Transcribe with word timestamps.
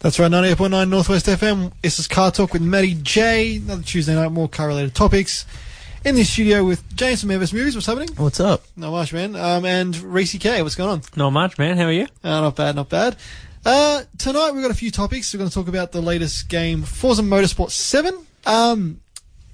That's 0.00 0.18
right, 0.18 0.30
98.9 0.30 0.88
Northwest 0.88 1.26
FM. 1.26 1.72
This 1.82 1.98
is 1.98 2.08
Car 2.08 2.30
Talk 2.30 2.54
with 2.54 2.62
Matty 2.62 2.94
J. 3.02 3.56
Another 3.56 3.82
Tuesday 3.82 4.14
night, 4.14 4.30
more 4.32 4.48
car 4.48 4.68
related 4.68 4.94
topics. 4.94 5.44
In 6.06 6.14
the 6.14 6.24
studio 6.24 6.64
with 6.64 6.96
James 6.96 7.20
from 7.20 7.30
Everest 7.30 7.52
Movies. 7.52 7.74
What's 7.74 7.86
happening? 7.86 8.08
What's 8.16 8.40
up? 8.40 8.64
Not 8.74 8.92
much, 8.92 9.12
man. 9.12 9.36
Um, 9.36 9.66
and 9.66 9.94
Rhys 9.94 10.32
K. 10.40 10.62
What's 10.62 10.74
going 10.74 10.88
on? 10.88 11.02
Not 11.16 11.30
much, 11.30 11.58
man. 11.58 11.76
How 11.76 11.84
are 11.84 11.92
you? 11.92 12.06
Uh, 12.24 12.40
not 12.40 12.56
bad, 12.56 12.76
not 12.76 12.88
bad. 12.88 13.16
Uh, 13.66 14.04
tonight 14.16 14.52
we've 14.52 14.62
got 14.62 14.70
a 14.70 14.74
few 14.74 14.90
topics. 14.90 15.34
We're 15.34 15.38
going 15.38 15.50
to 15.50 15.54
talk 15.54 15.68
about 15.68 15.92
the 15.92 16.00
latest 16.00 16.48
game, 16.48 16.82
Forza 16.84 17.20
Motorsport 17.20 17.70
7. 17.70 18.14
Um, 18.46 19.02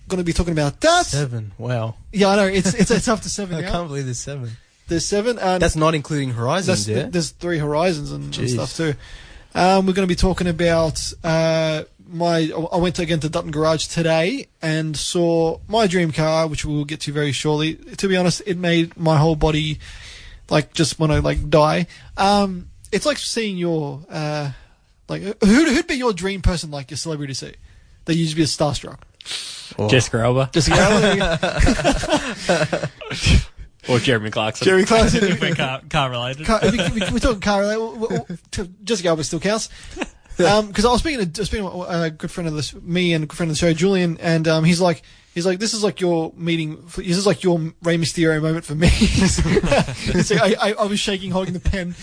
going 0.07 0.19
to 0.19 0.25
be 0.25 0.33
talking 0.33 0.53
about 0.53 0.81
that. 0.83 1.07
Seven. 1.07 1.51
Wow. 1.59 1.97
Yeah, 2.13 2.29
I 2.29 2.37
know. 2.37 2.47
It's, 2.47 2.73
it's, 2.73 2.93
it's 2.93 3.09
up 3.09 3.21
to 3.23 3.29
seven 3.29 3.57
I 3.59 3.63
now. 3.63 3.73
can't 3.73 3.89
believe 3.89 4.05
there's 4.05 4.21
seven. 4.21 4.53
There's 4.87 5.05
seven. 5.05 5.41
And 5.41 5.61
That's 5.61 5.75
not 5.75 5.97
including 5.97 6.31
Horizons, 6.31 6.87
That's, 6.87 6.97
yeah? 7.05 7.09
There's 7.11 7.31
three 7.31 7.59
horizons 7.59 8.13
and, 8.13 8.39
and 8.39 8.49
stuff 8.49 8.77
too. 8.77 8.95
Um, 9.57 9.87
we're 9.87 9.95
going 9.95 10.07
to 10.07 10.13
be 10.13 10.15
talking 10.15 10.49
about 10.49 11.01
uh, 11.25 11.85
my. 12.07 12.53
I 12.73 12.77
went 12.77 12.99
again 12.99 13.21
to 13.21 13.31
Dutton 13.31 13.51
Garage 13.51 13.87
today 13.87 14.49
and 14.61 14.95
saw 14.95 15.59
my 15.67 15.87
dream 15.87 16.13
car, 16.13 16.47
which 16.47 16.67
we'll 16.67 16.85
get 16.85 17.01
to 17.01 17.13
very 17.13 17.33
shortly. 17.33 17.77
To 17.77 18.07
be 18.07 18.19
honest, 18.19 18.43
it 18.45 18.59
made 18.59 18.97
my 18.99 19.17
whole 19.17 19.35
body 19.35 19.79
like 20.51 20.75
just 20.75 20.99
want 21.01 21.13
to 21.13 21.23
like 21.23 21.49
die. 21.49 21.87
Um, 22.19 22.69
it's 22.93 23.07
like 23.07 23.17
seeing 23.17 23.57
your 23.57 24.03
uh, 24.11 24.53
like 25.09 25.23
who 25.23 25.65
who'd 25.65 25.87
be 25.87 25.95
your 25.95 26.13
dream 26.13 26.43
person 26.43 26.71
like 26.71 26.91
your 26.91 26.99
celebrity 26.99 27.33
to 27.33 27.39
see 27.47 27.55
that 28.05 28.15
you'd 28.15 28.37
be 28.37 28.43
a 28.43 28.45
starstruck. 28.47 28.99
Or- 29.79 29.89
Jessica 29.89 30.19
Alba 30.21 30.51
Just 30.53 30.69
or 33.89 33.99
Jeremy 33.99 34.31
Clarkson. 34.31 34.65
Jeremy 34.65 34.85
Clarkson. 34.85 35.25
if 35.31 35.41
we're 35.41 35.55
car, 35.55 35.81
car 35.89 36.11
related. 36.11 36.47
car, 36.47 36.61
we, 36.63 36.71
we, 36.71 37.01
we're 37.13 37.19
talking 37.19 37.41
car 37.41 37.61
related. 37.61 38.39
Jessica 38.85 39.09
Alba 39.09 39.25
still 39.25 39.41
counts. 39.41 39.69
Because 40.37 40.85
I 40.85 40.91
was 40.91 41.01
speaking 41.01 41.31
to, 41.31 41.45
speaking 41.47 41.67
to 41.67 41.83
a 41.83 42.11
good 42.11 42.31
friend 42.31 42.47
of 42.47 42.55
this, 42.55 42.75
me 42.75 43.15
and 43.15 43.25
a 43.25 43.27
good 43.27 43.37
friend 43.37 43.51
of 43.51 43.57
the 43.57 43.59
show, 43.59 43.73
Julian, 43.73 44.19
and 44.19 44.47
um, 44.47 44.65
he's 44.65 44.81
like, 44.81 45.03
he's 45.35 45.47
like, 45.47 45.59
this 45.59 45.73
is 45.73 45.83
like 45.83 46.01
your 46.01 46.33
meeting. 46.37 46.85
This 46.97 47.17
is 47.17 47.27
like 47.27 47.43
your 47.43 47.59
Rey 47.83 47.97
Mysterio 47.97 48.43
moment 48.43 48.65
for 48.65 48.75
me. 48.75 48.89
He's 48.89 50.31
like, 50.31 50.41
I, 50.41 50.71
I, 50.71 50.73
I 50.73 50.85
was 50.87 51.01
shaking, 51.01 51.31
holding 51.31 51.55
the 51.55 51.61
pen. 51.61 51.95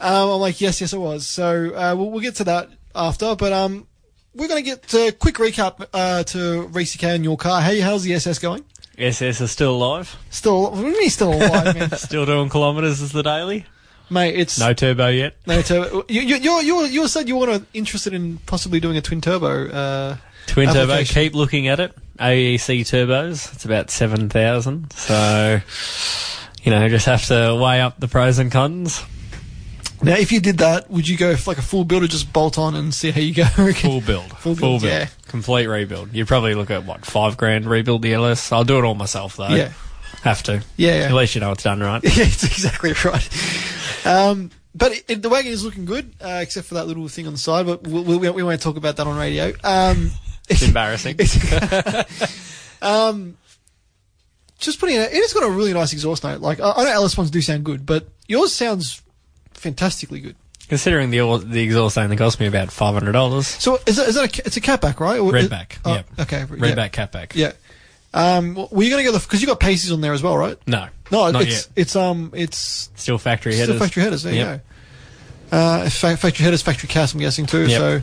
Um, 0.00 0.30
I'm 0.30 0.40
like, 0.40 0.60
yes, 0.60 0.80
yes, 0.80 0.92
it 0.92 0.98
was. 0.98 1.26
So 1.26 1.74
uh, 1.74 1.94
we'll, 1.96 2.10
we'll 2.10 2.20
get 2.20 2.36
to 2.36 2.44
that 2.44 2.70
after, 2.94 3.34
but 3.34 3.52
um, 3.52 3.86
we're 4.34 4.48
going 4.48 4.64
to 4.64 4.70
get 4.70 4.94
a 4.94 5.12
quick 5.12 5.34
recap 5.36 5.86
uh, 5.92 6.22
to 6.24 6.68
Rhys 6.68 6.94
K 6.96 7.14
and 7.14 7.24
your 7.24 7.36
car. 7.36 7.60
Hey, 7.60 7.80
how's 7.80 8.04
the 8.04 8.14
SS 8.14 8.38
going? 8.38 8.64
SS 8.98 9.40
is 9.40 9.50
still 9.50 9.74
alive. 9.76 10.16
Still, 10.30 10.70
what 10.70 10.80
do 10.80 10.88
you 10.88 10.98
mean 10.98 11.10
still 11.10 11.32
alive, 11.32 11.74
man? 11.76 11.90
Still 11.96 12.26
doing 12.26 12.48
kilometres 12.48 13.00
as 13.00 13.12
the 13.12 13.22
daily. 13.22 13.64
Mate, 14.10 14.36
it's 14.36 14.58
No 14.58 14.72
turbo 14.72 15.08
yet. 15.08 15.36
No 15.46 15.60
turbo. 15.62 16.04
You 16.08 16.22
you 16.22 16.36
you 16.36 16.60
you, 16.62 16.84
you 16.86 17.08
said 17.08 17.28
you 17.28 17.36
were 17.36 17.60
interested 17.74 18.14
in 18.14 18.38
possibly 18.46 18.80
doing 18.80 18.96
a 18.96 19.02
twin 19.02 19.20
turbo. 19.20 19.68
Uh, 19.68 20.16
Twin 20.46 20.68
turbo. 20.68 20.92
Application. 20.92 21.22
Keep 21.22 21.34
looking 21.34 21.68
at 21.68 21.78
it. 21.78 21.94
AEC 22.18 22.80
turbos. 22.80 23.52
It's 23.54 23.64
about 23.64 23.90
7,000. 23.90 24.92
So, 24.92 25.60
you 26.62 26.70
know, 26.72 26.88
just 26.88 27.06
have 27.06 27.24
to 27.26 27.56
weigh 27.60 27.80
up 27.80 28.00
the 28.00 28.08
pros 28.08 28.38
and 28.38 28.50
cons. 28.50 29.02
Now, 30.02 30.14
if 30.16 30.30
you 30.32 30.40
did 30.40 30.58
that, 30.58 30.90
would 30.90 31.08
you 31.08 31.16
go 31.16 31.34
for 31.36 31.50
like 31.50 31.58
a 31.58 31.62
full 31.62 31.84
build 31.84 32.02
or 32.04 32.06
just 32.06 32.32
bolt 32.32 32.58
on 32.58 32.74
and 32.74 32.94
see 32.94 33.10
how 33.10 33.20
you 33.20 33.34
go? 33.34 33.44
Full 33.72 34.00
build. 34.00 34.30
Full 34.38 34.54
build, 34.54 34.82
yeah. 34.82 35.08
Complete 35.26 35.66
rebuild. 35.66 36.12
You'd 36.14 36.28
probably 36.28 36.54
look 36.54 36.70
at, 36.70 36.84
what, 36.84 37.04
five 37.04 37.36
grand 37.36 37.66
rebuild 37.66 38.02
the 38.02 38.14
LS? 38.14 38.52
I'll 38.52 38.64
do 38.64 38.78
it 38.78 38.84
all 38.84 38.94
myself, 38.94 39.36
though. 39.36 39.48
yeah, 39.48 39.72
Have 40.22 40.42
to. 40.44 40.62
yeah, 40.76 40.90
At 41.08 41.12
least 41.12 41.34
you 41.34 41.40
know 41.40 41.52
it's 41.52 41.64
done 41.64 41.80
right. 41.80 42.02
yeah, 42.04 42.10
it's 42.24 42.44
exactly 42.44 42.92
right. 43.04 44.06
Um, 44.06 44.50
but 44.74 44.92
it, 44.92 45.04
it- 45.08 45.22
the 45.22 45.28
wagon 45.28 45.50
is 45.52 45.64
looking 45.64 45.84
good, 45.84 46.12
uh, 46.20 46.38
except 46.42 46.66
for 46.68 46.74
that 46.74 46.86
little 46.86 47.08
thing 47.08 47.26
on 47.26 47.32
the 47.32 47.38
side. 47.38 47.66
But 47.66 47.86
we, 47.86 48.00
we, 48.18 48.30
we 48.30 48.42
won't 48.42 48.60
talk 48.62 48.76
about 48.76 48.96
that 48.96 49.06
on 49.06 49.16
radio. 49.18 49.52
Um, 49.64 50.10
It's 50.50 50.62
embarrassing. 50.62 51.18
um, 52.80 53.36
just 54.58 54.80
putting 54.80 54.96
it, 54.96 55.12
it 55.12 55.14
has 55.14 55.32
got 55.34 55.42
a 55.42 55.50
really 55.50 55.72
nice 55.74 55.92
exhaust 55.92 56.24
note. 56.24 56.40
Like 56.40 56.60
I, 56.60 56.70
I 56.72 56.84
know 56.84 56.90
LS 56.92 57.16
ones 57.18 57.30
do 57.30 57.40
sound 57.42 57.64
good, 57.64 57.84
but 57.84 58.08
yours 58.26 58.52
sounds 58.52 59.02
fantastically 59.58 60.20
good. 60.20 60.36
Considering 60.68 61.10
the 61.10 61.38
the 61.38 61.62
exhaust 61.62 61.96
only 61.96 62.16
cost 62.16 62.38
me 62.40 62.46
about 62.46 62.70
five 62.70 62.92
hundred 62.94 63.12
dollars. 63.12 63.46
So 63.46 63.78
is 63.86 63.96
that, 63.96 64.08
is 64.08 64.14
that 64.16 64.38
a, 64.38 64.42
it's 64.46 64.56
a 64.56 64.60
catback, 64.60 65.00
right? 65.00 65.18
Or- 65.18 65.32
Redback, 65.32 65.78
Oh, 65.84 65.94
yep. 65.94 66.06
Okay. 66.20 66.42
Redback 66.42 66.90
catback. 66.90 67.34
Yeah. 67.34 67.52
Um, 68.14 68.54
were 68.54 68.82
you 68.82 68.90
going 68.90 69.04
to 69.04 69.10
go 69.10 69.12
the 69.12 69.18
because 69.18 69.40
you 69.40 69.46
got 69.46 69.60
Paces 69.60 69.92
on 69.92 70.00
there 70.00 70.12
as 70.12 70.22
well, 70.22 70.36
right? 70.36 70.56
No, 70.66 70.88
No, 71.10 71.30
not 71.30 71.42
it's 71.42 71.50
yet. 71.52 71.68
it's 71.76 71.96
um 71.96 72.32
it's 72.34 72.90
Still 72.96 73.18
factory 73.18 73.54
headers. 73.54 73.76
still 73.76 73.86
factory 73.86 74.02
headers. 74.02 74.22
There 74.22 74.34
Yep. 74.34 74.46
you 74.46 74.60
go. 75.50 75.56
Uh, 75.56 75.90
fa- 75.90 76.16
factory 76.16 76.44
headers, 76.44 76.62
factory 76.62 76.88
cast. 76.88 77.14
I'm 77.14 77.20
guessing 77.20 77.46
too. 77.46 77.66
Yep. 77.66 77.70
So 77.78 78.02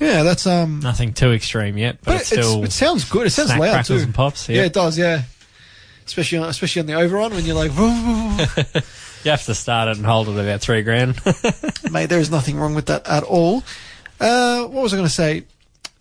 yeah, 0.00 0.22
that's 0.22 0.46
um. 0.46 0.78
Nothing 0.80 1.12
too 1.14 1.32
extreme 1.32 1.76
yet, 1.78 1.98
but, 2.04 2.12
but 2.12 2.20
it's 2.20 2.26
still 2.30 2.62
it 2.64 2.70
sounds 2.72 3.04
good. 3.08 3.26
It 3.26 3.30
sounds 3.30 3.56
loud 3.56 3.84
too. 3.84 3.96
and 3.96 4.14
pops. 4.14 4.48
Yeah, 4.48 4.56
Yeah. 4.60 4.66
it 4.66 4.72
does. 4.72 4.96
Yeah. 4.98 5.22
Especially 6.06 6.38
on, 6.38 6.48
especially 6.48 6.80
on 6.80 6.86
the 6.86 6.94
overrun 6.94 7.32
when 7.32 7.44
you're 7.44 7.54
like, 7.56 7.70
you 9.24 9.30
have 9.30 9.44
to 9.44 9.54
start 9.54 9.88
it 9.88 9.96
and 9.96 10.06
hold 10.06 10.28
it 10.28 10.32
about 10.38 10.60
three 10.60 10.82
grand. 10.82 11.20
mate, 11.90 12.06
there 12.06 12.20
is 12.20 12.30
nothing 12.30 12.58
wrong 12.58 12.74
with 12.74 12.86
that 12.86 13.06
at 13.08 13.22
all. 13.22 13.62
Uh, 14.20 14.62
what 14.64 14.82
was 14.82 14.92
I 14.92 14.96
going 14.96 15.08
to 15.08 15.14
say? 15.14 15.44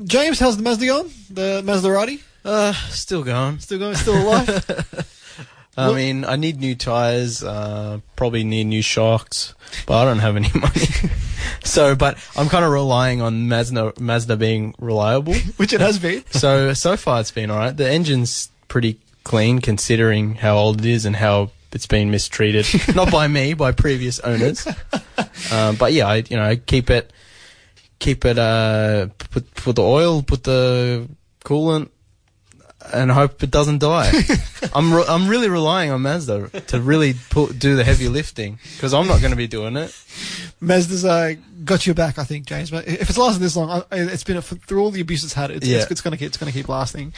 James, 0.04 0.40
how's 0.40 0.58
the 0.58 0.64
Mazda 0.64 0.86
going? 0.86 1.12
The 1.30 1.62
Maserati 1.66 2.22
Uh, 2.46 2.74
still 2.90 3.24
going. 3.24 3.60
still 3.60 3.80
going, 3.80 3.96
still 3.96 4.18
alive? 4.22 4.66
I 5.78 5.88
What- 5.90 5.96
mean, 5.96 6.26
I 6.26 6.36
need 6.38 6.60
new 6.60 6.74
tires, 6.76 7.44
uh, 7.44 8.00
probably 8.16 8.44
need 8.44 8.64
new 8.66 8.82
shocks, 8.82 9.54
but 9.86 10.02
I 10.02 10.06
don't 10.06 10.20
have 10.20 10.36
any 10.36 10.50
money. 10.56 10.86
so, 11.64 11.96
but 11.96 12.18
I'm 12.36 12.50
kind 12.50 12.66
of 12.66 12.72
relying 12.72 13.22
on 13.22 13.48
Mazda, 13.48 13.94
Mazda 14.00 14.38
being 14.38 14.74
reliable. 14.80 15.36
Which 15.58 15.74
it 15.74 15.82
has 15.82 16.00
been. 16.00 16.24
so, 16.32 16.74
so 16.74 16.98
far 16.98 17.20
it's 17.20 17.30
been 17.32 17.52
alright. 17.52 17.78
The 17.78 17.88
engine's 17.90 18.50
pretty 18.68 19.00
clean 19.24 19.60
considering 19.62 20.36
how 20.36 20.58
old 20.58 20.80
it 20.80 20.86
is 20.86 21.06
and 21.06 21.16
how 21.18 21.52
it's 21.74 21.86
been 21.88 22.10
mistreated. 22.12 22.66
Not 22.96 23.12
by 23.12 23.28
me, 23.28 23.54
by 23.54 23.72
previous 23.72 24.20
owners. 24.20 24.68
Um, 25.52 25.76
but 25.76 25.94
yeah, 25.94 26.08
I, 26.08 26.16
you 26.30 26.36
know, 26.36 26.56
keep 26.56 26.90
it, 26.90 27.14
keep 28.00 28.26
it, 28.26 28.38
uh, 28.40 29.08
put, 29.18 29.54
put 29.56 29.76
the 29.76 29.84
oil, 29.84 30.22
put 30.24 30.44
the 30.44 31.08
coolant, 31.46 31.90
and 32.94 33.12
hope 33.12 33.42
it 33.44 33.52
doesn't 33.52 33.78
die. 33.80 34.12
I'm 34.76 34.94
re- 34.94 35.06
I'm 35.08 35.28
really 35.28 35.48
relying 35.50 35.92
on 35.92 36.02
Mazda 36.02 36.50
to 36.68 36.82
really 36.82 37.14
put, 37.30 37.58
do 37.60 37.76
the 37.76 37.84
heavy 37.84 38.08
lifting 38.10 38.60
because 38.76 38.94
I'm 38.94 39.08
not 39.08 39.20
going 39.22 39.32
to 39.32 39.38
be 39.38 39.48
doing 39.48 39.78
it. 39.78 39.96
Mazda's 40.60 41.06
uh, 41.06 41.36
got 41.64 41.86
your 41.86 41.96
back, 41.96 42.18
I 42.18 42.24
think, 42.24 42.46
James. 42.46 42.72
But 42.72 42.88
if 42.88 43.10
it's 43.10 43.18
lasted 43.18 43.42
this 43.42 43.56
long, 43.56 43.70
I- 43.92 43.96
it's 43.98 44.24
been 44.24 44.42
through 44.42 44.82
all 44.82 44.92
the 44.92 45.02
abuse 45.02 45.24
it's 45.24 45.34
had. 45.34 45.52
It's, 45.52 45.68
Yeah. 45.68 45.80
it's, 45.84 45.92
it's 45.92 46.02
going 46.02 46.12
to 46.14 46.18
keep 46.18 46.28
it's 46.28 46.38
going 46.38 46.52
to 46.52 46.58
keep 46.58 46.68
lasting. 46.68 47.14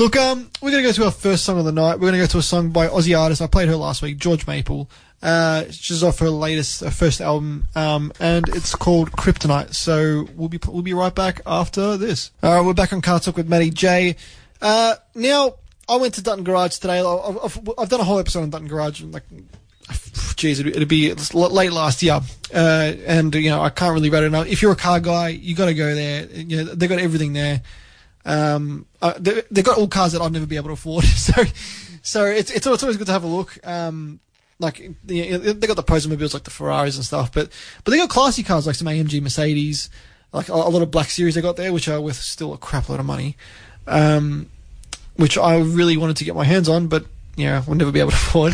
Look, 0.00 0.16
um, 0.16 0.50
we're 0.62 0.70
going 0.70 0.82
to 0.82 0.88
go 0.88 0.92
to 0.94 1.04
our 1.04 1.10
first 1.10 1.44
song 1.44 1.58
of 1.58 1.66
the 1.66 1.72
night. 1.72 1.96
We're 1.96 2.10
going 2.10 2.14
to 2.14 2.20
go 2.20 2.26
to 2.26 2.38
a 2.38 2.42
song 2.42 2.70
by 2.70 2.88
Aussie 2.88 3.20
artist. 3.20 3.42
I 3.42 3.46
played 3.46 3.68
her 3.68 3.76
last 3.76 4.00
week, 4.00 4.16
George 4.16 4.46
Maple. 4.46 4.88
Uh, 5.20 5.64
she's 5.70 6.02
off 6.02 6.20
her 6.20 6.30
latest, 6.30 6.80
her 6.80 6.90
first 6.90 7.20
album, 7.20 7.68
um, 7.74 8.10
and 8.18 8.48
it's 8.48 8.74
called 8.74 9.12
Kryptonite. 9.12 9.74
So 9.74 10.26
we'll 10.36 10.48
be 10.48 10.58
we'll 10.66 10.80
be 10.80 10.94
right 10.94 11.14
back 11.14 11.42
after 11.44 11.98
this. 11.98 12.30
All 12.42 12.50
right, 12.50 12.64
we're 12.64 12.72
back 12.72 12.94
on 12.94 13.02
Car 13.02 13.20
Talk 13.20 13.36
with 13.36 13.46
Matty 13.46 13.68
J. 13.68 14.16
Uh, 14.62 14.94
now 15.14 15.56
I 15.86 15.96
went 15.96 16.14
to 16.14 16.22
Dutton 16.22 16.44
Garage 16.44 16.78
today. 16.78 17.00
I've, 17.00 17.36
I've, 17.36 17.70
I've 17.76 17.88
done 17.90 18.00
a 18.00 18.04
whole 18.04 18.20
episode 18.20 18.44
on 18.44 18.48
Dutton 18.48 18.68
Garage, 18.68 19.02
like 19.02 19.24
Jeez, 19.90 20.66
it'd, 20.66 20.88
be 20.88 21.12
late 21.34 21.72
last 21.72 22.02
year, 22.02 22.20
uh, 22.54 22.92
and 23.06 23.34
you 23.34 23.50
know 23.50 23.60
I 23.60 23.68
can't 23.68 23.92
really 23.92 24.08
rate 24.08 24.22
it 24.22 24.28
enough. 24.28 24.46
If 24.46 24.62
you're 24.62 24.72
a 24.72 24.76
car 24.76 24.98
guy, 24.98 25.28
you 25.28 25.54
got 25.54 25.66
to 25.66 25.74
go 25.74 25.94
there. 25.94 26.24
You 26.24 26.64
know, 26.64 26.74
they 26.74 26.88
got 26.88 27.00
everything 27.00 27.34
there. 27.34 27.60
Um, 28.24 28.86
uh, 29.00 29.14
they 29.18 29.42
they 29.50 29.62
got 29.62 29.78
all 29.78 29.88
cars 29.88 30.12
that 30.12 30.20
I'd 30.22 30.32
never 30.32 30.46
be 30.46 30.56
able 30.56 30.68
to 30.68 30.72
afford. 30.74 31.04
So, 31.16 31.32
so 32.02 32.24
it's 32.26 32.50
it's, 32.50 32.66
always- 32.66 32.76
it's 32.76 32.82
always 32.82 32.96
good 32.96 33.06
to 33.06 33.12
have 33.12 33.24
a 33.24 33.26
look. 33.28 33.58
Um, 33.66 34.20
like 34.58 34.78
you 34.78 34.94
know, 35.30 35.38
they 35.38 35.66
got 35.66 35.76
the 35.76 35.82
Posemobiles 35.82 36.34
like 36.34 36.44
the 36.44 36.50
Ferraris 36.50 36.96
and 36.96 37.04
stuff, 37.04 37.32
but 37.32 37.50
but 37.84 37.90
they 37.90 37.96
got 37.98 38.10
classy 38.10 38.42
cars 38.42 38.66
like 38.66 38.76
some 38.76 38.88
AMG 38.88 39.22
Mercedes, 39.22 39.88
like 40.32 40.48
a, 40.48 40.52
a 40.52 40.68
lot 40.70 40.82
of 40.82 40.90
Black 40.90 41.08
Series 41.10 41.34
they 41.34 41.40
got 41.40 41.56
there, 41.56 41.72
which 41.72 41.88
are 41.88 42.00
worth 42.00 42.16
still 42.20 42.52
a 42.52 42.58
crap 42.58 42.88
load 42.88 43.00
of 43.00 43.06
money. 43.06 43.36
Um, 43.86 44.50
which 45.16 45.36
I 45.38 45.58
really 45.58 45.96
wanted 45.96 46.16
to 46.18 46.24
get 46.24 46.34
my 46.34 46.44
hands 46.44 46.68
on, 46.68 46.88
but 46.88 47.04
you 47.36 47.46
know, 47.46 47.62
we'll 47.66 47.76
never 47.76 47.92
be 47.92 48.00
able 48.00 48.10
to 48.10 48.16
afford. 48.28 48.52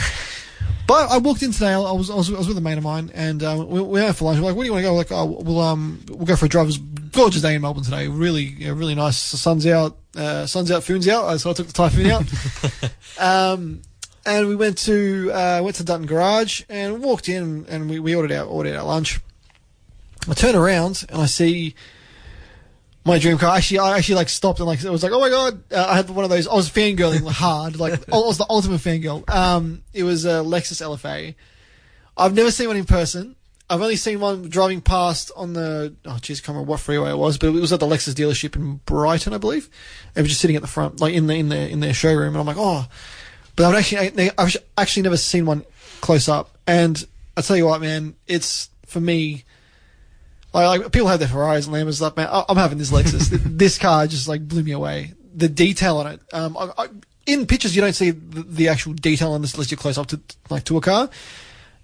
But 0.86 1.10
I 1.10 1.18
walked 1.18 1.42
in 1.42 1.52
today. 1.52 1.72
I 1.72 1.78
was 1.78 2.10
I 2.10 2.14
was, 2.14 2.32
I 2.32 2.38
was 2.38 2.48
with 2.48 2.58
a 2.58 2.60
mate 2.60 2.78
of 2.78 2.84
mine, 2.84 3.10
and 3.14 3.42
um, 3.42 3.68
we, 3.68 3.80
we 3.80 4.00
out 4.00 4.16
for 4.16 4.26
lunch. 4.26 4.38
We're 4.38 4.46
like, 4.46 4.56
"Where 4.56 4.64
do 4.64 4.66
you 4.66 4.72
want 4.72 4.84
to 4.84 4.88
go?" 4.88 4.92
We're 4.92 4.98
like, 4.98 5.12
"Oh, 5.12 5.24
we'll 5.42 5.60
um 5.60 6.04
we'll 6.08 6.26
go 6.26 6.36
for 6.36 6.46
a 6.46 6.48
drive." 6.48 6.64
It 6.64 6.66
was 6.66 6.76
a 6.76 6.80
gorgeous 7.10 7.42
day 7.42 7.54
in 7.54 7.62
Melbourne 7.62 7.82
today. 7.82 8.08
Really, 8.08 8.44
you 8.44 8.68
know, 8.68 8.74
really 8.74 8.94
nice. 8.94 9.30
The 9.32 9.36
sun's 9.36 9.66
out. 9.66 9.96
Uh, 10.16 10.46
sun's 10.46 10.70
out. 10.70 10.84
Foon's 10.84 11.08
out. 11.08 11.40
So 11.40 11.50
I 11.50 11.52
took 11.54 11.66
the 11.66 11.72
typhoon 11.72 12.06
out. 12.06 12.24
um, 13.20 13.82
and 14.24 14.48
we 14.48 14.56
went 14.56 14.78
to 14.78 15.30
uh, 15.32 15.60
went 15.62 15.76
to 15.76 15.84
Dutton 15.84 16.06
Garage 16.06 16.62
and 16.68 17.02
walked 17.02 17.28
in, 17.28 17.66
and 17.68 17.90
we, 17.90 17.98
we 17.98 18.14
ordered 18.14 18.32
our 18.32 18.46
ordered 18.46 18.76
our 18.76 18.84
lunch. 18.84 19.20
I 20.28 20.34
turn 20.34 20.56
around 20.56 21.06
and 21.08 21.20
I 21.20 21.26
see 21.26 21.74
my 23.06 23.18
dream 23.18 23.38
car. 23.38 23.56
Actually, 23.56 23.78
I 23.78 23.96
actually 23.96 24.16
like 24.16 24.28
stopped 24.28 24.58
and 24.58 24.66
like 24.66 24.82
it 24.82 24.90
was 24.90 25.02
like, 25.02 25.12
oh 25.12 25.20
my 25.20 25.30
god! 25.30 25.62
Uh, 25.72 25.86
I 25.88 25.96
had 25.96 26.10
one 26.10 26.24
of 26.24 26.30
those. 26.30 26.48
I 26.48 26.54
was 26.54 26.68
fangirling 26.68 27.26
hard. 27.30 27.78
Like 27.78 27.94
I 28.12 28.16
was 28.16 28.38
the 28.38 28.46
ultimate 28.50 28.80
fangirl. 28.80 29.28
Um, 29.30 29.82
it 29.94 30.02
was 30.02 30.24
a 30.24 30.42
Lexus 30.42 30.82
LFA. 30.82 31.34
I've 32.16 32.34
never 32.34 32.50
seen 32.50 32.68
one 32.68 32.76
in 32.76 32.84
person. 32.84 33.36
I've 33.68 33.82
only 33.82 33.96
seen 33.96 34.20
one 34.20 34.48
driving 34.48 34.80
past 34.80 35.32
on 35.36 35.52
the 35.52 35.94
oh 36.04 36.10
jeez, 36.10 36.34
I 36.34 36.42
can't 36.42 36.48
remember 36.48 36.70
what 36.70 36.80
freeway 36.80 37.10
it 37.10 37.18
was, 37.18 37.38
but 37.38 37.48
it 37.48 37.50
was 37.50 37.72
at 37.72 37.80
the 37.80 37.86
Lexus 37.86 38.14
dealership 38.14 38.54
in 38.56 38.76
Brighton, 38.86 39.32
I 39.32 39.38
believe. 39.38 39.68
It 40.14 40.20
was 40.20 40.28
just 40.28 40.40
sitting 40.40 40.56
at 40.56 40.62
the 40.62 40.68
front, 40.68 41.00
like 41.00 41.14
in 41.14 41.26
the 41.26 41.34
in 41.34 41.48
their 41.48 41.68
in 41.68 41.80
their 41.80 41.94
showroom, 41.94 42.28
and 42.28 42.38
I'm 42.38 42.46
like, 42.46 42.56
oh. 42.58 42.86
But 43.54 43.66
I've 43.66 43.74
actually 43.74 44.30
I've 44.36 44.56
actually 44.76 45.02
never 45.02 45.16
seen 45.16 45.46
one 45.46 45.64
close 46.00 46.28
up, 46.28 46.58
and 46.66 47.04
I 47.36 47.40
tell 47.40 47.56
you 47.56 47.66
what, 47.66 47.80
man, 47.80 48.16
it's 48.26 48.68
for 48.86 49.00
me. 49.00 49.44
Like, 50.56 50.80
like 50.80 50.92
people 50.92 51.08
have 51.08 51.18
their 51.18 51.28
Ferraris 51.28 51.66
and 51.66 51.74
Lambos 51.74 51.96
stuff, 51.96 52.16
man. 52.16 52.28
I'm 52.30 52.56
having 52.56 52.78
this 52.78 52.90
Lexus. 52.90 53.28
this 53.58 53.76
car 53.76 54.06
just 54.06 54.26
like 54.26 54.46
blew 54.48 54.62
me 54.62 54.72
away. 54.72 55.12
The 55.34 55.48
detail 55.48 55.98
on 55.98 56.06
it. 56.06 56.20
Um, 56.32 56.56
I, 56.56 56.70
I, 56.78 56.88
in 57.26 57.46
pictures 57.46 57.76
you 57.76 57.82
don't 57.82 57.92
see 57.92 58.10
the, 58.10 58.42
the 58.42 58.68
actual 58.68 58.94
detail 58.94 59.32
on 59.32 59.42
this 59.42 59.52
unless 59.52 59.70
you're 59.70 59.76
close 59.76 59.98
up 59.98 60.06
to 60.08 60.20
like 60.48 60.64
to 60.64 60.78
a 60.78 60.80
car, 60.80 61.10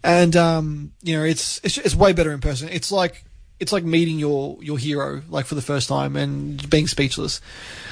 and 0.03 0.35
um, 0.37 0.93
you 1.03 1.19
know 1.19 1.23
it's 1.23 1.61
it's 1.63 1.77
it's 1.77 1.95
way 1.95 2.15
better 2.15 2.33
in 2.33 2.41
person. 2.41 2.71
It's 2.71 2.91
like 2.91 3.25
it's 3.61 3.73
like 3.73 3.85
meeting 3.85 4.19
your 4.19 4.57
your 4.63 4.79
hero 4.79 5.21
like 5.29 5.45
for 5.45 5.55
the 5.55 5.63
first 5.63 5.89
time 5.89 6.17
and 6.17 6.71
being 6.71 6.87
speechless. 6.87 7.43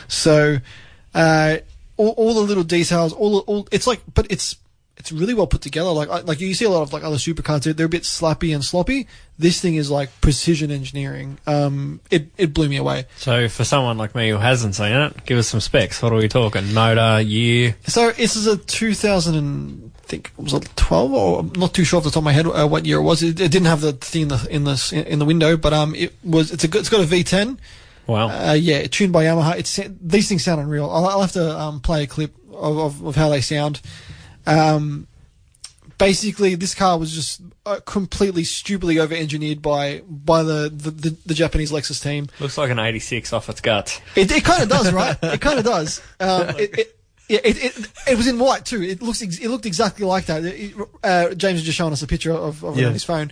So, 0.08 0.58
uh, 1.14 1.58
all, 1.98 2.10
all 2.10 2.32
the 2.32 2.40
little 2.40 2.64
details, 2.64 3.12
all 3.12 3.40
all 3.40 3.68
it's 3.70 3.86
like, 3.86 4.00
but 4.14 4.26
it's 4.30 4.56
it's 5.00 5.10
really 5.10 5.34
well 5.34 5.46
put 5.46 5.62
together. 5.62 5.90
Like 5.90 6.08
I- 6.08 6.20
like 6.20 6.40
you 6.40 6.54
see 6.54 6.64
a 6.66 6.70
lot 6.70 6.82
of 6.82 6.92
like 6.92 7.02
other 7.02 7.16
supercars, 7.16 7.62
they're, 7.62 7.72
they're 7.72 7.86
a 7.86 7.88
bit 7.88 8.02
slappy 8.02 8.54
and 8.54 8.64
sloppy. 8.64 9.06
This 9.38 9.60
thing 9.60 9.74
is 9.74 9.90
like 9.90 10.10
precision 10.20 10.70
engineering. 10.70 11.38
Um, 11.46 12.00
it 12.10 12.28
it 12.36 12.52
blew 12.54 12.68
me 12.68 12.76
away. 12.76 13.06
So 13.16 13.48
for 13.48 13.64
someone 13.64 13.98
like 13.98 14.14
me 14.14 14.28
who 14.28 14.36
hasn't 14.36 14.74
seen 14.74 14.92
it, 14.92 15.24
give 15.24 15.38
us 15.38 15.48
some 15.48 15.60
specs. 15.60 16.02
What 16.02 16.12
are 16.12 16.16
we 16.16 16.28
talking? 16.28 16.72
Motor, 16.74 17.20
year? 17.22 17.76
So 17.86 18.10
this 18.12 18.36
is 18.36 18.46
a 18.46 18.56
2000 18.58 19.34
and 19.34 19.90
I 19.96 20.06
think 20.06 20.32
it 20.38 20.42
was 20.42 20.52
a 20.52 20.60
12 20.60 21.12
or 21.12 21.40
I'm 21.40 21.52
not 21.56 21.72
too 21.72 21.84
sure 21.84 21.98
off 21.98 22.04
the 22.04 22.10
top 22.10 22.18
of 22.18 22.24
my 22.24 22.32
head 22.32 22.46
uh, 22.46 22.66
what 22.68 22.84
year 22.84 22.98
it 22.98 23.02
was. 23.02 23.22
It, 23.22 23.40
it 23.40 23.50
didn't 23.50 23.66
have 23.66 23.80
the 23.80 23.92
thing 23.94 24.22
in 24.22 24.28
the 24.28 24.46
in 24.50 24.64
the 24.64 25.04
in 25.06 25.18
the 25.18 25.24
window, 25.24 25.56
but 25.56 25.72
um, 25.72 25.94
it 25.94 26.14
was 26.22 26.50
it's 26.52 26.64
a 26.64 26.68
good, 26.68 26.80
it's 26.80 26.88
got 26.90 27.00
a 27.00 27.06
V10. 27.06 27.58
Wow. 28.06 28.28
Uh, 28.28 28.52
yeah, 28.54 28.86
tuned 28.88 29.12
by 29.12 29.24
Yamaha. 29.24 29.56
It's 29.56 29.78
these 30.02 30.28
things 30.28 30.44
sound 30.44 30.60
unreal. 30.60 30.90
I'll, 30.90 31.06
I'll 31.06 31.20
have 31.20 31.32
to 31.32 31.58
um, 31.58 31.80
play 31.80 32.02
a 32.02 32.06
clip 32.06 32.34
of, 32.52 32.76
of, 32.78 33.06
of 33.06 33.16
how 33.16 33.28
they 33.30 33.40
sound. 33.40 33.80
Um, 34.58 35.06
basically, 35.98 36.54
this 36.54 36.74
car 36.74 36.98
was 36.98 37.12
just 37.12 37.40
uh, 37.66 37.80
completely 37.84 38.44
stupidly 38.44 38.98
over-engineered 38.98 39.62
by 39.62 40.02
by 40.08 40.42
the, 40.42 40.70
the, 40.74 40.90
the, 40.90 41.16
the 41.26 41.34
Japanese 41.34 41.70
Lexus 41.70 42.02
team. 42.02 42.28
Looks 42.40 42.58
like 42.58 42.70
an 42.70 42.78
86 42.78 43.32
off 43.32 43.48
its 43.48 43.60
guts. 43.60 44.00
It, 44.16 44.30
it 44.32 44.44
kind 44.44 44.62
of 44.62 44.68
does, 44.68 44.92
right? 44.92 45.16
It 45.22 45.40
kind 45.40 45.58
of 45.58 45.64
does. 45.64 46.00
Um, 46.18 46.48
it, 46.58 46.78
it, 46.78 46.96
yeah, 47.28 47.40
it, 47.44 47.64
it, 47.64 47.92
it 48.08 48.16
was 48.16 48.26
in 48.26 48.38
white 48.38 48.64
too. 48.64 48.82
It 48.82 49.02
looks 49.02 49.22
ex- 49.22 49.38
it 49.38 49.48
looked 49.48 49.66
exactly 49.66 50.04
like 50.04 50.26
that. 50.26 50.44
It- 50.44 50.74
uh, 51.04 51.34
James 51.34 51.58
has 51.58 51.62
just 51.64 51.78
shown 51.78 51.92
us 51.92 52.02
a 52.02 52.06
picture 52.06 52.32
of, 52.32 52.64
of 52.64 52.76
it 52.78 52.84
on 52.84 52.92
his 52.92 53.04
phone. 53.04 53.30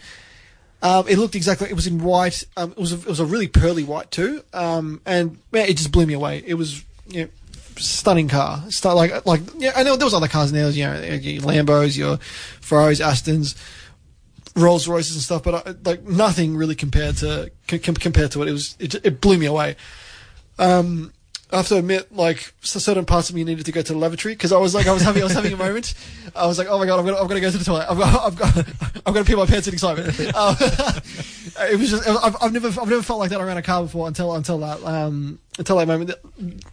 Um, 0.81 1.09
it 1.09 1.19
looked 1.19 1.35
exactly. 1.35 1.69
It 1.69 1.75
was 1.75 1.89
in 1.89 1.99
white. 1.99 2.45
Um, 2.57 2.71
it 2.71 2.79
was 2.79 2.93
a, 2.93 2.97
it 2.97 3.07
was 3.07 3.19
a 3.19 3.25
really 3.25 3.49
pearly 3.49 3.83
white 3.83 4.13
too. 4.13 4.45
Um, 4.53 5.01
and 5.05 5.39
man, 5.51 5.69
it 5.69 5.77
just 5.77 5.91
blew 5.91 6.07
me 6.07 6.15
away. 6.15 6.45
It 6.47 6.55
was 6.55 6.85
you 7.09 7.23
know, 7.23 7.29
stunning 7.79 8.29
car. 8.29 8.63
Like 8.85 9.27
like 9.27 9.41
yeah. 9.57 9.73
I 9.77 9.83
know 9.83 9.97
there 9.97 10.07
was 10.07 10.15
other 10.15 10.29
cars 10.29 10.51
in 10.51 10.57
there. 10.57 10.71
You 10.71 10.85
know, 10.85 11.15
your 11.15 11.43
Lambos, 11.43 11.97
your 11.97 12.19
Ferraris, 12.61 13.01
Astons. 13.01 13.57
Rolls 14.57 14.89
Royces 14.89 15.15
and 15.15 15.23
stuff, 15.23 15.45
but 15.45 15.67
I, 15.69 15.75
like 15.85 16.03
nothing 16.03 16.57
really 16.57 16.75
compared 16.75 17.19
to 17.19 17.53
c- 17.71 17.79
compared 17.79 18.33
to 18.33 18.43
it. 18.43 18.49
It 18.49 18.53
was 18.53 18.77
it, 18.81 18.95
it 19.07 19.21
blew 19.21 19.39
me 19.39 19.47
away. 19.47 19.77
Um, 20.59 21.13
I 21.51 21.57
have 21.57 21.69
to 21.69 21.77
admit, 21.77 22.15
like 22.15 22.53
certain 22.61 23.07
parts 23.07 23.31
of 23.31 23.35
me 23.35 23.43
needed 23.43 23.65
to 23.67 23.73
go 23.73 23.81
to 23.81 23.93
the 23.95 23.99
lavatory 23.99 24.35
because 24.35 24.53
I 24.53 24.59
was 24.59 24.75
like, 24.75 24.87
I 24.87 24.93
was 24.93 25.01
having, 25.01 25.23
I 25.23 25.25
was 25.25 25.33
having 25.33 25.55
a 25.55 25.57
moment. 25.57 25.95
I 26.37 26.47
was 26.47 26.59
like, 26.59 26.69
oh 26.69 26.79
my 26.79 26.85
god, 26.85 26.99
I'm 26.99 27.07
gonna, 27.07 27.17
I'm 27.17 27.27
gonna 27.27 27.41
go 27.41 27.51
to 27.51 27.57
the 27.57 27.65
toilet. 27.65 27.87
I've 27.89 27.99
got, 27.99 28.27
I've 28.27 28.37
got, 28.37 28.57
I'm 29.07 29.15
gonna 29.15 29.25
pee 29.25 29.35
my 29.35 29.47
pants 29.47 29.67
in 29.67 29.73
excitement. 29.73 30.09
Um, 30.35 30.57
it 30.61 31.79
was 31.79 31.91
just, 31.91 32.07
I've, 32.07 32.37
I've 32.43 32.53
never, 32.53 32.69
I've 32.69 32.89
never 32.89 33.03
felt 33.03 33.19
like 33.19 33.31
that 33.31 33.41
around 33.41 33.57
a 33.57 33.63
car 33.63 33.83
before 33.83 34.09
until, 34.09 34.35
until 34.35 34.59
that, 34.59 34.85
um, 34.85 35.39
until 35.59 35.77
that 35.77 35.87
moment. 35.89 36.13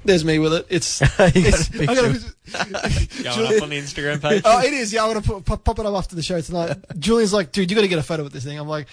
There's 0.05 0.23
me 0.23 0.39
with 0.39 0.53
it. 0.53 0.65
It's, 0.69 1.01
You 1.01 1.07
got 1.07 1.19
a 1.19 1.31
it's 1.35 1.69
picture. 1.69 1.91
I 1.91 1.95
got 1.95 2.05
a- 2.05 2.33
Going 3.23 3.57
up 3.57 3.63
on 3.63 3.69
the 3.69 3.77
Instagram 3.79 4.21
page. 4.21 4.43
Oh, 4.45 4.61
it 4.61 4.71
is. 4.73 4.93
Yeah, 4.93 5.03
I'm 5.03 5.09
gonna 5.13 5.21
put, 5.21 5.43
pop, 5.45 5.63
pop 5.63 5.79
it 5.79 5.85
up 5.85 5.93
after 5.95 6.15
the 6.15 6.21
show 6.23 6.39
tonight. 6.41 6.77
Julian's 6.99 7.33
like, 7.33 7.51
dude, 7.51 7.69
you 7.69 7.75
got 7.75 7.81
to 7.81 7.87
get 7.87 7.99
a 7.99 8.03
photo 8.03 8.23
with 8.23 8.33
this 8.33 8.43
thing. 8.43 8.57
I'm 8.59 8.67
like, 8.67 8.87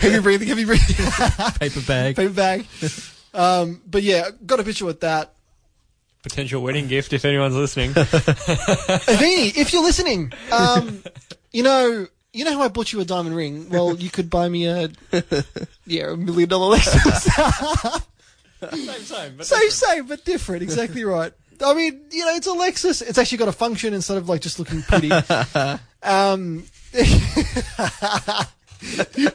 heavy 0.00 0.20
breathing, 0.20 0.48
heavy 0.48 0.64
breathing, 0.64 0.96
Paper 1.58 1.80
bag. 1.86 2.16
paper 2.16 2.32
bag. 2.32 2.66
Um, 3.34 3.80
but 3.86 4.02
yeah, 4.02 4.30
got 4.46 4.60
a 4.60 4.64
picture 4.64 4.84
with 4.84 5.00
that. 5.00 5.32
Potential 6.22 6.62
wedding 6.62 6.88
gift 6.88 7.12
if 7.12 7.24
anyone's 7.24 7.54
listening. 7.54 7.92
Avini, 7.92 9.56
if 9.56 9.72
you're 9.72 9.82
listening, 9.84 10.32
um, 10.52 11.02
you 11.52 11.62
know, 11.62 12.06
you 12.32 12.44
know 12.44 12.52
how 12.54 12.62
I 12.62 12.68
bought 12.68 12.92
you 12.92 13.00
a 13.00 13.04
diamond 13.04 13.34
ring. 13.36 13.68
Well, 13.70 13.96
you 13.96 14.10
could 14.10 14.28
buy 14.30 14.48
me 14.48 14.66
a, 14.66 14.90
yeah, 15.86 16.12
a 16.12 16.16
million 16.16 16.48
dollar 16.48 16.76
Lexus. 16.76 18.02
same, 18.70 19.00
same. 19.02 19.36
But 19.36 19.46
same, 19.46 19.70
same, 19.70 20.06
but 20.06 20.24
different. 20.24 20.62
Exactly 20.62 21.04
right. 21.04 21.32
I 21.64 21.74
mean, 21.74 22.00
you 22.12 22.24
know, 22.24 22.34
it's 22.34 22.46
a 22.46 22.50
Lexus. 22.50 23.02
It's 23.02 23.18
actually 23.18 23.38
got 23.38 23.48
a 23.48 23.52
function 23.52 23.92
instead 23.94 24.16
of 24.16 24.28
like 24.28 24.40
just 24.40 24.58
looking 24.58 24.82
pretty. 24.82 25.10
um, 26.02 26.64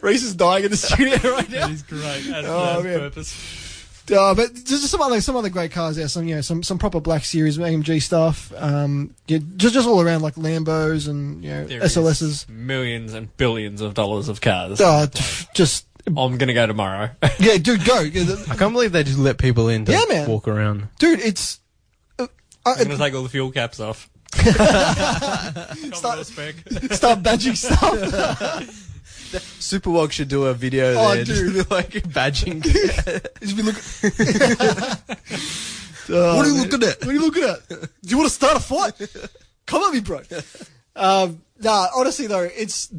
Rhys 0.02 0.24
is 0.24 0.36
dying 0.36 0.64
in 0.64 0.72
the 0.72 0.78
studio 0.78 1.18
right 1.32 1.50
now. 1.50 1.68
That 1.68 1.72
is 1.72 1.84
great. 1.84 2.24
That's, 2.28 2.48
Oh, 2.48 2.82
man. 2.84 3.00
purpose. 3.00 3.34
Uh, 4.12 4.36
but 4.36 4.54
just 4.54 4.88
some 4.88 5.02
other 5.02 5.22
some 5.22 5.36
other 5.38 5.50
great 5.50 5.72
cars 5.72 5.96
there. 5.96 6.08
Some 6.10 6.28
you 6.28 6.36
know 6.36 6.42
some 6.42 6.62
some 6.62 6.78
proper 6.78 7.00
Black 7.00 7.24
Series 7.24 7.58
AMG 7.58 8.02
stuff. 8.02 8.52
Um, 8.58 9.16
yeah, 9.28 9.40
just 9.56 9.74
just 9.74 9.88
all 9.88 10.02
around 10.02 10.22
like 10.22 10.36
Lambos 10.36 11.08
and 11.08 11.42
you 11.44 11.50
know 11.50 11.66
There 11.66 11.84
is 11.84 11.96
SLSs. 11.96 12.50
Millions 12.50 13.14
and 13.14 13.36
billions 13.38 13.80
of 13.82 13.94
dollars 13.94 14.28
of 14.28 14.42
cars. 14.42 14.82
Uh, 14.82 15.08
t- 15.08 15.46
just 15.54 15.86
I'm 16.06 16.16
going 16.16 16.48
to 16.48 16.54
go 16.54 16.68
tomorrow. 16.68 17.12
yeah, 17.40 17.56
dude, 17.58 17.86
go, 17.86 18.00
I 18.00 18.56
can't 18.58 18.74
believe 18.74 18.92
they 18.92 19.04
just 19.04 19.18
let 19.20 19.38
people 19.38 19.70
in 19.70 19.86
to 19.86 19.94
Yeah, 19.94 20.04
man. 20.10 20.30
walk 20.30 20.50
around. 20.50 20.90
dude. 21.00 21.22
It's 21.22 21.62
uh, 22.20 22.28
I'm 22.66 22.76
going 22.76 22.88
I, 22.90 22.92
to 22.92 22.98
take 22.98 23.14
all 23.14 23.24
the 23.24 23.30
fuel 23.30 23.52
caps 23.52 23.80
off. 23.80 24.10
Start- 24.34 26.26
spec. 26.26 26.56
start 26.92 27.20
badging 27.24 27.56
stuff. 27.56 28.83
Superwalk 29.40 30.12
should 30.12 30.28
do 30.28 30.46
a 30.46 30.54
video 30.54 30.94
Oh, 30.98 31.16
there, 31.16 31.24
dude. 31.26 31.56
like 31.72 31.90
badging. 31.92 32.62
Just 33.42 33.58
be 33.58 33.64
look- 33.64 33.76
Oh, 36.10 36.36
What 36.36 36.46
are 36.46 36.50
you 36.50 36.56
man. 36.56 36.64
looking 36.70 36.84
at? 36.88 37.00
What 37.00 37.08
are 37.08 37.14
you 37.14 37.22
looking 37.22 37.44
at? 37.44 37.68
Do 37.70 37.78
you 38.04 38.18
want 38.18 38.28
to 38.30 38.36
start 38.36 38.58
a 38.58 38.60
fight? 38.60 38.94
Come 39.66 39.84
at 39.84 39.94
me, 39.94 40.02
bro. 40.02 40.20
Um, 40.98 41.42
nah, 41.62 41.88
honestly 41.96 42.28
though, 42.28 42.44
it's 42.44 42.94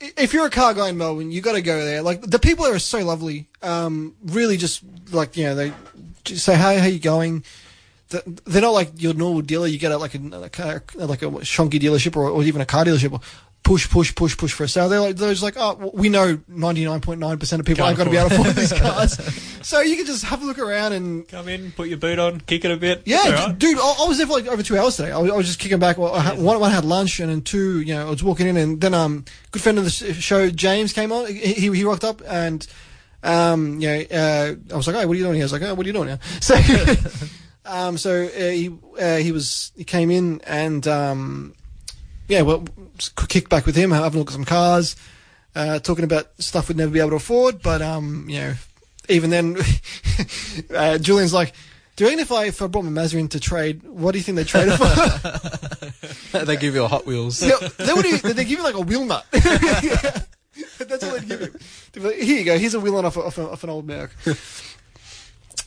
if 0.00 0.32
you're 0.34 0.46
a 0.46 0.50
car 0.50 0.74
guy 0.74 0.88
in 0.88 0.98
Melbourne, 0.98 1.30
you 1.30 1.40
got 1.40 1.52
to 1.52 1.62
go 1.62 1.84
there. 1.84 2.02
Like 2.02 2.20
the 2.22 2.40
people 2.40 2.64
there 2.64 2.74
are 2.74 2.80
so 2.80 2.98
lovely. 3.04 3.46
Um, 3.62 4.16
really, 4.24 4.56
just 4.56 4.82
like 5.12 5.36
you 5.36 5.44
know, 5.44 5.54
they 5.54 5.72
just 6.24 6.44
say, 6.44 6.56
"Hey, 6.56 6.78
how 6.78 6.86
you 6.86 6.98
going?" 6.98 7.44
Th- 8.10 8.24
They're 8.44 8.62
not 8.62 8.72
like 8.72 8.90
your 9.00 9.14
normal 9.14 9.42
dealer. 9.42 9.68
You 9.68 9.78
get 9.78 9.92
at 9.92 10.00
like 10.00 10.16
a 10.16 10.18
like 10.18 10.58
a, 10.58 10.82
like 10.96 11.22
a 11.22 11.26
shonky 11.46 11.78
dealership 11.80 12.16
or, 12.16 12.28
or 12.28 12.42
even 12.42 12.60
a 12.60 12.66
car 12.66 12.84
dealership. 12.84 13.22
Push, 13.64 13.90
push, 13.90 14.14
push, 14.14 14.34
push 14.34 14.52
for 14.54 14.64
a 14.64 14.68
sale. 14.68 14.88
They're 14.88 15.00
like, 15.00 15.16
they're 15.16 15.34
like, 15.34 15.56
oh, 15.58 15.90
we 15.92 16.08
know 16.08 16.38
99.9% 16.50 17.58
of 17.60 17.66
people 17.66 17.84
aren't 17.84 17.98
Can't 17.98 17.98
going 17.98 18.04
to 18.06 18.10
be 18.10 18.16
able 18.16 18.28
to 18.30 18.34
afford 18.40 18.56
these 18.56 18.72
cars. 18.72 19.12
so 19.66 19.80
you 19.82 19.94
can 19.96 20.06
just 20.06 20.24
have 20.24 20.42
a 20.42 20.46
look 20.46 20.58
around 20.58 20.94
and 20.94 21.28
Come 21.28 21.48
in, 21.48 21.72
put 21.72 21.88
your 21.88 21.98
boot 21.98 22.18
on, 22.18 22.40
kick 22.40 22.64
it 22.64 22.70
a 22.70 22.78
bit. 22.78 23.02
yeah, 23.04 23.24
d- 23.24 23.30
right. 23.32 23.58
dude, 23.58 23.78
I, 23.78 23.96
I 24.00 24.08
was 24.08 24.16
there 24.16 24.26
for 24.26 24.32
like 24.34 24.46
over 24.46 24.62
two 24.62 24.78
hours 24.78 24.96
today. 24.96 25.10
I 25.12 25.18
was, 25.18 25.30
I 25.30 25.36
was 25.36 25.46
just 25.46 25.58
kicking 25.58 25.78
back. 25.78 25.98
Well, 25.98 26.14
I 26.14 26.20
had, 26.20 26.38
one, 26.38 26.58
one 26.60 26.70
had 26.70 26.86
lunch, 26.86 27.20
and 27.20 27.28
then 27.30 27.42
two, 27.42 27.80
you 27.82 27.92
know, 27.94 28.06
I 28.06 28.10
was 28.10 28.24
walking 28.24 28.46
in, 28.46 28.56
and 28.56 28.80
then 28.80 28.94
um, 28.94 29.26
good 29.50 29.60
friend 29.60 29.76
of 29.76 29.84
the 29.84 29.90
show, 29.90 30.48
James, 30.48 30.94
came 30.94 31.12
on. 31.12 31.26
He 31.26 31.52
he, 31.52 31.70
he 31.76 31.84
rocked 31.84 32.04
up, 32.04 32.22
and 32.26 32.66
um, 33.22 33.80
you 33.80 33.88
know, 33.88 34.02
uh, 34.10 34.54
I 34.72 34.76
was 34.76 34.86
like, 34.86 34.96
"Hey, 34.96 35.04
what 35.04 35.12
are 35.12 35.16
you 35.16 35.24
doing?" 35.24 35.34
here? 35.34 35.40
He 35.40 35.42
was 35.42 35.52
like, 35.52 35.62
"Oh, 35.62 35.74
what 35.74 35.84
are 35.84 35.88
you 35.88 35.92
doing 35.92 36.08
now?" 36.08 36.18
So, 36.40 36.54
um, 37.66 37.98
so 37.98 38.24
uh, 38.24 38.28
he 38.50 38.74
uh, 38.98 39.16
he 39.16 39.32
was 39.32 39.72
he 39.76 39.84
came 39.84 40.10
in, 40.10 40.40
and 40.46 40.86
um, 40.88 41.54
yeah, 42.28 42.42
well, 42.42 42.64
kicked 43.28 43.48
back 43.48 43.66
with 43.66 43.74
him, 43.74 43.90
have 43.90 44.14
a 44.14 44.18
look 44.18 44.28
at 44.28 44.34
some 44.34 44.44
cars, 44.44 44.96
uh, 45.54 45.78
talking 45.80 46.04
about 46.04 46.30
stuff 46.38 46.68
we'd 46.68 46.76
never 46.76 46.92
be 46.92 47.00
able 47.00 47.10
to 47.10 47.16
afford, 47.16 47.62
but 47.62 47.82
um, 47.82 48.26
you 48.28 48.38
know, 48.38 48.54
even 49.08 49.30
then, 49.30 49.56
uh, 50.74 50.98
Julian's 50.98 51.34
like. 51.34 51.52
Do 51.96 52.04
you 52.04 52.10
reckon 52.10 52.20
if 52.22 52.30
I 52.30 52.44
if 52.44 52.62
I 52.62 52.68
brought 52.68 52.84
my 52.84 52.90
Mazda 52.92 53.18
in 53.18 53.26
to 53.30 53.40
trade, 53.40 53.82
what 53.82 54.12
do 54.12 54.18
you 54.18 54.22
think 54.22 54.36
they 54.36 54.44
trade 54.44 54.68
it 54.70 54.76
for? 56.30 56.38
they 56.44 56.56
give 56.56 56.76
you 56.76 56.84
a 56.84 56.86
Hot 56.86 57.04
Wheels. 57.06 57.42
Yeah, 57.42 57.56
they 57.76 57.92
would 57.92 58.04
they 58.04 58.44
give 58.44 58.50
you 58.50 58.62
like 58.62 58.76
a 58.76 58.80
wheel 58.82 59.04
nut. 59.04 59.26
That's 59.32 61.02
all 61.02 61.10
they'd 61.10 61.28
give 61.28 61.40
you. 61.40 62.00
Like, 62.00 62.18
Here 62.18 62.38
you 62.38 62.44
go. 62.44 62.56
Here's 62.56 62.74
a 62.74 62.78
wheel 62.78 62.92
nut 62.92 63.04
off, 63.04 63.16
off, 63.16 63.36
off 63.36 63.64
an 63.64 63.70
old 63.70 63.88
Merc. 63.88 64.14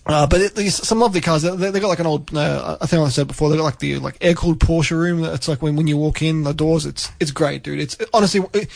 Uh, 0.06 0.26
but 0.26 0.42
it, 0.42 0.72
some 0.72 1.00
lovely 1.00 1.22
cars. 1.22 1.44
They, 1.44 1.70
they 1.70 1.80
got 1.80 1.88
like 1.88 2.00
an 2.00 2.08
old. 2.08 2.36
Uh, 2.36 2.78
I 2.82 2.88
think 2.88 3.06
I 3.06 3.10
said 3.10 3.28
before. 3.28 3.50
They 3.50 3.58
got 3.58 3.64
like 3.64 3.80
the 3.80 3.98
like 4.00 4.18
air 4.20 4.34
cooled 4.34 4.60
Porsche 4.60 4.98
room. 4.98 5.24
It's 5.24 5.48
like 5.48 5.62
when, 5.62 5.76
when 5.76 5.88
you 5.88 5.98
walk 5.98 6.22
in 6.22 6.44
the 6.44 6.54
doors. 6.54 6.86
It's 6.86 7.12
it's 7.20 7.32
great, 7.32 7.62
dude. 7.62 7.80
It's 7.80 7.98
honestly, 8.12 8.42
it, 8.54 8.70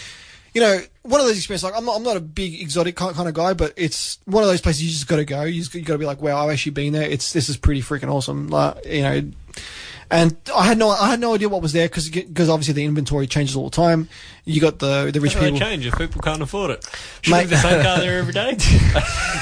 you 0.53 0.61
know, 0.61 0.79
one 1.01 1.19
of 1.19 1.25
those 1.25 1.37
experiences. 1.37 1.63
Like 1.63 1.75
I'm 1.75 1.85
not 1.85 1.95
I'm 1.95 2.03
not 2.03 2.15
a 2.15 2.21
big 2.21 2.61
exotic 2.61 2.95
kind 2.95 3.15
kind 3.15 3.27
of 3.27 3.33
guy, 3.33 3.53
but 3.53 3.73
it's 3.75 4.19
one 4.25 4.43
of 4.43 4.49
those 4.49 4.61
places 4.61 4.83
you 4.83 4.91
just 4.91 5.07
got 5.07 5.15
to 5.15 5.25
go. 5.25 5.43
You 5.43 5.63
just 5.63 5.73
got 5.73 5.93
to 5.93 5.97
be 5.97 6.05
like, 6.05 6.21
wow, 6.21 6.45
I've 6.45 6.51
actually 6.51 6.73
been 6.73 6.93
there. 6.93 7.09
It's 7.09 7.33
this 7.33 7.49
is 7.49 7.57
pretty 7.57 7.81
freaking 7.81 8.13
awesome. 8.13 8.47
Like 8.49 8.85
you 8.85 9.01
know. 9.01 9.31
And 10.11 10.37
I 10.55 10.65
had 10.65 10.77
no, 10.77 10.89
I 10.89 11.09
had 11.09 11.19
no 11.19 11.33
idea 11.33 11.49
what 11.49 11.61
was 11.63 11.73
there 11.73 11.87
because 11.87 12.49
obviously 12.49 12.73
the 12.75 12.85
inventory 12.85 13.25
changes 13.25 13.55
all 13.55 13.65
the 13.69 13.75
time. 13.75 14.07
You 14.45 14.61
got 14.61 14.77
the 14.79 15.09
the 15.11 15.19
rich 15.19 15.33
How 15.33 15.41
people. 15.41 15.57
change 15.59 15.85
if 15.85 15.97
people 15.97 16.21
can't 16.21 16.41
afford 16.41 16.71
it? 16.71 16.87
Should 17.21 17.31
Mate- 17.31 17.45
the 17.49 17.57
same 17.57 17.81
car 17.81 17.99
there 17.99 18.19
every 18.19 18.33
day. 18.33 18.55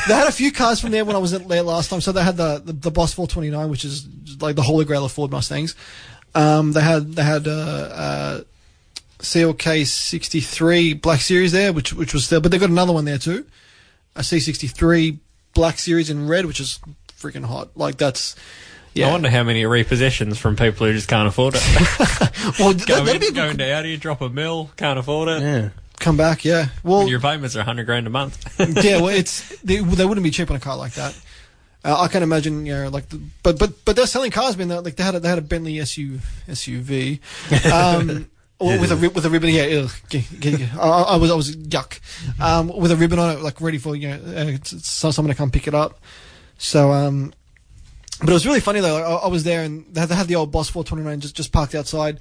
They 0.07 0.15
had 0.15 0.27
a 0.27 0.31
few 0.33 0.51
cars 0.51 0.81
from 0.81 0.91
there 0.91 1.05
when 1.05 1.15
I 1.15 1.19
was 1.19 1.33
at 1.33 1.47
there 1.47 1.63
last 1.63 1.89
time. 1.89 2.01
So 2.01 2.11
they 2.11 2.23
had 2.23 2.37
the 2.37 2.61
the, 2.63 2.73
the 2.73 2.91
Boss 2.91 3.13
429, 3.13 3.69
which 3.69 3.85
is 3.85 4.07
like 4.41 4.55
the 4.55 4.61
holy 4.61 4.83
grail 4.85 5.05
of 5.05 5.11
Ford 5.11 5.31
Mustangs. 5.31 5.75
Um, 6.35 6.71
they 6.73 6.81
had 6.81 7.13
they 7.13 7.23
had 7.23 7.47
uh, 7.47 7.51
uh, 7.51 8.41
CLK 9.19 9.85
63 9.85 10.93
Black 10.95 11.21
Series 11.21 11.51
there, 11.51 11.71
which 11.73 11.93
which 11.93 12.13
was 12.13 12.25
still, 12.25 12.41
but 12.41 12.51
they 12.51 12.57
got 12.57 12.69
another 12.69 12.91
one 12.93 13.05
there 13.05 13.17
too, 13.17 13.45
a 14.15 14.21
C63 14.21 15.19
Black 15.53 15.77
Series 15.77 16.09
in 16.09 16.27
red, 16.27 16.45
which 16.45 16.59
is 16.59 16.79
freaking 17.17 17.45
hot. 17.45 17.69
Like 17.75 17.97
that's 17.97 18.35
yeah. 18.93 19.07
I 19.07 19.11
wonder 19.11 19.29
how 19.29 19.43
many 19.43 19.63
repossessions 19.63 20.37
from 20.37 20.55
people 20.55 20.85
who 20.85 20.93
just 20.93 21.07
can't 21.07 21.27
afford 21.27 21.55
it. 21.55 21.61
well, 22.59 22.73
that, 22.73 23.03
that'd 23.05 23.21
be 23.21 23.27
in, 23.27 23.33
good 23.33 23.61
Audi, 23.61 23.97
drop 23.97 24.21
a 24.21 24.29
mill, 24.29 24.71
can't 24.77 24.99
afford 24.99 25.29
it. 25.29 25.41
Yeah. 25.41 25.69
come 25.99 26.17
back. 26.17 26.45
Yeah. 26.45 26.67
Well, 26.83 27.07
Your 27.07 27.19
payments 27.19 27.55
are 27.55 27.59
100 27.59 27.85
grand 27.85 28.07
a 28.07 28.09
month. 28.09 28.59
yeah, 28.83 28.97
well, 28.97 29.09
it's 29.09 29.57
they, 29.61 29.77
they 29.77 30.05
wouldn't 30.05 30.23
be 30.23 30.31
cheap 30.31 30.49
on 30.49 30.55
a 30.55 30.59
car 30.59 30.77
like 30.77 30.93
that. 30.93 31.19
Uh, 31.85 32.01
I 32.01 32.07
can 32.07 32.23
imagine, 32.23 32.65
you 32.65 32.73
know, 32.73 32.89
like, 32.89 33.09
the, 33.09 33.19
but 33.41 33.59
but 33.59 33.83
but 33.83 33.95
they're 33.95 34.07
selling 34.07 34.31
cars. 34.31 34.55
Man, 34.57 34.69
like 34.69 34.95
they 34.95 35.03
had 35.03 35.15
a, 35.15 35.19
they 35.19 35.27
had 35.27 35.37
a 35.37 35.41
Bentley 35.41 35.79
SU, 35.79 36.19
SUV, 36.47 37.19
um, 37.69 38.29
or 38.57 38.79
with 38.79 38.91
a 38.91 39.09
with 39.09 39.25
a 39.25 39.29
ribbon. 39.29 39.49
Yeah, 39.49 39.83
ugh, 39.83 39.91
I, 40.79 40.87
I 40.87 41.15
was 41.17 41.29
I 41.29 41.35
was 41.35 41.55
yuck, 41.57 41.99
um, 42.39 42.69
with 42.69 42.91
a 42.91 42.95
ribbon 42.95 43.19
on 43.19 43.35
it, 43.35 43.41
like 43.41 43.59
ready 43.59 43.79
for 43.79 43.97
you 43.97 44.07
know 44.07 44.15
uh, 44.15 44.57
so 44.63 45.11
someone 45.11 45.33
to 45.33 45.37
come 45.37 45.51
pick 45.51 45.67
it 45.67 45.75
up. 45.75 45.99
So, 46.57 46.93
um, 46.93 47.33
but 48.23 48.29
it 48.29 48.33
was 48.33 48.45
really 48.45 48.59
funny 48.59 48.79
though. 48.79 48.97
I, 48.97 49.25
I 49.25 49.27
was 49.27 49.43
there 49.43 49.63
and 49.63 49.85
they 49.93 50.01
had, 50.01 50.27
the 50.27 50.35
old 50.35 50.51
Boss 50.51 50.69
429 50.69 51.19
just 51.19 51.35
just 51.35 51.51
parked 51.51 51.75
outside 51.75 52.19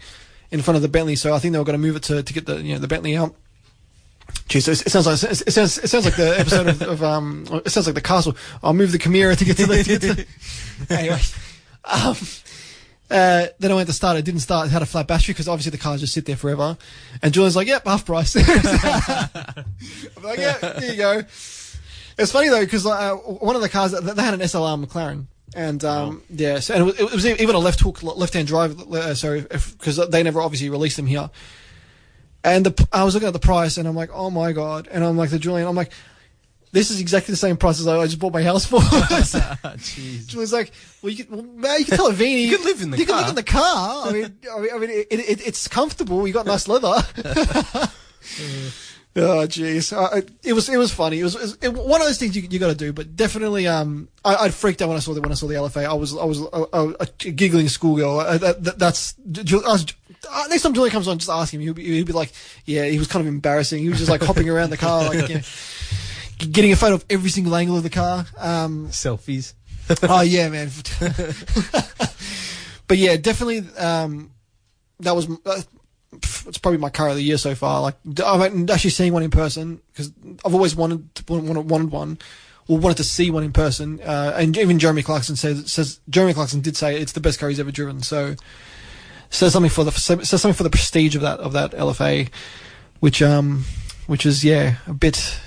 in 0.51 0.61
front 0.61 0.77
of 0.77 0.83
the 0.83 0.89
Bentley. 0.89 1.17
So 1.17 1.33
I 1.33 1.39
think 1.39 1.53
they 1.53 1.59
were 1.59 1.65
going 1.65 1.79
to 1.81 1.87
move 1.87 1.97
it 1.97 2.03
to 2.05 2.23
to 2.23 2.33
get 2.33 2.47
the 2.47 2.61
you 2.61 2.75
know 2.75 2.81
the 2.81 2.89
Bentley 2.89 3.17
out. 3.17 3.35
Jeez, 4.49 4.69
it 4.69 4.91
sounds 4.91 5.07
like 5.07 5.23
it 5.23 5.53
sounds 5.53 5.79
it 5.79 5.89
sounds 5.89 6.05
like 6.05 6.17
the 6.17 6.39
episode 6.39 6.67
of, 6.67 6.83
of 6.83 7.03
um 7.03 7.47
it 7.65 7.71
sounds 7.71 7.87
like 7.87 7.95
the 7.95 8.01
castle. 8.01 8.37
I'll 8.63 8.75
move 8.75 8.93
the 8.93 8.99
Chimera 8.99 9.37
to 9.37 9.45
get 9.45 9.57
to 9.59 9.67
the. 9.67 9.83
To 9.83 9.99
get 9.99 10.01
to 10.03 10.27
anyway, 10.95 11.21
um, 11.85 12.17
uh, 13.11 13.47
then 13.59 13.71
I 13.71 13.75
went 13.75 13.89
to 13.89 13.93
start. 13.93 14.17
It 14.17 14.25
didn't 14.25 14.41
start. 14.41 14.67
It 14.69 14.71
had 14.71 14.83
a 14.83 14.87
flat 14.87 15.07
battery 15.07 15.35
because 15.35 15.49
obviously 15.49 15.71
the 15.71 15.79
cars 15.79 16.01
just 16.01 16.15
sit 16.15 16.25
there 16.25 16.37
forever. 16.37 16.79
And 17.23 17.33
Julian's 17.35 17.57
like, 17.57 17.69
"Yep, 17.69 17.87
half 17.87 18.07
price." 18.07 18.35
I'm 18.37 18.43
like, 20.23 20.39
"Yeah, 20.39 20.59
there 20.59 20.91
you 20.91 20.97
go." 20.97 21.23
It's 22.19 22.33
funny 22.33 22.49
though 22.49 22.61
because 22.61 22.87
uh, 22.87 23.15
one 23.15 23.57
of 23.57 23.63
the 23.63 23.69
cars 23.69 23.93
they 23.93 24.23
had 24.23 24.35
an 24.35 24.41
SLR 24.41 24.83
McLaren. 24.85 25.27
And 25.55 25.85
um, 25.85 26.23
yeah, 26.31 26.61
so, 26.61 26.75
and 26.75 26.83
it 26.83 26.85
was, 26.87 27.01
it 27.01 27.13
was 27.13 27.27
even 27.27 27.55
a 27.55 27.59
left 27.59 27.81
hook, 27.81 28.03
left-hand 28.03 28.49
drive. 28.49 28.81
Uh, 28.81 29.15
sorry, 29.15 29.43
because 29.43 29.97
they 30.09 30.23
never 30.23 30.41
obviously 30.41 30.71
released 30.71 30.97
them 30.97 31.07
here. 31.07 31.31
And 32.45 32.67
the, 32.67 32.89
I 32.93 33.05
was 33.05 33.15
looking 33.15 33.27
at 33.29 33.35
the 33.35 33.39
price, 33.39 33.77
and 33.77 33.87
I'm 33.87 33.95
like, 33.95 34.11
oh 34.13 34.31
my 34.31 34.53
god! 34.53 34.89
And 34.91 35.05
I'm 35.05 35.17
like, 35.17 35.31
the 35.31 35.39
Julian, 35.39 35.69
I'm 35.69 35.77
like, 35.77 35.93
this 36.73 36.91
is 36.91 37.01
exactly 37.01 37.33
the 37.33 37.37
same 37.37 37.59
price 37.59 37.79
as 37.81 37.87
I 37.87 38.03
just 38.07 38.19
bought 38.19 38.33
my 38.33 38.43
house 38.43 38.65
for. 38.65 38.81
Jeez. 38.81 40.27
Julian's 40.27 40.53
like, 40.55 40.73
well, 41.03 41.13
you 41.13 41.25
can, 41.25 41.37
well, 41.37 41.45
man, 41.45 41.79
you 41.81 41.85
can 41.85 41.97
tell 41.97 42.11
Avini. 42.11 42.47
You 42.47 42.57
can 42.57 42.65
live 42.65 42.81
in 42.81 42.91
the 42.91 42.99
you 42.99 43.05
can 43.05 43.17
live 43.17 43.29
in 43.29 43.35
the 43.35 43.43
car. 43.43 44.07
I 44.07 44.13
mean, 44.13 44.39
I 44.51 44.61
mean, 44.61 44.71
I 44.75 44.79
mean 44.79 44.91
it, 44.91 45.07
it, 45.11 45.47
it's 45.47 45.69
comfortable. 45.69 46.27
You 46.27 46.33
got 46.33 46.47
nice 46.47 46.67
leather. 46.67 47.03
Oh 49.15 49.47
jeez, 49.47 49.93
uh, 49.93 50.23
it- 50.43 50.55
was 50.55 50.71
it 50.71 50.79
was 50.79 50.91
funny. 50.91 51.21
It 51.21 51.25
was, 51.25 51.35
it 51.35 51.41
was 51.43 51.59
it- 51.61 51.75
one 51.75 52.01
of 52.01 52.07
those 52.07 52.19
things 52.19 52.35
you, 52.35 52.43
you 52.49 52.59
got 52.59 52.69
to 52.69 52.75
do, 52.75 52.95
but 52.95 53.15
definitely, 53.15 53.67
um, 53.67 54.09
I, 54.25 54.47
I 54.47 54.49
freaked 54.49 54.81
out 54.81 54.89
when 54.89 54.97
I 54.97 55.01
saw 55.01 55.13
the 55.13 55.21
when 55.21 55.31
I 55.31 55.35
saw 55.35 55.47
the 55.49 55.55
LFA. 55.55 55.85
I 55.85 55.93
was 55.93 56.17
I 56.17 56.25
was 56.25 56.41
a, 56.41 56.67
a, 56.73 56.97
a 57.01 57.07
giggling 57.31 57.69
schoolgirl. 57.69 58.21
Uh, 58.21 58.39
that, 58.39 58.65
that, 58.65 58.79
that's 58.79 59.15
was, 59.27 59.87
uh, 60.31 60.45
next 60.49 60.63
time 60.63 60.73
Julian 60.73 60.93
comes 60.93 61.09
on, 61.09 61.19
just 61.19 61.31
ask 61.31 61.53
him. 61.53 61.61
He'll 61.61 61.75
be, 61.75 61.85
he'll 61.85 62.07
be 62.07 62.15
like, 62.15 62.33
yeah, 62.65 62.87
he 62.87 62.99
was 62.99 63.07
kind 63.09 63.21
of 63.21 63.27
embarrassing. 63.27 63.83
He 63.83 63.91
was 63.91 63.99
just 63.99 64.11
like 64.11 64.23
hopping 64.23 64.49
around 64.49 64.71
the 64.71 64.79
car, 64.79 65.05
like 65.05 65.29
you 65.29 65.35
know, 65.37 65.41
getting 66.51 66.73
a 66.73 66.77
photo 66.77 66.95
of 66.95 67.05
every 67.11 67.29
single 67.29 67.55
angle 67.55 67.77
of 67.77 67.83
the 67.83 67.91
car. 67.91 68.25
Um, 68.39 68.89
Selfies. 68.89 69.53
oh 70.05 70.23
yeah, 70.23 70.49
man. 70.49 70.71
but 72.89 72.97
yeah, 72.97 73.17
definitely. 73.17 73.59
Um, 73.77 74.31
that 75.01 75.15
was 75.15 75.29
uh, 75.45 75.61
it's 76.13 76.59
probably 76.59 76.79
my 76.79 76.91
car 76.91 77.09
of 77.09 77.17
the 77.17 77.23
year 77.23 77.39
so 77.39 77.55
far. 77.55 77.81
Like 77.81 77.97
I'm 78.25 78.69
actually 78.71 78.91
seeing 78.91 79.13
one 79.13 79.23
in 79.23 79.31
person 79.31 79.81
because 79.93 80.13
I've 80.45 80.55
always 80.55 80.77
wanted 80.77 81.15
to, 81.17 81.33
wanted, 81.33 81.71
wanted 81.71 81.91
one. 81.91 82.19
Or 82.69 82.79
wanted 82.79 82.99
to 82.99 83.05
see 83.05 83.29
one 83.29 83.43
in 83.43 83.53
person, 83.53 84.01
uh, 84.03 84.35
and 84.37 84.57
even 84.57 84.79
Jeremy 84.79 85.03
Clarkson 85.03 85.35
says 85.35 85.71
says 85.71 85.99
Jeremy 86.09 86.33
Clarkson 86.33 86.61
did 86.61 86.77
say 86.77 86.97
it's 86.97 87.11
the 87.11 87.21
best 87.21 87.41
car 87.41 87.49
he's 87.49 87.59
ever 87.59 87.73
driven. 87.73 88.03
So 88.03 88.37
says 89.31 89.53
something 89.53 89.69
for 89.69 89.83
the 89.83 89.91
says 89.91 90.29
something 90.29 90.53
for 90.53 90.63
the 90.63 90.71
prestige 90.71 91.17
of 91.17 91.23
that 91.23 91.41
of 91.41 91.55
that 91.55 91.73
LFA, 91.73 92.31
which 93.01 93.21
um 93.21 93.65
which 94.07 94.25
is 94.25 94.45
yeah 94.45 94.77
a 94.87 94.95
bit 94.95 95.41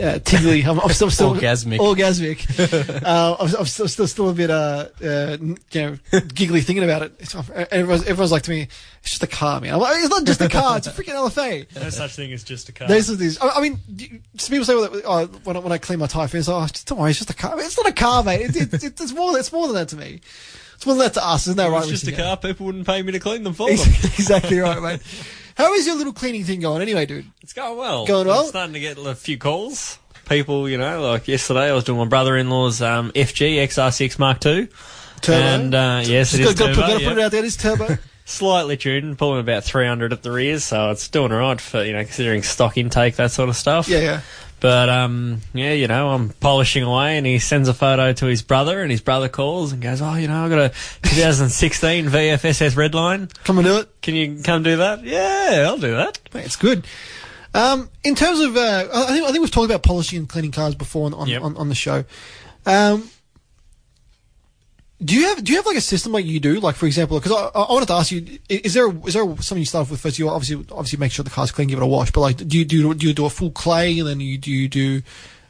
uh, 0.00 0.18
tingly. 0.20 0.62
I'm, 0.62 0.80
I'm 0.80 0.90
still 0.90 1.10
still 1.10 1.34
Orgasmic. 1.34 1.78
Orgasmic. 1.78 3.02
uh, 3.04 3.36
I'm, 3.38 3.54
I'm 3.56 3.66
still, 3.66 3.88
still 3.88 4.06
still 4.06 4.28
a 4.30 4.34
bit 4.34 4.50
uh, 4.50 4.88
uh 5.02 5.36
you 5.40 5.56
know 5.74 6.20
giggly 6.34 6.60
thinking 6.60 6.84
about 6.84 7.02
it. 7.02 7.12
It's, 7.18 7.34
everyone's 7.34 8.02
everyone's 8.04 8.32
like 8.32 8.42
to 8.42 8.50
me, 8.50 8.68
it's 9.02 9.10
just 9.10 9.22
a 9.22 9.26
car, 9.26 9.60
man. 9.60 9.74
I'm 9.74 9.80
like, 9.80 9.96
it's 9.98 10.08
not 10.10 10.24
just 10.24 10.40
a 10.40 10.48
car. 10.48 10.76
It's 10.78 10.86
a 10.86 10.90
freaking 10.90 11.14
LFA. 11.14 11.74
no 11.80 11.90
such 11.90 12.14
thing 12.14 12.32
as 12.32 12.44
just 12.44 12.68
a 12.68 12.72
car. 12.72 12.88
There's 12.88 13.08
these. 13.08 13.40
I, 13.40 13.48
I 13.50 13.60
mean, 13.60 13.78
you- 13.88 14.20
some 14.36 14.52
people 14.52 14.64
say 14.64 14.74
well, 14.74 14.90
that, 14.90 15.04
uh, 15.04 15.26
when, 15.44 15.56
I, 15.56 15.60
when 15.60 15.72
I 15.72 15.78
clean 15.78 15.98
my 15.98 16.06
tire 16.06 16.28
fence, 16.28 16.48
oh, 16.48 16.66
just, 16.66 16.86
don't 16.86 16.98
worry, 16.98 17.10
it's 17.10 17.18
just 17.18 17.30
a 17.30 17.34
car. 17.34 17.58
It's 17.60 17.76
not 17.76 17.88
a 17.88 17.92
car, 17.92 18.22
mate. 18.22 18.42
It, 18.42 18.56
it, 18.56 18.74
it, 18.84 19.00
it's 19.00 19.12
more. 19.12 19.38
It's 19.38 19.52
more 19.52 19.66
than 19.66 19.76
that 19.76 19.88
to 19.88 19.96
me. 19.96 20.20
It's 20.74 20.86
more 20.86 20.94
than 20.94 21.04
that 21.04 21.14
to 21.14 21.26
us, 21.26 21.42
isn't 21.46 21.56
that 21.58 21.66
If 21.66 21.72
right? 21.72 21.82
it's 21.82 21.90
just 21.90 22.08
a 22.08 22.12
car. 22.12 22.36
People 22.38 22.66
wouldn't 22.66 22.86
pay 22.86 23.02
me 23.02 23.12
to 23.12 23.18
clean 23.20 23.42
them 23.42 23.52
for 23.52 23.68
them. 23.68 23.78
exactly 23.78 24.58
right, 24.58 24.80
mate. 24.80 25.00
How 25.56 25.74
is 25.74 25.86
your 25.86 25.96
little 25.96 26.12
cleaning 26.12 26.44
thing 26.44 26.60
going, 26.60 26.82
anyway, 26.82 27.06
dude? 27.06 27.26
It's 27.42 27.52
going 27.52 27.76
well. 27.78 28.06
Going 28.06 28.26
well? 28.26 28.42
I'm 28.42 28.46
starting 28.48 28.74
to 28.74 28.80
get 28.80 28.98
a 28.98 29.14
few 29.14 29.38
calls. 29.38 29.98
People, 30.28 30.68
you 30.68 30.78
know, 30.78 31.02
like 31.02 31.26
yesterday, 31.28 31.70
I 31.70 31.72
was 31.72 31.84
doing 31.84 31.98
my 31.98 32.04
brother-in-law's 32.06 32.80
um, 32.82 33.10
FG 33.12 33.56
XR6 33.56 34.18
Mark 34.18 34.44
II. 34.46 34.68
Turbo. 35.20 35.38
And 35.38 35.74
uh, 35.74 36.02
yes, 36.04 36.32
it 36.34 36.38
Just 36.38 36.52
is 36.52 36.58
gotta, 36.58 36.74
turbo. 36.74 36.86
gotta 36.86 36.92
put, 36.94 37.02
yeah. 37.02 37.10
it 37.10 37.18
out 37.18 37.30
there. 37.32 37.44
It's 37.44 37.56
turbo. 37.56 37.98
Slightly 38.24 38.76
tuned, 38.76 39.18
pulling 39.18 39.40
about 39.40 39.64
300 39.64 40.12
at 40.12 40.22
the 40.22 40.30
rears, 40.30 40.62
so 40.62 40.90
it's 40.90 41.08
doing 41.08 41.32
alright 41.32 41.60
for 41.60 41.82
you 41.82 41.92
know 41.92 42.04
considering 42.04 42.44
stock 42.44 42.78
intake 42.78 43.16
that 43.16 43.32
sort 43.32 43.48
of 43.48 43.56
stuff. 43.56 43.88
yeah, 43.88 43.98
yeah. 43.98 44.20
But 44.60 44.88
um, 44.90 45.40
yeah, 45.54 45.72
you 45.72 45.88
know, 45.88 46.10
I'm 46.10 46.28
polishing 46.28 46.82
away, 46.82 47.16
and 47.16 47.26
he 47.26 47.38
sends 47.38 47.68
a 47.68 47.74
photo 47.74 48.12
to 48.12 48.26
his 48.26 48.42
brother, 48.42 48.82
and 48.82 48.90
his 48.90 49.00
brother 49.00 49.28
calls 49.30 49.72
and 49.72 49.80
goes, 49.80 50.02
"Oh, 50.02 50.14
you 50.14 50.28
know, 50.28 50.44
I 50.44 50.48
got 50.50 50.58
a 50.58 50.68
2016 51.08 52.08
VFSS 52.10 52.74
Redline. 52.74 53.32
Come 53.44 53.58
and 53.58 53.66
do 53.66 53.78
it. 53.78 53.88
Can 54.02 54.14
you 54.14 54.42
come 54.42 54.62
do 54.62 54.76
that? 54.76 55.02
Yeah, 55.02 55.64
I'll 55.66 55.78
do 55.78 55.92
that. 55.96 56.18
It's 56.34 56.56
good. 56.56 56.86
Um, 57.54 57.88
in 58.04 58.14
terms 58.14 58.40
of, 58.40 58.56
uh, 58.56 58.88
I 58.92 59.06
think 59.06 59.24
I 59.24 59.30
think 59.32 59.40
we've 59.40 59.50
talked 59.50 59.64
about 59.70 59.82
polishing 59.82 60.18
and 60.18 60.28
cleaning 60.28 60.52
cars 60.52 60.74
before 60.74 61.06
on 61.06 61.14
on, 61.14 61.26
Yep. 61.28 61.42
on, 61.42 61.56
on 61.56 61.68
the 61.68 61.74
show. 61.74 62.04
Um, 62.66 63.08
do 65.02 65.14
you 65.14 65.26
have 65.28 65.42
do 65.42 65.52
you 65.52 65.58
have 65.58 65.66
like 65.66 65.76
a 65.76 65.80
system 65.80 66.12
like 66.12 66.24
you 66.26 66.40
do? 66.40 66.60
Like 66.60 66.76
for 66.76 66.86
example, 66.86 67.18
because 67.18 67.32
I, 67.32 67.58
I 67.58 67.72
wanted 67.72 67.86
to 67.86 67.94
ask 67.94 68.10
you, 68.12 68.38
is 68.48 68.74
there 68.74 68.90
is 69.06 69.14
there 69.14 69.24
something 69.24 69.58
you 69.58 69.64
start 69.64 69.82
off 69.82 69.90
with 69.90 70.00
first? 70.00 70.18
You 70.18 70.28
obviously 70.28 70.64
obviously 70.70 70.98
make 70.98 71.12
sure 71.12 71.22
the 71.24 71.30
car's 71.30 71.50
clean, 71.52 71.68
give 71.68 71.78
it 71.78 71.82
a 71.82 71.86
wash. 71.86 72.10
But 72.10 72.20
like, 72.20 72.36
do 72.36 72.58
you 72.58 72.64
do 72.64 72.92
do 72.94 73.06
you 73.08 73.14
do 73.14 73.24
a 73.24 73.30
full 73.30 73.50
clay 73.50 73.98
and 73.98 74.06
then 74.06 74.20
you 74.20 74.36
do 74.36 74.50
you 74.50 74.68
do 74.68 75.02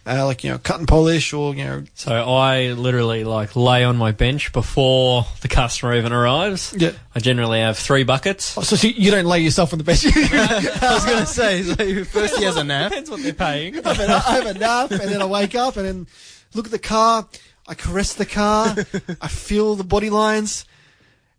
uh, 0.07 0.25
like 0.25 0.42
you 0.45 0.50
know 0.50 0.59
cut 0.59 0.78
and 0.78 0.88
polish 0.88 1.33
or 1.33 1.54
you 1.54 1.64
know 1.64 1.85
So 1.95 2.12
I 2.12 2.73
literally 2.73 3.23
like 3.25 3.54
lay 3.57 3.85
on 3.85 3.97
my 3.97 4.12
bench 4.12 4.52
before 4.52 5.26
the 5.42 5.49
customer 5.49 5.95
even 5.95 6.12
arrives. 6.12 6.73
yeah. 6.76 6.92
I 7.14 7.19
generally 7.21 7.59
have 7.61 7.76
three 7.76 8.04
buckets. 8.04 8.57
Oh, 8.57 8.62
so, 8.62 8.76
so 8.76 8.87
you 8.87 9.11
don't 9.11 9.26
lay 9.26 9.40
yourself 9.40 9.73
on 9.75 9.78
the 9.78 9.85
bench. 9.85 10.07
I 10.07 10.95
was 10.95 11.04
going 11.04 11.19
to 11.19 11.26
say, 11.26 11.62
so 11.64 12.04
first 12.04 12.38
he 12.38 12.45
has 12.45 12.57
a 12.57 12.64
nap. 12.64 12.90
Depends 12.92 13.11
what 13.11 13.23
they're 13.23 13.33
paying. 13.35 13.75
I 13.87 13.92
have 13.95 14.00
a- 14.00 14.12
I 14.30 14.35
have 14.37 14.47
a 14.47 14.54
nap 14.59 14.90
and 14.92 15.00
then 15.00 15.21
I 15.21 15.26
wake 15.26 15.54
up 15.54 15.76
and 15.76 15.85
then 15.87 16.07
look 16.54 16.64
at 16.66 16.71
the 16.73 16.78
car. 16.78 17.28
I 17.70 17.74
caress 17.74 18.14
the 18.14 18.26
car. 18.26 18.74
I 19.20 19.28
feel 19.28 19.76
the 19.76 19.84
body 19.84 20.10
lines. 20.10 20.66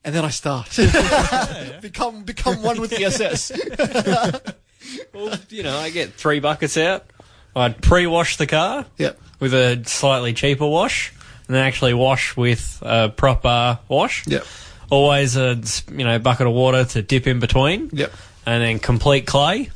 And 0.06 0.16
then 0.16 0.24
I 0.24 0.30
start. 0.30 0.70
become 1.82 2.24
become 2.24 2.64
one 2.64 2.80
with 2.80 2.90
the 2.90 3.04
SS. 3.04 3.52
well, 5.14 5.38
you 5.50 5.62
know, 5.62 5.78
I 5.78 5.90
get 5.92 6.14
three 6.14 6.40
buckets 6.40 6.78
out. 6.78 7.06
I'd 7.56 7.82
pre-wash 7.82 8.38
the 8.38 8.48
car 8.48 8.86
yeah. 8.98 9.12
with 9.40 9.54
a 9.54 9.84
slightly 9.86 10.34
cheaper 10.34 10.66
wash, 10.66 11.14
and 11.48 11.56
then 11.56 11.64
actually 11.64 11.94
wash 11.94 12.36
with 12.36 12.80
a 12.82 13.10
proper 13.10 13.78
wash. 13.90 14.26
Yep. 14.26 14.46
Always 14.90 15.36
a 15.36 15.62
you 15.92 16.06
know 16.06 16.18
bucket 16.18 16.48
of 16.48 16.54
water 16.54 16.86
to 16.86 17.02
dip 17.04 17.28
in 17.28 17.40
between. 17.40 17.90
Yep. 17.92 18.12
and 18.46 18.64
then 18.64 18.80
complete 18.80 19.28
clay. 19.28 19.70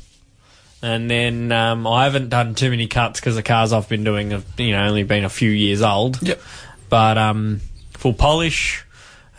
And 0.82 1.10
then 1.10 1.50
um, 1.52 1.86
I 1.86 2.04
haven't 2.04 2.28
done 2.28 2.54
too 2.54 2.70
many 2.70 2.86
cuts 2.86 3.18
because 3.18 3.34
the 3.34 3.42
cars 3.42 3.72
I've 3.72 3.88
been 3.88 4.04
doing 4.04 4.30
have 4.30 4.44
you 4.58 4.72
know 4.72 4.86
only 4.86 5.02
been 5.02 5.24
a 5.24 5.28
few 5.30 5.50
years 5.50 5.82
old. 5.82 6.20
Yep. 6.22 6.40
But 6.88 7.18
um, 7.18 7.60
full 7.94 8.12
polish, 8.12 8.84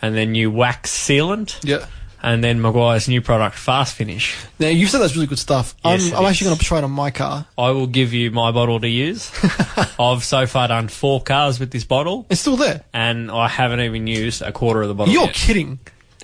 and 0.02 0.14
then 0.14 0.34
you 0.34 0.50
wax 0.50 0.90
sealant, 0.90 1.58
Yeah. 1.64 1.86
and 2.22 2.44
then 2.44 2.60
Meguiar's 2.60 3.08
new 3.08 3.22
product, 3.22 3.56
Fast 3.56 3.94
Finish. 3.94 4.36
Now 4.58 4.68
you've 4.68 4.90
said 4.90 4.98
that's 4.98 5.14
really 5.14 5.28
good 5.28 5.38
stuff. 5.38 5.74
Yes, 5.84 6.12
I'm, 6.12 6.18
I'm 6.18 6.24
actually 6.26 6.46
going 6.48 6.58
to 6.58 6.64
try 6.64 6.78
it 6.78 6.84
on 6.84 6.90
my 6.90 7.10
car. 7.10 7.46
I 7.56 7.70
will 7.70 7.86
give 7.86 8.12
you 8.12 8.30
my 8.30 8.50
bottle 8.52 8.80
to 8.80 8.88
use. 8.88 9.30
I've 9.98 10.24
so 10.24 10.46
far 10.46 10.68
done 10.68 10.88
four 10.88 11.22
cars 11.22 11.58
with 11.60 11.70
this 11.70 11.84
bottle, 11.84 12.26
It's 12.28 12.40
still 12.42 12.56
there. 12.56 12.84
and 12.92 13.30
I 13.30 13.48
haven't 13.48 13.80
even 13.80 14.06
used 14.06 14.42
a 14.42 14.52
quarter 14.52 14.82
of 14.82 14.88
the 14.88 14.94
bottle 14.94 15.14
You're 15.14 15.24
yet. 15.26 15.34
kidding. 15.34 15.78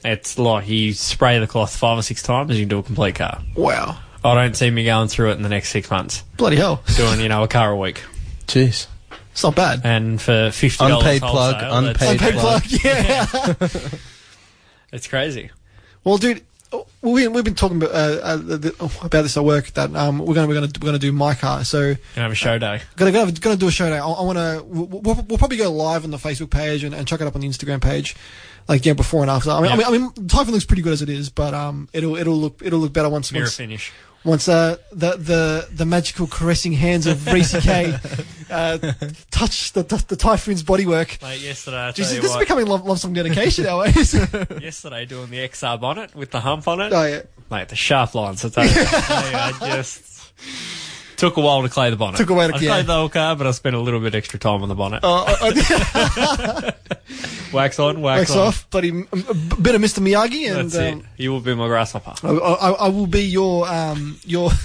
It's 0.05 0.39
like 0.39 0.69
you 0.69 0.93
spray 0.93 1.39
the 1.39 1.47
cloth 1.47 1.75
five 1.75 1.97
or 1.99 2.03
six 2.03 2.23
times 2.23 2.51
and 2.51 2.59
you 2.59 2.65
can 2.65 2.69
do 2.69 2.79
a 2.81 2.83
complete 2.83 3.15
car. 3.15 3.41
Wow. 3.57 3.97
I 4.25 4.35
don't 4.35 4.57
see 4.57 4.71
me 4.71 4.85
going 4.85 5.09
through 5.09 5.31
it 5.33 5.35
in 5.35 5.43
the 5.43 5.49
next 5.49 5.69
six 5.71 5.91
months, 5.91 6.23
Bloody 6.37 6.57
hell. 6.57 6.83
doing 6.97 7.21
you 7.21 7.29
know 7.29 7.43
a 7.43 7.49
car 7.49 7.71
a 7.71 7.77
week, 7.77 8.03
Jeez. 8.47 8.87
It's 9.33 9.43
not 9.43 9.55
bad. 9.55 9.81
and 9.85 10.21
for 10.21 10.51
fifty 10.53 10.79
dollars 10.79 11.05
Unpaid 11.05 11.23
plug, 11.23 11.57
unpaid 11.61 12.11
Unpaid 12.13 12.35
plug. 12.35 12.63
plug. 12.63 12.85
Yeah. 12.85 13.69
It's 14.93 15.09
crazy. 15.09 15.51
well, 16.05 16.19
dude, 16.19 16.45
we, 17.03 17.29
we've 17.29 17.45
been 17.45 17.55
talking 17.57 17.79
about, 17.79 17.91
uh, 17.91 18.21
uh, 18.23 18.89
about 19.03 19.23
this 19.23 19.37
at 19.37 19.45
work 19.45 19.67
that 19.73 19.95
um, 19.95 20.19
we're 20.19 20.35
going 20.35 20.47
to 20.47 20.49
we're 20.49 20.55
going 20.61 20.71
to 20.71 20.81
we're 20.81 20.87
going 20.87 21.01
to 21.01 21.07
do 21.07 21.13
my 21.13 21.35
car. 21.35 21.65
So 21.65 21.95
Gonna 21.95 22.23
have 22.23 22.33
a 22.33 22.35
show 22.35 22.59
day. 22.59 22.81
gonna 22.97 23.13
gonna, 23.13 23.33
gonna 23.33 23.57
do 23.57 23.69
a 23.69 23.73
show 23.73 23.89
day. 23.89 23.99
I, 23.99 24.07
I 24.07 24.23
want 24.23 24.39
to. 24.39 24.65
We'll, 24.65 25.15
we'll, 25.29 25.39
probably 25.39 25.57
go 25.57 25.71
live 25.71 26.05
on 26.05 26.11
the 26.11 26.17
Facebook 26.17 26.51
page 26.51 26.85
and, 26.85 26.95
and 26.95 27.07
chuck 27.07 27.21
it 27.21 27.27
up 27.27 27.35
on 27.35 27.41
the 27.41 27.49
Instagram 27.49 27.83
page, 27.83 28.17
like 28.69 28.87
yeah, 28.87 28.93
before 28.93 29.23
and 29.23 29.31
after. 29.31 29.51
I 29.51 29.61
mean, 29.61 29.73
I 29.73 29.77
mean, 29.77 29.87
I 29.87 29.91
mean, 29.91 30.29
Typhoon 30.29 30.53
looks 30.53 30.65
pretty 30.65 30.83
good 30.83 30.93
as 30.93 31.03
it 31.03 31.09
is, 31.09 31.29
but 31.31 31.55
um, 31.55 31.89
it'll 31.93 32.17
it'll 32.17 32.37
look 32.37 32.63
it'll 32.65 32.79
look 32.79 32.93
better 32.93 33.09
once 33.09 33.33
Mirror 33.33 33.45
once 33.47 33.57
finish. 33.57 33.93
Once 34.25 34.49
uh, 34.49 34.77
the 34.91 35.17
the 35.17 35.69
the 35.71 35.85
magical 35.85 36.27
caressing 36.27 36.73
hands 36.73 37.07
of 37.07 37.27
Rhys 37.27 37.53
K 37.61 37.95
uh, 38.51 38.79
touch 39.31 39.73
the, 39.73 39.83
the 39.83 40.03
the 40.09 40.17
Typhoon's 40.17 40.63
bodywork. 40.63 41.21
Mate, 41.23 41.41
yesterday 41.41 41.77
I 41.89 41.91
Jeez, 41.91 41.95
tell 42.07 42.15
you 42.15 42.21
this 42.23 42.31
is 42.31 42.31
what, 42.31 42.41
becoming 42.41 42.67
love, 42.67 42.85
love 42.87 42.99
song 43.01 43.13
dedication 43.13 43.65
nowadays. 43.67 44.15
yesterday 44.63 45.05
doing 45.05 45.29
the 45.31 45.39
XR 45.49 45.79
bonnet 45.79 46.15
with 46.15 46.31
the 46.31 46.41
hump 46.41 46.67
on 46.69 46.81
it. 46.81 46.93
oh 46.93 47.05
yeah, 47.05 47.23
Mate, 47.51 47.69
the 47.69 47.77
sharp 47.77 48.15
lines. 48.15 48.45
I 48.45 48.49
tell 48.49 48.65
you, 48.65 48.73
I 48.77 49.53
just 49.77 50.33
took 51.17 51.37
a 51.37 51.41
while 51.41 51.63
to 51.63 51.69
clay 51.69 51.91
the 51.91 51.97
bonnet. 51.97 52.17
Took 52.19 52.31
a 52.31 52.35
while 52.35 52.49
to- 52.51 52.57
I 52.57 52.59
yeah. 52.61 52.83
the 52.83 52.95
whole 52.95 53.09
car, 53.09 53.37
but 53.37 53.47
I 53.47 53.51
spent 53.53 53.75
a 53.77 53.81
little 53.81 54.01
bit 54.01 54.15
extra 54.15 54.39
time 54.39 54.63
on 54.63 54.69
the 54.69 54.75
bonnet. 54.75 55.01
uh, 55.03 55.25
uh, 55.41 56.71
wax 57.53 57.79
on, 57.79 58.01
wax, 58.01 58.21
wax 58.21 58.31
on. 58.33 58.39
off, 58.39 58.71
buddy. 58.71 58.89
m- 58.91 59.09
A 59.13 59.35
bit 59.35 59.75
of 59.75 59.81
Mr. 59.81 60.01
Miyagi, 60.01 60.51
and 60.57 60.71
That's 60.71 60.95
um. 60.95 61.07
You 61.17 61.33
will 61.33 61.41
be 61.41 61.55
my 61.55 61.67
grasshopper. 61.69 62.15
I, 62.27 62.31
I, 62.31 62.71
I 62.71 62.89
will 62.89 63.07
be 63.07 63.23
your 63.23 63.69
um 63.69 64.19
your. 64.25 64.51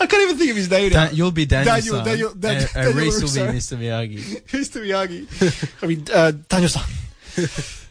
I 0.00 0.06
can't 0.06 0.22
even 0.24 0.36
think 0.38 0.50
of 0.50 0.56
his 0.56 0.68
name 0.70 0.92
now. 0.92 1.06
Dan- 1.06 1.14
you'll 1.14 1.30
be 1.30 1.46
Daniel. 1.46 1.74
Daniel- 1.76 1.94
son, 1.94 2.04
Daniel- 2.04 2.34
Daniel- 2.34 2.60
and, 2.74 2.76
and 2.76 2.94
Daniel 2.94 3.04
Rhys 3.04 3.22
will 3.22 3.46
be 3.46 3.52
Mr. 3.58 3.78
Miyagi. 3.78 4.42
Mr. 4.48 4.82
Miyagi. 4.84 5.82
I 5.82 5.86
mean, 5.86 6.04
uh, 6.12 6.32
Daniel-san. 6.48 6.82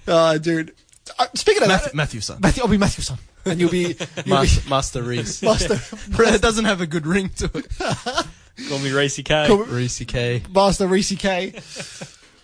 uh, 0.07 0.38
dude. 0.38 0.74
Uh, 1.17 1.27
speaking 1.33 1.63
of 1.63 1.69
Matthew, 1.69 1.88
that, 1.89 1.95
Matthew 1.95 2.21
son. 2.21 2.39
Matthew, 2.41 2.63
I'll 2.63 2.69
be 2.69 2.77
Matthew-san, 2.77 3.17
and 3.45 3.60
you'll 3.60 3.71
be 3.71 3.95
you'll 4.25 4.27
Master, 4.27 4.62
be 4.62 4.69
Master 4.69 5.03
Rhys. 5.03 5.41
Master 5.43 5.79
it 6.33 6.41
doesn't 6.41 6.65
have 6.65 6.81
a 6.81 6.88
good 6.88 7.05
ring 7.05 7.29
to 7.38 7.50
it. 7.53 7.67
Call 8.69 8.79
me 8.79 8.91
Racy 8.91 9.24
K. 9.24 9.45
Call- 9.48 9.63
Rhys 9.65 10.01
K. 10.07 10.43
Master 10.53 10.88
Rhys 10.88 11.13
K. 11.17 11.53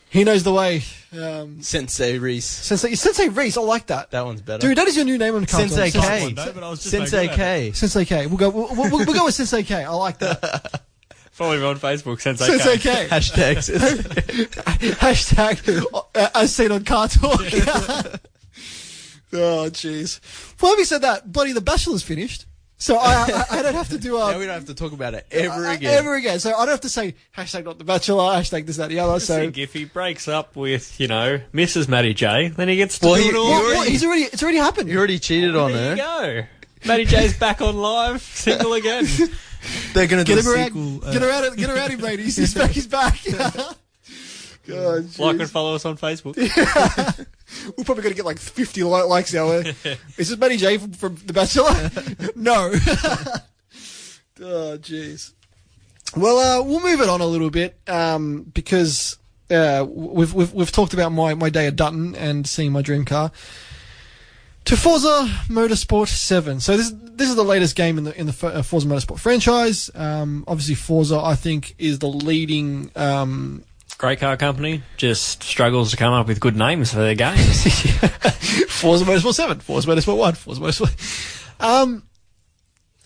He 0.10 0.24
knows 0.24 0.44
the 0.44 0.54
way. 0.54 0.84
Um, 1.14 1.62
Sensei 1.62 2.18
Rhys. 2.18 2.46
Sensei, 2.46 2.96
Sensei 2.96 3.28
Rhys, 3.30 3.58
I 3.58 3.62
like 3.62 3.88
that. 3.88 4.12
That 4.12 4.26
one's 4.26 4.42
better. 4.42 4.66
Dude, 4.66 4.78
that 4.78 4.88
is 4.88 4.96
your 4.96 5.06
new 5.06 5.18
name 5.18 5.36
on 5.36 5.42
the 5.42 5.48
cartoon. 5.48 5.70
Sensei 5.70 5.90
Sensei- 5.92 6.28
K. 6.30 6.34
No, 6.34 6.52
but 6.54 6.64
I 6.64 6.70
was 6.70 6.80
just 6.80 6.92
Sensei 6.92 7.18
making 7.28 7.38
that. 7.38 7.38
K. 7.38 7.72
Sensei 7.74 8.06
K. 8.06 8.28
We'll 8.28 8.38
go. 8.38 8.50
We'll, 8.50 8.68
we'll, 8.76 8.90
we'll 8.90 9.14
go 9.14 9.26
with 9.26 9.36
Sensei 9.36 9.64
K. 9.64 9.84
I 9.84 9.92
like 9.92 10.20
that. 10.20 10.82
Follow 11.32 11.56
me 11.56 11.64
on 11.64 11.78
Facebook, 11.78 12.20
Sensei, 12.20 12.48
Sensei 12.48 12.78
K. 12.78 13.08
K. 13.08 13.08
Hashtags. 13.10 13.70
Hashtag 14.96 15.86
uh, 16.16 16.30
as 16.34 16.56
seen 16.56 16.72
on 16.72 16.84
Car 16.84 17.08
Talk. 17.08 17.42
Oh, 19.38 19.70
jeez. 19.70 20.20
Well, 20.62 20.72
having 20.74 20.86
said 20.86 21.02
that, 21.04 21.32
buddy, 21.32 21.52
The 21.54 21.62
Bachelor's 21.62 22.04
finished. 22.04 22.46
So 22.80 22.96
I, 22.96 23.46
I, 23.50 23.58
I 23.58 23.62
don't 23.64 23.74
have 23.74 23.90
to 23.90 23.98
do 23.98 24.20
uh, 24.20 24.32
now 24.34 24.38
we 24.38 24.46
don't 24.46 24.54
have 24.54 24.66
to 24.66 24.76
talk 24.76 24.92
about 24.92 25.16
it 25.16 25.26
ever 25.32 25.66
uh, 25.66 25.74
again. 25.74 25.94
Ever 25.98 26.14
again. 26.16 26.40
So 26.40 26.50
I 26.54 26.60
don't 26.60 26.68
have 26.70 26.82
to 26.82 26.90
say 26.90 27.16
hashtag 27.36 27.66
not 27.66 27.80
The 27.80 27.84
Bachelor, 27.84 28.22
hashtag 28.24 28.68
this, 28.68 28.78
that, 28.78 28.90
the 28.90 29.00
other. 29.00 29.20
So 29.20 29.52
So. 29.52 29.60
if 29.60 29.74
he 29.74 29.86
breaks 29.86 30.28
up 30.28 30.56
with, 30.56 31.00
you 31.00 31.08
know, 31.08 31.40
Mrs. 31.54 31.88
Matty 31.88 32.14
J, 32.14 32.50
then 32.50 32.68
he 32.70 32.76
gets 32.76 33.00
to 33.00 33.08
Well, 33.08 33.16
do 33.16 33.22
he- 33.24 33.30
it 33.30 33.36
all. 33.36 33.46
you 33.48 33.52
What, 33.52 33.76
already- 33.78 33.92
He's 33.92 34.04
already, 34.06 34.22
it's 34.24 34.44
already 34.44 34.60
happened. 34.60 34.90
You 34.90 34.98
already 35.00 35.18
cheated 35.18 35.56
on 35.56 35.72
there 35.72 35.96
her. 35.98 36.36
you 36.36 36.44
go. 36.44 36.48
Matty 36.88 37.06
J's 37.06 37.36
back 37.36 37.62
on 37.62 37.76
live, 37.78 38.22
single 38.22 38.74
again. 38.74 39.06
They're 39.94 40.06
gonna 40.06 40.24
do 40.24 40.36
Get 40.36 40.46
a 40.46 40.50
him 40.60 40.66
sequel. 40.66 40.82
around, 40.82 41.04
uh, 41.04 41.12
get 41.14 41.24
around, 41.24 41.58
get 41.58 41.70
around 41.72 41.90
him, 41.90 42.00
ladies. 42.00 42.36
He's 42.38 42.54
back, 42.54 42.70
he's 42.70 42.86
back. 42.88 43.18
God, 44.68 45.18
like 45.20 45.40
and 45.40 45.50
follow 45.50 45.74
us 45.76 45.84
on 45.86 45.98
Facebook. 45.98 46.36
We're 47.78 47.84
probably 47.84 48.04
going 48.04 48.14
to 48.14 48.18
get 48.18 48.26
like 48.26 48.40
50 48.40 48.84
li- 48.84 49.02
likes 49.04 49.34
now. 49.34 49.50
Is 49.52 49.74
this 50.18 50.38
Matty 50.38 50.58
J 50.58 50.78
from, 50.78 50.92
from 50.94 51.16
The 51.26 51.34
Bachelor? 51.34 51.92
no. 52.36 52.72
oh, 54.42 54.78
jeez. 54.78 55.34
Well, 56.16 56.38
uh, 56.40 56.64
we'll 56.64 56.82
move 56.82 57.02
it 57.02 57.10
on 57.10 57.22
a 57.22 57.26
little 57.26 57.50
bit 57.50 57.78
um, 57.88 58.44
because 58.54 59.18
uh, 59.50 59.86
we've, 59.88 60.34
we've 60.34 60.54
we've 60.54 60.72
talked 60.72 60.94
about 60.94 61.12
my, 61.12 61.34
my 61.34 61.50
day 61.50 61.68
at 61.68 61.76
Dutton 61.76 62.16
and 62.16 62.48
seeing 62.48 62.72
my 62.72 62.82
dream 62.82 63.06
car. 63.06 63.32
To 64.66 64.76
Forza 64.76 65.30
Motorsport 65.48 66.10
7. 66.10 66.60
So 66.60 66.76
this 66.76 66.92
this 66.94 67.30
is 67.30 67.36
the 67.36 67.44
latest 67.44 67.76
game 67.76 67.98
in 67.98 68.04
the 68.04 68.20
in 68.20 68.26
the 68.26 68.48
uh, 68.48 68.62
Forza 68.62 68.88
Motorsport 68.88 69.20
franchise. 69.20 69.90
Um, 69.96 70.44
obviously, 70.48 70.76
Forza 70.76 71.20
I 71.20 71.36
think 71.36 71.76
is 71.78 72.00
the 72.00 72.10
leading 72.10 72.92
um, 72.96 73.64
Great 73.98 74.20
car 74.20 74.38
company 74.38 74.84
just 74.96 75.42
struggles 75.42 75.90
to 75.92 75.98
come 75.98 76.14
up 76.14 76.28
with 76.28 76.40
good 76.40 76.56
names 76.56 76.92
for 76.92 77.00
their 77.00 77.16
games. 77.16 77.64
Forza 78.70 79.06
Motorsport 79.06 79.34
7, 79.34 79.60
Forza 79.60 79.88
Motorsport 79.88 80.18
1, 80.18 80.36
Forza 80.36 80.62
Motorsport. 80.62 81.54
Um, 81.60 82.04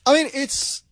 I 0.05 0.13
mean, 0.13 0.29
it's. 0.33 0.83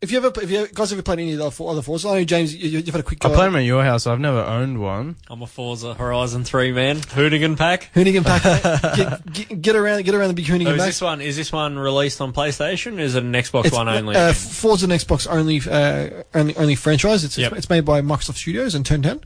If 0.00 0.12
you 0.12 0.18
ever, 0.18 0.30
if 0.40 0.48
you 0.48 0.68
guys 0.72 0.92
ever 0.92 1.02
played 1.02 1.18
any 1.18 1.32
of 1.32 1.38
the 1.38 1.46
other 1.46 1.64
other 1.70 1.82
Forza, 1.82 2.08
I 2.08 2.18
know 2.20 2.24
James, 2.24 2.54
you, 2.54 2.68
you've 2.78 2.86
had 2.94 3.00
a 3.00 3.02
quick 3.02 3.24
I 3.24 3.30
go. 3.30 3.34
played 3.34 3.46
them 3.46 3.56
at 3.56 3.64
your 3.64 3.82
house. 3.82 4.06
I've 4.06 4.20
never 4.20 4.38
owned 4.38 4.80
one. 4.80 5.16
I'm 5.28 5.42
a 5.42 5.46
Forza 5.48 5.94
Horizon 5.94 6.44
3 6.44 6.70
man. 6.70 6.98
Hoonigan 6.98 7.56
pack. 7.58 7.90
Hoonigan 7.96 8.22
pack, 8.24 8.94
get, 8.96 9.32
get, 9.48 9.60
get 9.62 9.74
around, 9.76 10.04
get 10.04 10.14
around 10.14 10.28
the 10.28 10.34
big 10.34 10.48
Oh, 10.48 10.54
Hoonigan 10.54 10.70
is 10.74 10.76
pack. 10.78 10.86
this 10.86 11.00
one 11.00 11.20
is 11.20 11.36
this 11.36 11.50
one 11.52 11.76
released 11.76 12.20
on 12.20 12.32
PlayStation? 12.32 12.98
Or 12.98 13.00
is 13.00 13.16
it 13.16 13.24
an 13.24 13.32
Xbox 13.32 13.64
It's, 13.66 13.74
One 13.74 13.88
only? 13.88 14.14
Uh, 14.14 14.32
Forza 14.34 14.84
and 14.84 14.92
Xbox 14.92 15.26
only, 15.28 15.60
uh, 15.68 16.22
only, 16.32 16.56
only 16.56 16.74
franchise. 16.76 17.24
It's, 17.24 17.36
Yep. 17.36 17.50
it's 17.52 17.58
it's 17.58 17.70
made 17.70 17.84
by 17.84 18.00
Microsoft 18.00 18.36
Studios 18.36 18.76
and 18.76 18.86
Turn 18.86 19.02
10. 19.02 19.20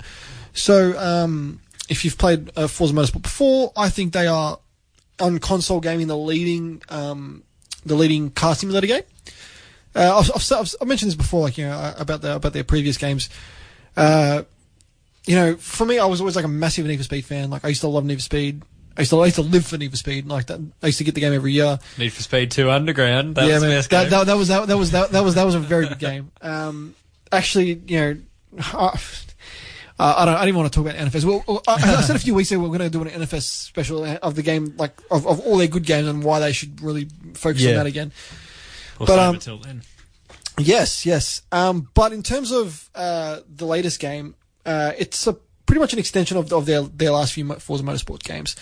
So, 0.55 0.99
um, 0.99 1.61
if 1.91 2.03
you've 2.03 2.17
played 2.17 2.51
uh, 2.57 2.67
Forza 2.67 2.95
Motorsport 2.95 3.21
before, 3.23 3.73
I 3.77 3.91
think 3.91 4.15
they 4.15 4.27
are 4.27 4.59
on 5.21 5.39
console 5.39 5.81
gaming 5.81 6.07
the 6.07 6.17
leading, 6.17 6.81
um, 6.89 7.43
the 7.85 7.95
leading 7.95 8.31
car 8.31 8.55
simulator 8.55 8.87
game. 8.87 9.03
Uh, 9.95 10.19
I've, 10.19 10.53
I've, 10.53 10.75
I've, 10.81 10.89
mentioned 10.89 11.11
this 11.11 11.17
before, 11.17 11.43
like 11.43 11.59
you 11.59 11.67
know, 11.67 11.73
uh, 11.73 11.95
about 11.99 12.23
the 12.23 12.37
about 12.37 12.53
their 12.53 12.65
previous 12.65 12.97
games. 12.97 13.29
Uh, 13.97 14.43
you 15.27 15.37
know, 15.37 15.57
for 15.57 15.85
me, 15.85 15.99
I 15.99 16.07
was 16.07 16.21
always 16.21 16.35
like 16.35 16.45
a 16.45 16.49
massive 16.49 16.87
Need 16.87 16.97
for 16.97 17.05
Speed 17.05 17.25
fan. 17.25 17.51
Like 17.51 17.65
I 17.65 17.69
used 17.69 17.83
to 17.83 17.89
love 17.89 18.05
Need 18.05 18.17
for 18.17 18.23
Speed. 18.23 18.63
I 18.97 19.03
used 19.03 19.11
to, 19.11 19.21
I 19.21 19.27
used 19.27 19.37
to 19.37 19.43
live 19.43 19.67
for 19.67 19.79
Need 19.79 19.91
for 19.91 19.97
Speed. 19.97 20.27
Like 20.27 20.47
that, 20.47 20.61
I 20.83 20.87
used 20.87 20.99
to 20.99 21.05
get 21.05 21.15
the 21.15 21.21
game 21.21 21.33
every 21.33 21.53
year 21.53 21.79
Need 21.99 22.13
for 22.13 22.23
Speed 22.23 22.51
2 22.51 22.71
Underground. 22.71 23.37
That 23.37 23.47
was 23.47 23.63
the 23.63 23.69
man. 23.69 23.77
that, 23.77 23.89
game. 23.89 24.11
that, 24.11 24.27
that 24.27 24.37
was 24.37 24.49
that, 24.49 24.67
that 24.69 24.77
was 24.77 24.91
that, 24.91 25.11
that 25.13 25.25
was 25.25 25.35
that 25.35 25.45
was 25.45 25.55
a 25.55 25.61
very 25.61 25.89
good 25.89 25.99
game. 25.99 26.31
Um, 26.41 26.95
actually, 27.31 27.83
you 27.87 27.99
know, 27.99 28.17
uh, 28.79 28.97
I 29.99 30.25
don't. 30.25 30.35
I 30.35 30.45
didn't 30.45 30.57
want 30.57 30.73
to 30.73 30.77
talk 30.77 30.91
about 30.91 31.07
NFS. 31.07 31.25
Well, 31.25 31.63
I, 31.69 31.75
I 31.75 32.01
said 32.03 32.17
a 32.17 32.19
few 32.19 32.35
weeks 32.35 32.51
ago 32.51 32.61
we're 32.61 32.77
going 32.77 32.81
to 32.81 32.91
do 32.91 33.03
an 33.03 33.09
NFS 33.09 33.43
special 33.43 34.05
of 34.05 34.35
the 34.35 34.43
game, 34.43 34.75
like 34.79 34.99
of, 35.11 35.27
of 35.27 35.41
all 35.41 35.59
their 35.59 35.69
good 35.69 35.85
games 35.85 36.09
and 36.09 36.25
why 36.25 36.41
they 36.41 36.53
should 36.53 36.81
really 36.81 37.09
focus 37.35 37.67
on 37.67 37.75
that 37.75 37.87
again. 37.87 38.13
But, 39.07 39.19
um, 39.19 39.37
it 39.37 39.41
till 39.41 39.59
then. 39.59 39.83
Yes, 40.59 41.07
yes. 41.07 41.43
Um, 41.51 41.89
but 41.95 42.13
in 42.13 42.23
terms 42.23 42.53
of 42.53 42.91
uh, 42.95 43.41
the 43.49 43.67
latest 43.67 44.01
game, 44.01 44.35
uh, 44.67 44.93
it's 44.99 45.27
a, 45.27 45.37
pretty 45.67 45.81
much 45.81 45.93
an 45.93 45.99
extension 45.99 46.37
of, 46.37 46.53
of 46.53 46.67
their 46.67 46.83
their 46.83 47.11
last 47.11 47.33
few 47.33 47.51
Forza 47.55 47.83
Motorsport 47.83 48.23
games. 48.23 48.57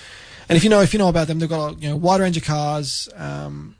And 0.48 0.56
if 0.56 0.64
you 0.64 0.70
know 0.70 0.80
if 0.80 0.92
you 0.92 0.98
know 0.98 1.08
about 1.08 1.26
them, 1.26 1.38
they've 1.38 1.48
got 1.48 1.72
a 1.72 1.76
you 1.76 1.88
know 1.88 1.96
wide 1.96 2.20
range 2.20 2.36
of 2.36 2.44
cars, 2.44 3.08
um, 3.16 3.76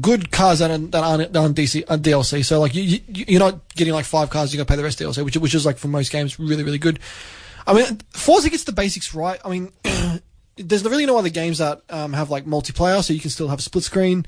good 0.00 0.30
cars 0.30 0.58
that 0.58 0.70
are, 0.70 0.78
that 0.78 1.02
aren't, 1.02 1.32
that 1.32 1.38
aren't 1.38 1.56
DC, 1.56 1.84
uh, 1.88 1.96
DLC. 1.96 2.44
So 2.44 2.60
like 2.60 2.74
you, 2.74 2.82
you 2.82 3.00
you're 3.08 3.40
not 3.40 3.74
getting 3.74 3.94
like 3.94 4.04
five 4.04 4.30
cars, 4.30 4.52
you 4.52 4.58
got 4.58 4.66
to 4.66 4.70
pay 4.70 4.76
the 4.76 4.82
rest 4.82 4.98
DLC, 4.98 5.24
which 5.24 5.36
which 5.36 5.54
is 5.54 5.64
like 5.64 5.78
for 5.78 5.88
most 5.88 6.12
games 6.12 6.38
really 6.38 6.62
really 6.62 6.78
good. 6.78 6.98
I 7.66 7.74
mean, 7.74 8.00
Forza 8.10 8.50
gets 8.50 8.64
the 8.64 8.72
basics 8.72 9.14
right. 9.14 9.40
I 9.44 9.48
mean, 9.48 9.72
there's 10.56 10.84
really 10.84 11.06
no 11.06 11.18
other 11.18 11.30
games 11.30 11.58
that 11.58 11.82
um, 11.90 12.12
have 12.12 12.30
like 12.30 12.44
multiplayer, 12.44 13.02
so 13.02 13.12
you 13.12 13.20
can 13.20 13.30
still 13.30 13.48
have 13.48 13.60
split 13.62 13.84
screen. 13.84 14.26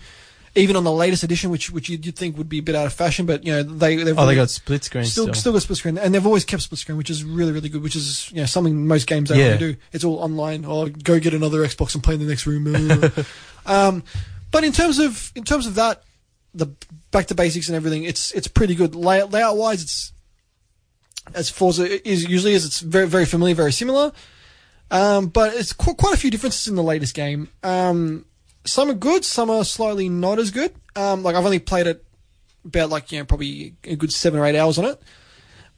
Even 0.58 0.76
on 0.76 0.84
the 0.84 0.92
latest 0.92 1.22
edition, 1.22 1.50
which 1.50 1.70
which 1.70 1.88
you'd 1.88 2.16
think 2.16 2.36
would 2.36 2.48
be 2.48 2.58
a 2.58 2.62
bit 2.62 2.74
out 2.74 2.86
of 2.86 2.92
fashion, 2.92 3.24
but 3.26 3.44
you 3.44 3.52
know 3.52 3.62
they 3.62 3.96
they've 3.96 4.18
Oh, 4.18 4.26
they 4.26 4.34
got 4.34 4.50
split 4.50 4.84
screen 4.84 5.04
still 5.04 5.24
still. 5.26 5.34
still 5.34 5.52
got 5.52 5.62
split 5.62 5.78
screen, 5.78 5.98
and 5.98 6.14
they've 6.14 6.26
always 6.26 6.44
kept 6.44 6.62
split 6.62 6.78
screen, 6.80 6.98
which 6.98 7.10
is 7.10 7.22
really 7.24 7.52
really 7.52 7.68
good. 7.68 7.82
Which 7.82 7.96
is 7.96 8.30
you 8.32 8.38
know 8.40 8.46
something 8.46 8.86
most 8.86 9.06
games 9.06 9.28
don't 9.28 9.38
Yeah. 9.38 9.46
really 9.54 9.58
do. 9.74 9.76
It's 9.92 10.04
all 10.04 10.16
online. 10.18 10.64
Or 10.64 10.88
go 10.88 11.18
get 11.20 11.32
another 11.34 11.58
Xbox 11.66 11.94
and 11.94 12.02
play 12.02 12.14
in 12.14 12.20
the 12.20 12.26
next 12.26 12.46
room. 12.46 12.66
um, 13.66 14.02
but 14.50 14.64
in 14.64 14.72
terms 14.72 14.98
of 14.98 15.30
in 15.34 15.44
terms 15.44 15.66
of 15.66 15.76
that, 15.76 16.02
the 16.54 16.66
back 17.10 17.26
to 17.26 17.34
basics 17.34 17.68
and 17.68 17.76
everything, 17.76 18.04
it's 18.04 18.32
it's 18.32 18.48
pretty 18.48 18.74
good. 18.74 18.94
Layout 18.94 19.30
layout 19.30 19.56
wise, 19.56 19.82
it's 19.82 20.12
as 21.34 21.50
Forza 21.50 22.06
is 22.08 22.24
usually 22.24 22.54
is. 22.54 22.64
It's 22.64 22.80
very 22.80 23.06
very 23.06 23.26
familiar, 23.26 23.54
very 23.54 23.72
similar. 23.72 24.12
Um, 24.90 25.26
but 25.26 25.54
it's 25.54 25.72
qu- 25.74 25.94
quite 25.94 26.14
a 26.14 26.16
few 26.16 26.30
differences 26.30 26.66
in 26.66 26.74
the 26.74 26.82
latest 26.82 27.14
game. 27.14 27.48
Um, 27.62 28.24
some 28.64 28.90
are 28.90 28.94
good, 28.94 29.24
some 29.24 29.50
are 29.50 29.64
slightly 29.64 30.08
not 30.08 30.38
as 30.38 30.50
good. 30.50 30.72
Um, 30.96 31.22
like 31.22 31.36
I've 31.36 31.44
only 31.44 31.58
played 31.58 31.86
it 31.86 32.04
about 32.64 32.90
like 32.90 33.12
you 33.12 33.18
know 33.18 33.24
probably 33.24 33.74
a 33.84 33.96
good 33.96 34.12
seven 34.12 34.38
or 34.38 34.44
eight 34.44 34.56
hours 34.56 34.78
on 34.78 34.84
it. 34.84 35.02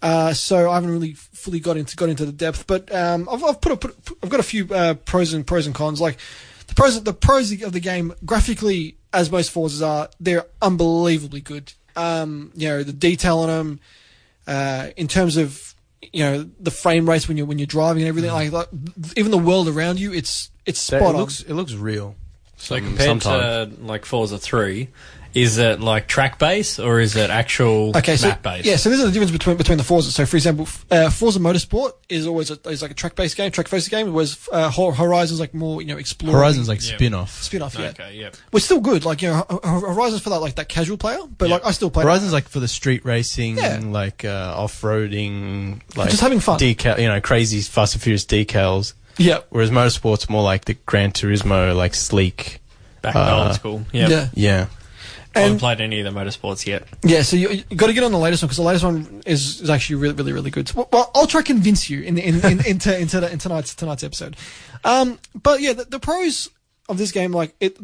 Uh, 0.02 0.32
so 0.32 0.70
I 0.70 0.74
haven't 0.74 0.90
really 0.90 1.12
fully 1.12 1.60
got 1.60 1.76
into 1.76 1.96
got 1.96 2.08
into 2.08 2.24
the 2.24 2.32
depth, 2.32 2.66
but 2.66 2.92
um, 2.94 3.28
I've, 3.30 3.44
I've 3.44 3.60
put, 3.60 3.72
a, 3.72 3.76
put 3.76 4.18
I've 4.22 4.30
got 4.30 4.40
a 4.40 4.44
few 4.44 4.66
uh, 4.72 4.94
pros 4.94 5.34
and 5.34 5.46
pros 5.46 5.66
and 5.66 5.74
cons. 5.74 6.00
Like 6.00 6.18
the 6.68 6.74
pros 6.74 7.02
the 7.02 7.12
pros 7.12 7.52
of 7.62 7.72
the 7.72 7.80
game 7.80 8.14
graphically, 8.24 8.96
as 9.12 9.30
most 9.30 9.52
Forzas 9.52 9.86
are, 9.86 10.08
they're 10.18 10.46
unbelievably 10.62 11.42
good. 11.42 11.72
Um, 11.96 12.52
you 12.54 12.68
know 12.68 12.82
the 12.82 12.94
detail 12.94 13.40
on 13.40 13.48
them, 13.48 13.80
uh, 14.46 14.88
in 14.96 15.06
terms 15.06 15.36
of 15.36 15.74
you 16.00 16.24
know 16.24 16.48
the 16.58 16.70
frame 16.70 17.08
rates 17.08 17.28
when 17.28 17.36
you're 17.36 17.46
when 17.46 17.58
you're 17.58 17.66
driving 17.66 18.02
and 18.02 18.08
everything. 18.08 18.32
Like, 18.32 18.52
like 18.52 18.68
even 19.16 19.30
the 19.30 19.38
world 19.38 19.68
around 19.68 20.00
you, 20.00 20.14
it's 20.14 20.50
it's 20.64 20.78
spot 20.80 21.02
it 21.02 21.14
on. 21.14 21.22
it 21.42 21.54
looks 21.54 21.74
real. 21.74 22.16
So 22.60 22.76
Some- 22.76 22.84
compared 22.84 23.08
sometimes. 23.22 23.76
to 23.78 23.82
like 23.84 24.04
Forza 24.04 24.38
Three, 24.38 24.88
is 25.32 25.58
it 25.58 25.80
like 25.80 26.08
track 26.08 26.40
base 26.40 26.78
or 26.80 26.98
is 26.98 27.14
it 27.14 27.30
actual 27.30 27.96
Okay, 27.96 28.16
so 28.16 28.28
map 28.28 28.42
based? 28.42 28.66
yeah, 28.66 28.74
so 28.74 28.90
there's 28.90 29.00
a 29.00 29.10
difference 29.12 29.30
between 29.30 29.56
between 29.56 29.78
the 29.78 29.84
Forza. 29.84 30.10
So, 30.10 30.26
for 30.26 30.36
example, 30.36 30.64
f- 30.64 30.84
uh, 30.90 31.08
Forza 31.08 31.38
Motorsport 31.38 31.92
is 32.08 32.26
always 32.26 32.50
a, 32.50 32.58
is 32.68 32.82
like 32.82 32.90
a 32.90 32.94
track 32.94 33.14
based 33.14 33.36
game, 33.36 33.50
track 33.52 33.70
based 33.70 33.88
game. 33.90 34.12
Whereas 34.12 34.36
uh, 34.52 34.68
Hor- 34.70 34.92
Horizon's 34.92 35.38
like 35.40 35.54
more 35.54 35.80
you 35.80 35.86
know 35.88 35.96
exploring. 35.98 36.36
Horizon's 36.36 36.68
like 36.68 36.84
Yeah. 36.86 36.96
spin 36.96 37.14
off. 37.14 37.42
spin 37.42 37.62
off. 37.62 37.76
Yeah, 37.78 37.90
Okay, 37.90 38.16
yep. 38.16 38.36
we're 38.52 38.58
still 38.60 38.80
good. 38.80 39.04
Like 39.04 39.22
you 39.22 39.28
know, 39.28 39.46
Ho- 39.48 39.60
Ho- 39.62 39.94
Horizon's 39.94 40.20
for 40.22 40.30
that 40.30 40.40
like 40.40 40.56
that 40.56 40.68
casual 40.68 40.96
player, 40.98 41.20
but 41.38 41.48
Yeah. 41.48 41.54
like 41.54 41.64
I 41.66 41.70
still 41.70 41.90
play. 41.90 42.02
Horizon's 42.02 42.32
like 42.32 42.48
for 42.48 42.58
the 42.60 42.68
street 42.68 43.04
racing, 43.04 43.56
Yeah. 43.58 43.78
like 43.82 44.24
uh, 44.24 44.52
off 44.56 44.82
roading, 44.82 45.80
like 45.96 46.10
Just 46.10 46.20
having 46.22 46.40
fun. 46.40 46.58
Decal, 46.58 46.98
you 47.00 47.06
know, 47.08 47.20
crazy 47.20 47.60
Fast 47.62 47.94
and 47.94 48.02
Furious 48.02 48.24
decals. 48.26 48.94
Yeah, 49.18 49.40
Whereas 49.50 49.70
motorsport's 49.70 50.28
more 50.30 50.42
like 50.42 50.64
the 50.64 50.74
Gran 50.86 51.12
Turismo, 51.12 51.76
like 51.76 51.94
sleek. 51.94 52.60
Back 53.02 53.14
in 53.14 53.20
Uh, 53.20 53.44
old 53.46 53.54
school. 53.54 53.86
Yep. 53.92 54.10
yeah, 54.10 54.28
Yeah, 54.34 54.66
I 55.34 55.40
haven't 55.40 55.58
played 55.58 55.80
any 55.80 56.00
of 56.00 56.12
the 56.12 56.18
motorsports 56.20 56.66
yet. 56.66 56.86
yeah. 57.02 57.22
So 57.22 57.36
you, 57.36 57.50
you 57.68 57.76
got 57.76 57.86
to 57.86 57.92
get 57.92 58.02
on 58.04 58.12
the 58.12 58.18
latest 58.18 58.42
one 58.42 58.48
because 58.48 58.56
the 58.58 58.62
latest 58.62 58.84
one 58.84 59.22
is, 59.26 59.60
is 59.60 59.70
actually 59.70 59.96
really 59.96 60.14
really 60.14 60.32
really 60.32 60.50
good. 60.50 60.68
So, 60.68 60.88
well, 60.92 61.10
I'll 61.14 61.26
try 61.26 61.40
to 61.40 61.46
convince 61.46 61.88
you 61.88 62.02
in, 62.02 62.18
in, 62.18 62.44
in 62.44 62.66
into 62.66 62.98
into, 62.98 63.20
the, 63.20 63.30
in 63.32 63.38
tonight's 63.38 63.74
tonight's 63.74 64.04
episode. 64.04 64.36
Um, 64.84 65.18
but 65.34 65.60
yeah, 65.60 65.72
the, 65.74 65.84
the 65.84 66.00
pros 66.00 66.48
of 66.88 66.98
this 66.98 67.12
game, 67.12 67.32
like 67.32 67.54
it. 67.60 67.78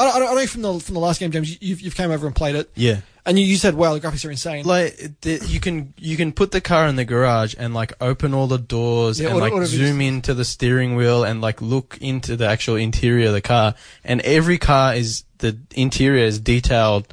I 0.00 0.04
don't, 0.04 0.16
I 0.16 0.18
don't 0.20 0.36
know 0.36 0.46
from 0.46 0.62
the 0.62 0.78
from 0.80 0.94
the 0.94 1.00
last 1.00 1.20
game, 1.20 1.30
James. 1.30 1.60
You've 1.62 1.80
you've 1.80 1.96
came 1.96 2.10
over 2.10 2.26
and 2.26 2.34
played 2.36 2.54
it. 2.54 2.70
yeah. 2.74 3.00
And 3.28 3.38
you, 3.38 3.44
you 3.44 3.56
said, 3.56 3.74
"Wow, 3.74 3.92
the 3.92 4.00
graphics 4.00 4.26
are 4.26 4.30
insane." 4.30 4.64
Like 4.64 5.20
the, 5.20 5.38
you 5.46 5.60
can 5.60 5.92
you 5.98 6.16
can 6.16 6.32
put 6.32 6.50
the 6.50 6.62
car 6.62 6.86
in 6.86 6.96
the 6.96 7.04
garage 7.04 7.54
and 7.58 7.74
like 7.74 7.92
open 8.00 8.32
all 8.32 8.46
the 8.46 8.56
doors 8.58 9.20
Yeah, 9.20 9.28
and 9.28 9.38
like 9.38 9.52
zoom 9.66 10.00
into 10.00 10.32
the 10.32 10.46
steering 10.46 10.96
wheel 10.96 11.24
and 11.24 11.42
like 11.42 11.60
look 11.60 11.98
into 12.00 12.36
the 12.36 12.48
actual 12.48 12.76
interior 12.76 13.26
of 13.26 13.34
the 13.34 13.42
car. 13.42 13.74
And 14.02 14.22
every 14.22 14.56
car 14.56 14.94
is 14.94 15.24
the 15.38 15.58
interior 15.74 16.24
is 16.24 16.40
detailed 16.40 17.12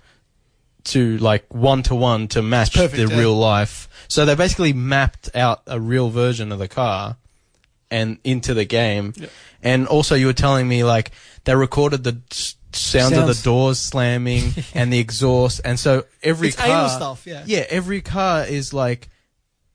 to 0.86 1.17
like 1.17 1.54
one 1.54 1.84
to 1.84 1.95
one 1.95 2.30
to 2.30 2.41
match 2.41 2.75
perfect, 2.75 2.95
the 2.95 3.13
yeah. 3.13 3.19
real 3.19 3.36
life. 3.36 3.89
So 4.08 4.23
they 4.25 4.36
basically 4.36 4.71
mapped 4.71 5.36
out 5.36 5.63
a 5.67 5.82
real 5.82 6.10
version 6.10 6.54
of 6.54 6.60
the 6.60 6.69
car 6.69 7.17
and 7.91 8.19
into 8.23 8.54
the 8.54 8.65
game. 8.65 9.13
And 9.62 9.88
also 9.88 10.15
you 10.15 10.28
were 10.28 10.34
telling 10.34 10.67
me 10.67 10.86
like 10.86 11.12
they 11.43 11.56
recorded 11.56 12.04
the 12.04 12.21
s- 12.32 12.54
sound 12.75 13.15
of 13.15 13.27
the 13.27 13.41
doors 13.43 13.79
slamming 13.79 14.53
and 14.73 14.91
the 14.91 14.99
exhaust 14.99 15.61
and 15.65 15.79
so 15.79 16.05
every 16.23 16.49
it's 16.49 16.57
car 16.57 16.89
stuff. 16.89 17.25
Yeah. 17.25 17.43
yeah, 17.45 17.65
every 17.69 18.01
car 18.01 18.45
is 18.45 18.73
like 18.73 19.09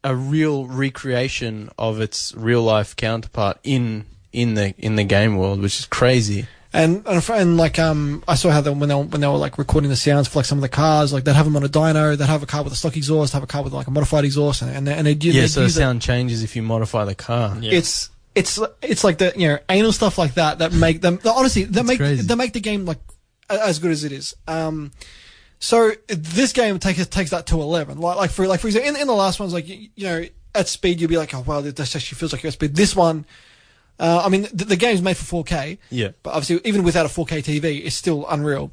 a 0.02 0.14
real 0.14 0.66
recreation 0.66 1.70
of 1.78 2.00
its 2.00 2.34
real 2.34 2.62
life 2.62 2.96
counterpart 2.96 3.58
in 3.62 4.06
in 4.32 4.54
the 4.54 4.74
in 4.78 4.96
the 4.96 5.04
game 5.04 5.36
world, 5.36 5.60
which 5.60 5.78
is 5.78 5.86
crazy. 5.86 6.46
And 6.72 7.02
and, 7.06 7.28
and 7.30 7.56
like 7.56 7.80
um, 7.80 8.22
I 8.28 8.36
saw 8.36 8.50
how 8.50 8.60
they, 8.60 8.70
when 8.70 8.88
they 8.88 8.94
were, 8.94 9.02
when 9.02 9.20
they 9.20 9.26
were 9.26 9.34
like 9.34 9.58
recording 9.58 9.90
the 9.90 9.96
sounds 9.96 10.28
for 10.28 10.38
like 10.38 10.46
some 10.46 10.58
of 10.58 10.62
the 10.62 10.68
cars, 10.68 11.12
like 11.12 11.24
they'd 11.24 11.32
have 11.34 11.44
them 11.44 11.56
on 11.56 11.64
a 11.64 11.68
dyno, 11.68 12.16
they'd 12.16 12.26
have 12.26 12.44
a 12.44 12.46
car 12.46 12.62
with 12.62 12.72
a 12.72 12.76
stock 12.76 12.96
exhaust, 12.96 13.32
have 13.32 13.42
a 13.42 13.46
car 13.48 13.64
with 13.64 13.72
like 13.72 13.88
a 13.88 13.90
modified 13.90 14.24
exhaust, 14.24 14.62
and 14.62 14.70
and 14.70 14.86
they, 14.86 14.94
and 14.94 15.06
they'd, 15.06 15.22
Yeah, 15.24 15.32
they'd 15.42 15.48
so 15.48 15.60
the 15.60 15.66
use 15.66 15.76
it. 15.76 15.80
sound 15.80 16.00
changes 16.00 16.44
if 16.44 16.54
you 16.54 16.62
modify 16.62 17.04
the 17.04 17.16
car. 17.16 17.56
Yeah. 17.60 17.72
It's 17.72 18.08
it's 18.34 18.58
it's 18.82 19.04
like 19.04 19.18
the 19.18 19.32
you 19.36 19.48
know 19.48 19.58
anal 19.68 19.92
stuff 19.92 20.18
like 20.18 20.34
that 20.34 20.58
that 20.58 20.72
make 20.72 21.00
them 21.00 21.18
honestly 21.24 21.64
that 21.64 21.84
make 21.84 21.98
crazy. 21.98 22.22
they 22.22 22.34
make 22.34 22.52
the 22.52 22.60
game 22.60 22.84
like 22.84 22.98
as 23.48 23.78
good 23.78 23.90
as 23.90 24.04
it 24.04 24.12
is. 24.12 24.34
Um, 24.46 24.92
so 25.58 25.92
this 26.08 26.52
game 26.52 26.78
takes 26.78 27.04
takes 27.08 27.30
that 27.30 27.46
to 27.46 27.60
eleven. 27.60 27.98
Like 27.98 28.16
like 28.16 28.30
for 28.30 28.46
like 28.46 28.60
for 28.60 28.68
example, 28.68 28.90
in, 28.90 29.00
in 29.00 29.06
the 29.06 29.14
last 29.14 29.40
ones, 29.40 29.52
like 29.52 29.68
you, 29.68 29.88
you 29.94 30.06
know 30.06 30.24
at 30.54 30.68
speed 30.68 31.00
you'll 31.00 31.10
be 31.10 31.16
like, 31.16 31.34
oh 31.34 31.40
wow, 31.40 31.60
this 31.60 31.94
actually 31.94 32.16
feels 32.16 32.32
like 32.32 32.42
you're 32.42 32.48
at 32.48 32.54
speed. 32.54 32.74
This 32.74 32.96
one, 32.96 33.24
uh, 33.98 34.22
I 34.24 34.28
mean, 34.28 34.48
the, 34.52 34.64
the 34.64 34.76
game's 34.76 35.02
made 35.02 35.16
for 35.16 35.44
4K. 35.44 35.78
Yeah. 35.90 36.10
But 36.22 36.30
obviously, 36.30 36.60
even 36.64 36.82
without 36.82 37.06
a 37.06 37.08
4K 37.08 37.60
TV, 37.60 37.84
it's 37.84 37.94
still 37.94 38.26
unreal. 38.28 38.72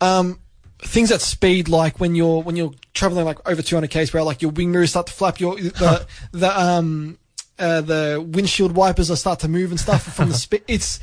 Um, 0.00 0.40
things 0.78 1.10
at 1.10 1.20
speed, 1.20 1.68
like 1.68 1.98
when 1.98 2.14
you're 2.14 2.42
when 2.42 2.56
you're 2.56 2.72
traveling 2.92 3.24
like 3.24 3.38
over 3.48 3.62
200 3.62 3.90
k's 3.90 4.10
per 4.10 4.18
hour, 4.18 4.24
like 4.24 4.42
your 4.42 4.50
wing 4.50 4.70
mirrors 4.70 4.90
start 4.90 5.06
to 5.06 5.12
flap, 5.12 5.40
your 5.40 5.56
the 5.56 6.06
the 6.32 6.60
um 6.60 7.18
uh, 7.58 7.80
the 7.80 8.24
windshield 8.26 8.72
wipers 8.72 9.10
are 9.10 9.16
start 9.16 9.40
to 9.40 9.48
move 9.48 9.70
and 9.70 9.78
stuff 9.80 10.02
from 10.14 10.28
the 10.28 10.34
speed. 10.44 10.62
It's 10.68 11.00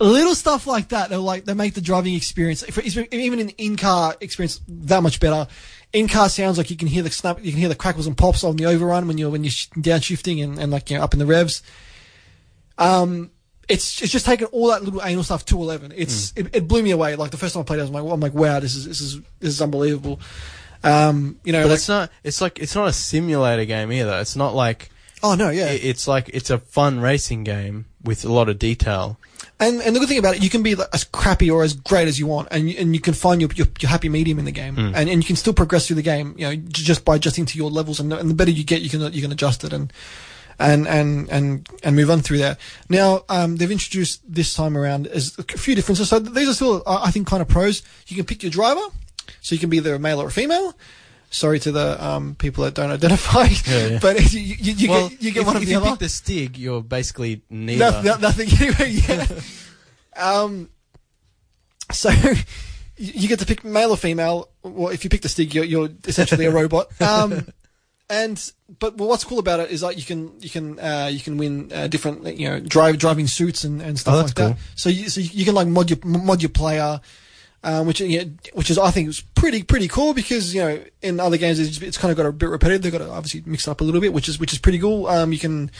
little 0.00 0.34
stuff 0.34 0.66
like 0.66 0.88
that. 0.88 1.08
They 1.10 1.16
like 1.16 1.44
they 1.44 1.54
make 1.54 1.74
the 1.74 1.80
driving 1.80 2.14
experience, 2.14 2.64
even 3.12 3.38
an 3.40 3.48
in 3.50 3.76
car 3.76 4.14
experience, 4.20 4.60
that 4.68 5.02
much 5.02 5.20
better. 5.20 5.46
In 5.92 6.08
car 6.08 6.28
sounds 6.28 6.58
like 6.58 6.70
you 6.70 6.76
can 6.76 6.88
hear 6.88 7.02
the 7.04 7.10
snap, 7.10 7.38
you 7.42 7.52
can 7.52 7.60
hear 7.60 7.68
the 7.68 7.76
crackles 7.76 8.06
and 8.08 8.16
pops 8.18 8.42
on 8.42 8.56
the 8.56 8.66
overrun 8.66 9.06
when 9.06 9.16
you're 9.16 9.30
when 9.30 9.44
you're 9.44 9.50
sh- 9.52 9.68
downshifting 9.76 10.42
and, 10.42 10.58
and 10.58 10.72
like 10.72 10.90
you 10.90 10.98
know 10.98 11.04
up 11.04 11.12
in 11.12 11.20
the 11.20 11.26
revs. 11.26 11.62
Um, 12.78 13.30
it's 13.68 14.02
it's 14.02 14.12
just 14.12 14.26
taken 14.26 14.46
all 14.48 14.68
that 14.68 14.82
little 14.84 15.02
anal 15.02 15.22
stuff 15.22 15.44
to 15.46 15.56
eleven. 15.56 15.92
It's 15.96 16.32
Hmm. 16.32 16.40
it, 16.40 16.56
it 16.56 16.68
blew 16.68 16.82
me 16.82 16.90
away. 16.90 17.16
Like 17.16 17.30
the 17.30 17.36
first 17.36 17.54
time 17.54 17.62
I 17.62 17.64
played 17.64 17.78
it, 17.78 17.82
I 17.82 17.84
was 17.84 17.90
like, 17.92 18.04
I'm 18.12 18.20
like, 18.20 18.34
wow, 18.34 18.60
this 18.60 18.74
is 18.74 18.84
this 18.86 19.00
is 19.00 19.20
this 19.40 19.50
is 19.54 19.62
unbelievable. 19.62 20.20
Um, 20.82 21.38
you 21.44 21.52
know, 21.52 21.62
But 21.62 21.68
like, 21.70 21.76
it's 21.76 21.88
not 21.88 22.10
it's 22.24 22.40
like 22.40 22.58
it's 22.58 22.74
not 22.74 22.88
a 22.88 22.92
simulator 22.92 23.64
game 23.64 23.90
either. 23.92 24.18
It's 24.20 24.36
not 24.36 24.54
like 24.54 24.90
oh 25.24 25.34
no, 25.34 25.48
yeah. 25.50 25.70
it- 25.72 25.84
it's 25.84 26.06
like 26.06 26.28
it's 26.32 26.50
a 26.50 26.58
fun 26.58 27.00
racing 27.00 27.42
game 27.44 27.86
with 28.04 28.24
a 28.24 28.32
lot 28.32 28.48
of 28.48 28.58
detail. 28.58 29.18
And 29.60 29.80
and 29.82 29.94
the 29.94 30.00
good 30.00 30.08
thing 30.08 30.18
about 30.18 30.36
it, 30.36 30.42
you 30.42 30.50
can 30.50 30.62
be 30.62 30.74
like, 30.74 30.88
as 30.92 31.04
crappy 31.04 31.50
or 31.50 31.62
as 31.64 31.74
great 31.74 32.06
as 32.08 32.18
you 32.18 32.26
want, 32.26 32.48
and 32.50 32.68
you, 32.70 32.76
and 32.78 32.94
you 32.94 33.00
can 33.00 33.14
find 33.14 33.40
your, 33.40 33.50
your 33.54 33.66
your 33.80 33.88
happy 33.90 34.08
medium 34.08 34.38
in 34.38 34.44
the 34.44 34.52
game, 34.52 34.74
Hmm. 34.74 34.92
and 34.94 35.08
and 35.08 35.22
you 35.22 35.26
can 35.26 35.36
still 35.36 35.52
progress 35.54 35.86
through 35.86 35.96
the 35.96 36.02
game, 36.02 36.34
you 36.38 36.46
know, 36.46 36.56
just 36.68 37.04
by 37.04 37.16
adjusting 37.16 37.46
to 37.46 37.56
your 37.58 37.70
levels, 37.70 38.00
and 38.00 38.10
the, 38.12 38.18
and 38.18 38.28
the 38.30 38.34
better 38.34 38.50
you 38.50 38.64
get, 38.64 38.82
you 38.82 38.90
can 38.90 39.00
you 39.12 39.22
can 39.22 39.32
adjust 39.32 39.64
it 39.64 39.72
and. 39.72 39.92
And, 40.56 40.86
and 40.86 41.28
and 41.30 41.68
and 41.82 41.96
move 41.96 42.10
on 42.12 42.20
through 42.20 42.38
there. 42.38 42.56
Now 42.88 43.24
um, 43.28 43.56
they've 43.56 43.72
introduced 43.72 44.20
this 44.32 44.54
time 44.54 44.76
around 44.78 45.08
is 45.08 45.36
a 45.36 45.42
few 45.42 45.74
differences. 45.74 46.08
So 46.10 46.20
these 46.20 46.48
are 46.48 46.54
still, 46.54 46.80
I 46.86 47.06
I 47.06 47.10
think, 47.10 47.26
kind 47.26 47.42
of 47.42 47.48
pros. 47.48 47.82
You 48.06 48.14
can 48.14 48.24
pick 48.24 48.44
your 48.44 48.50
driver, 48.52 48.86
so 49.40 49.56
you 49.56 49.58
can 49.58 49.68
be 49.68 49.78
either 49.78 49.96
a 49.96 49.98
male 49.98 50.22
or 50.22 50.28
a 50.28 50.30
female. 50.30 50.76
Sorry 51.34 51.58
to 51.58 51.72
the 51.72 51.98
um, 52.04 52.36
people 52.36 52.62
that 52.62 52.74
don't 52.74 52.90
identify, 52.98 53.46
Yeah, 53.66 53.86
yeah. 53.88 53.98
but 54.00 54.32
you, 54.32 54.40
you, 54.40 54.72
you 54.74 54.88
well, 54.88 55.08
get 55.08 55.20
you 55.22 55.32
get 55.32 55.40
if, 55.40 55.46
one 55.48 55.56
of 55.56 55.62
if 55.62 55.66
the 55.66 55.72
you 55.72 55.78
other. 55.80 55.90
pick 55.90 55.98
the 55.98 56.08
Stig, 56.08 56.56
you're 56.56 56.80
basically 56.80 57.42
neither. 57.50 57.90
No, 57.90 58.02
no, 58.02 58.16
nothing 58.18 58.48
anyway. 58.60 58.90
Yeah. 58.90 59.26
um. 60.16 60.68
So 61.90 62.10
you 62.10 62.36
you 62.96 63.26
get 63.28 63.40
to 63.40 63.46
pick 63.46 63.64
male 63.64 63.90
or 63.90 63.96
female. 63.96 64.48
Well, 64.62 64.92
if 64.92 65.02
you 65.02 65.10
pick 65.10 65.22
the 65.22 65.28
Stig, 65.28 65.52
you're, 65.54 65.64
you're 65.64 65.88
essentially 66.06 66.44
a 66.46 66.52
robot. 66.52 66.86
Um. 67.02 67.46
And 68.08 68.38
but 68.78 68.96
what's 68.96 69.24
cool 69.24 69.38
about 69.40 69.58
it 69.60 69.70
is 69.72 69.82
like 69.82 69.96
you 69.96 70.04
can 70.04 70.38
you 70.40 70.50
can 70.50 70.78
uh, 70.78 71.08
you 71.12 71.18
can 71.20 71.36
win 71.36 71.72
uh, 71.74 71.88
different 71.88 72.36
you 72.38 72.48
know 72.48 72.60
drive 72.60 72.98
driving 72.98 73.26
suits 73.26 73.64
and, 73.64 73.82
and 73.82 73.98
stuff 73.98 74.14
Oh, 74.14 74.22
like 74.22 74.34
that. 74.34 74.56
So 74.76 74.88
you 74.88 75.08
so 75.08 75.20
you 75.20 75.44
can 75.44 75.54
like 75.54 75.66
mod 75.66 75.90
your 75.90 75.98
mod 76.04 76.42
your 76.42 76.50
player, 76.50 77.00
um, 77.64 77.86
which 77.86 78.00
yeah, 78.00 78.24
which 78.52 78.70
is 78.70 78.78
I 78.78 78.90
think 78.90 79.08
is 79.08 79.22
pretty 79.34 79.62
pretty 79.62 79.88
cool 79.88 80.12
because 80.12 80.54
you 80.54 80.60
know 80.60 80.84
in 81.02 81.18
other 81.18 81.38
games 81.38 81.58
it's, 81.58 81.80
it's 81.80 81.98
kind 81.98 82.12
of 82.12 82.16
got 82.16 82.26
a 82.26 82.32
bit 82.32 82.50
repetitive. 82.50 82.82
They've 82.82 82.92
got 82.92 82.98
to 82.98 83.10
obviously 83.10 83.42
mix 83.46 83.66
it 83.66 83.70
up 83.70 83.80
a 83.80 83.84
little 83.84 84.02
bit, 84.02 84.12
which 84.12 84.28
is 84.28 84.38
which 84.38 84.52
is 84.52 84.58
pretty 84.58 84.78
cool. 84.78 85.06
Um, 85.06 85.32
you 85.32 85.38
can. 85.38 85.70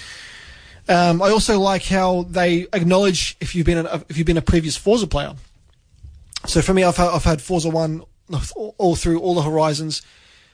Um, 0.89 1.23
I 1.23 1.31
also 1.31 1.59
like 1.61 1.85
how 1.85 2.23
they 2.29 2.67
acknowledge 2.73 3.37
if 3.41 3.55
you've 3.55 3.67
been 3.67 3.87
a, 3.87 4.03
if 4.09 4.19
you've 4.19 4.27
been 4.27 4.37
a 4.37 4.43
previous 4.43 4.77
Forza 4.77 5.07
player. 5.07 5.35
So 6.47 6.61
for 6.61 6.75
me, 6.75 6.85
I've 6.85 6.97
had, 6.97 7.09
I've 7.09 7.25
had 7.25 7.41
Forza 7.41 7.71
One 7.71 8.03
all, 8.55 8.97
through 8.97 9.21
all 9.21 9.35
the 9.35 9.43
Horizons. 9.43 10.03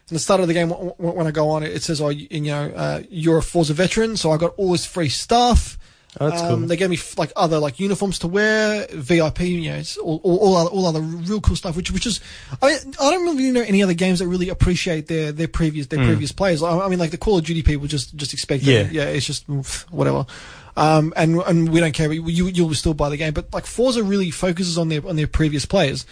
And 0.09 0.16
the 0.16 0.21
start 0.21 0.40
of 0.40 0.49
the 0.49 0.55
game, 0.55 0.71
when 0.71 1.27
I 1.27 1.31
go 1.31 1.49
on 1.51 1.62
it, 1.62 1.73
it 1.73 1.83
says, 1.85 2.01
"Oh, 2.01 2.09
you, 2.09 2.27
you 2.31 2.40
know, 2.40 2.73
uh, 2.75 3.03
you're 3.09 3.38
a 3.38 3.43
Forza 3.43 3.75
veteran." 3.75 4.16
So 4.16 4.33
I 4.33 4.37
got 4.37 4.55
all 4.57 4.73
this 4.73 4.87
free 4.87 5.09
stuff. 5.09 5.79
Oh, 6.18 6.29
that's 6.29 6.42
Um, 6.42 6.49
cool. 6.61 6.66
They 6.66 6.77
gave 6.77 6.90
me 6.90 6.99
like 7.16 7.31
other 7.37 7.59
like 7.59 7.79
uniforms 7.79 8.18
to 8.20 8.27
wear, 8.27 8.87
VIP, 8.92 9.40
you 9.42 9.70
know, 9.70 9.77
it's 9.77 9.96
all, 9.96 10.20
all, 10.25 10.38
all, 10.38 10.57
other, 10.57 10.70
all 10.70 10.87
other 10.87 11.01
real 11.01 11.40
cool 11.40 11.55
stuff. 11.55 11.77
Which 11.77 11.92
which 11.92 12.05
is, 12.07 12.20
I 12.61 12.79
I 12.99 13.11
don't 13.11 13.23
really 13.25 13.53
know 13.53 13.61
any 13.62 13.81
other 13.83 13.94
games 13.94 14.18
that 14.18 14.27
really 14.27 14.49
appreciate 14.49 15.07
their 15.07 15.31
their 15.31 15.46
previous 15.46 15.87
their 15.87 16.05
previous 16.05 16.33
players. 16.33 16.62
I, 16.64 16.77
I 16.81 16.88
mean, 16.88 16.99
like 16.99 17.12
the 17.12 17.16
Call 17.18 17.38
of 17.38 17.44
Duty 17.44 17.62
people 17.62 17.87
just 17.87 18.16
just 18.16 18.33
expect, 18.33 18.64
Yeah. 18.64 18.83
that, 18.85 18.92
yeah, 18.92 19.05
it's 19.05 19.25
just 19.27 19.44
whatever. 19.90 20.27
Um, 20.77 21.12
and 21.14 21.37
and 21.42 21.68
we 21.68 21.79
don't 21.79 21.92
care. 21.92 22.12
You 22.12 22.46
you'll 22.49 22.75
still 22.75 22.94
buy 22.94 23.09
the 23.09 23.16
game, 23.16 23.33
but 23.33 23.53
like 23.55 23.66
Forza 23.66 24.03
really 24.03 24.33
focuses 24.33 24.79
on 24.79 24.88
their 24.88 25.07
on 25.07 25.14
their 25.14 25.29
previous 25.29 25.64
players. 25.64 26.07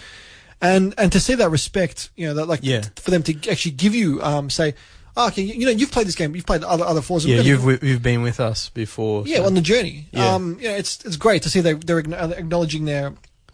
And 0.61 0.95
and 0.99 1.11
to 1.13 1.21
see 1.21 1.35
that 1.35 1.51
respect, 1.51 2.11
you 2.17 2.27
know, 2.29 2.35
that 2.35 2.47
like 2.47 2.61
Yeah. 2.63 2.83
for 2.97 3.11
them 3.11 3.23
to 3.25 3.51
actually 3.51 3.73
give 3.73 3.95
you, 3.97 4.23
um, 4.23 4.51
say, 4.51 4.75
oh, 5.19 5.27
okay, 5.29 5.43
you 5.43 5.67
know, 5.67 5.73
you've 5.73 5.91
played 5.93 6.07
this 6.07 6.15
game. 6.15 6.35
You've 6.35 6.47
played 6.47 6.63
other 6.65 6.85
other 6.85 7.03
Forza. 7.03 7.29
Yeah, 7.29 7.43
We're 7.43 7.57
gonna- 7.59 7.71
you've 7.73 7.83
you've 7.85 8.03
been 8.03 8.23
with 8.23 8.41
us 8.41 8.71
before. 8.71 9.25
yeah 9.27 9.39
so- 9.39 9.47
on 9.47 9.55
the 9.55 9.61
journey. 9.61 10.07
Yeah. 10.13 10.35
Um, 10.35 10.57
you 10.61 10.69
know, 10.69 10.75
it's 10.75 11.05
it's 11.05 11.17
great 11.17 11.43
to 11.43 11.51
see 11.51 11.61
they 11.61 11.75
they're 11.75 11.99
acknowledging 11.99 12.85
their 12.87 13.11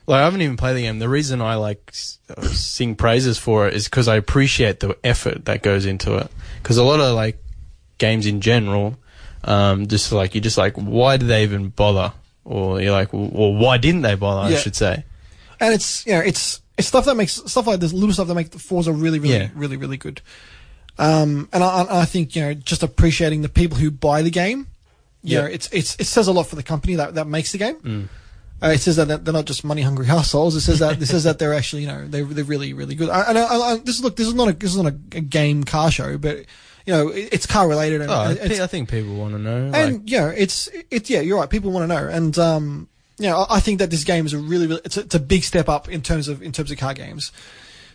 Like 0.06 0.20
I 0.20 0.24
haven't 0.24 0.42
even 0.42 0.56
played 0.56 0.76
the 0.76 0.82
game. 0.82 0.98
The 1.00 1.08
reason 1.08 1.40
I 1.40 1.54
like 1.56 1.90
sing 1.92 2.94
praises 2.94 3.38
for 3.38 3.66
it 3.66 3.74
is 3.74 3.84
because 3.84 4.06
I 4.08 4.16
appreciate 4.16 4.80
the 4.80 4.96
effort 5.02 5.46
that 5.46 5.62
goes 5.62 5.86
into 5.86 6.16
it. 6.16 6.30
Because 6.62 6.76
a 6.76 6.84
lot 6.84 7.00
of 7.00 7.14
like 7.14 7.38
games 7.98 8.26
in 8.26 8.40
general, 8.40 8.96
um, 9.44 9.86
just 9.86 10.12
like 10.12 10.34
you're 10.34 10.42
just 10.42 10.58
like, 10.58 10.74
why 10.76 11.16
do 11.16 11.26
they 11.26 11.42
even 11.42 11.68
bother? 11.70 12.12
Or 12.44 12.80
you're 12.80 12.92
like, 12.92 13.12
well, 13.12 13.54
why 13.54 13.78
didn't 13.78 14.02
they 14.02 14.14
bother? 14.16 14.50
Yeah. 14.50 14.58
I 14.58 14.60
should 14.60 14.76
say. 14.76 15.04
and 15.60 15.72
it's 15.72 16.04
you 16.06 16.12
know 16.12 16.20
it's 16.20 16.60
it's 16.76 16.88
stuff 16.88 17.04
that 17.06 17.14
makes 17.14 17.34
stuff 17.46 17.66
like 17.66 17.80
this 17.80 17.92
little 17.92 18.12
stuff 18.12 18.26
that 18.28 18.34
makes 18.34 18.50
the 18.50 18.58
Forza 18.58 18.92
really 18.92 19.18
really 19.18 19.34
Yeah. 19.36 19.48
really 19.54 19.76
really 19.78 19.96
good. 19.96 20.20
Um, 20.98 21.48
and 21.52 21.64
I, 21.64 21.86
I 22.02 22.04
think 22.04 22.36
you 22.36 22.42
know 22.42 22.54
just 22.54 22.82
appreciating 22.82 23.42
the 23.42 23.48
people 23.48 23.78
who 23.78 23.90
buy 23.90 24.22
the 24.22 24.30
game. 24.30 24.68
You 25.22 25.36
Yeah. 25.36 25.40
know, 25.42 25.46
it's 25.48 25.68
it's 25.72 25.96
it 25.98 26.04
says 26.06 26.28
a 26.28 26.32
lot 26.32 26.44
for 26.46 26.56
the 26.56 26.62
company 26.62 26.94
that 26.96 27.14
that 27.16 27.26
makes 27.26 27.52
the 27.52 27.58
game. 27.58 27.76
Mm. 27.80 28.08
Uh, 28.62 28.68
it 28.68 28.78
says 28.80 28.96
that 28.96 29.24
they're 29.24 29.34
not 29.34 29.44
just 29.46 29.64
money 29.64 29.82
hungry 29.82 30.06
assholes. 30.08 30.54
It 30.54 30.60
says 30.60 30.78
that 30.78 31.02
it 31.02 31.06
says 31.06 31.24
that 31.24 31.38
they're 31.38 31.52
actually 31.54 31.82
you 31.82 31.88
know 31.88 32.06
they're 32.06 32.24
they're 32.24 32.44
really 32.44 32.72
really 32.72 32.94
good. 32.94 33.08
I, 33.10 33.22
I, 33.22 33.32
I, 33.32 33.56
I, 33.72 33.76
this 33.78 33.96
is 33.96 34.04
look 34.04 34.16
this 34.16 34.28
is 34.28 34.34
not 34.34 34.48
a 34.48 34.52
this 34.52 34.70
is 34.70 34.80
not 34.80 34.92
a, 34.92 35.18
a 35.18 35.20
game 35.20 35.64
car 35.64 35.90
show, 35.90 36.16
but 36.16 36.38
you 36.86 36.92
know 36.92 37.08
it's 37.08 37.46
car 37.46 37.68
related 37.68 38.00
and 38.02 38.10
Oh, 38.10 38.14
I, 38.14 38.66
think 38.68 38.88
people 38.88 39.16
want 39.16 39.32
to 39.34 39.38
know. 39.40 39.68
like, 39.70 39.74
and 39.74 40.08
you 40.10 40.18
know, 40.18 40.28
it's 40.28 40.68
it's 40.90 41.10
yeah, 41.10 41.20
you're 41.20 41.38
right. 41.40 41.50
People 41.50 41.72
want 41.72 41.82
to 41.90 41.94
know, 41.94 42.08
and 42.08 42.38
um, 42.38 42.88
you 43.18 43.28
know, 43.28 43.38
I, 43.48 43.56
I 43.56 43.60
think 43.60 43.80
that 43.80 43.90
this 43.90 44.04
game 44.04 44.24
is 44.26 44.32
a 44.32 44.38
really, 44.38 44.66
really 44.68 44.82
it's 44.84 44.96
a, 44.96 45.00
it's 45.00 45.14
a 45.14 45.20
big 45.20 45.42
step 45.42 45.68
up 45.68 45.88
in 45.88 46.00
terms 46.02 46.28
of 46.28 46.40
in 46.42 46.52
terms 46.52 46.70
of 46.70 46.78
car 46.78 46.94
games. 46.94 47.32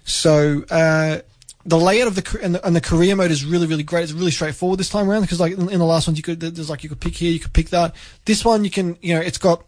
So 0.03 0.65
uh, 0.69 1.19
the 1.69 1.77
layout 1.77 2.07
of 2.07 2.15
the 2.15 2.39
and, 2.41 2.55
the 2.55 2.65
and 2.65 2.75
the 2.75 2.81
career 2.81 3.15
mode 3.15 3.31
is 3.31 3.45
really, 3.45 3.67
really 3.67 3.83
great. 3.83 4.03
It's 4.03 4.11
really 4.11 4.31
straightforward 4.31 4.79
this 4.79 4.89
time 4.89 5.09
around 5.09 5.21
because 5.21 5.39
like 5.39 5.53
in, 5.53 5.69
in 5.69 5.79
the 5.79 5.85
last 5.85 6.07
ones 6.07 6.17
you 6.17 6.23
could 6.23 6.39
there's 6.39 6.69
like 6.69 6.83
you 6.83 6.89
could 6.89 6.99
pick 6.99 7.15
here, 7.15 7.31
you 7.31 7.39
could 7.39 7.53
pick 7.53 7.69
that. 7.69 7.95
This 8.25 8.43
one 8.43 8.63
you 8.63 8.71
can 8.71 8.97
you 9.01 9.13
know 9.13 9.21
it's 9.21 9.37
got 9.37 9.63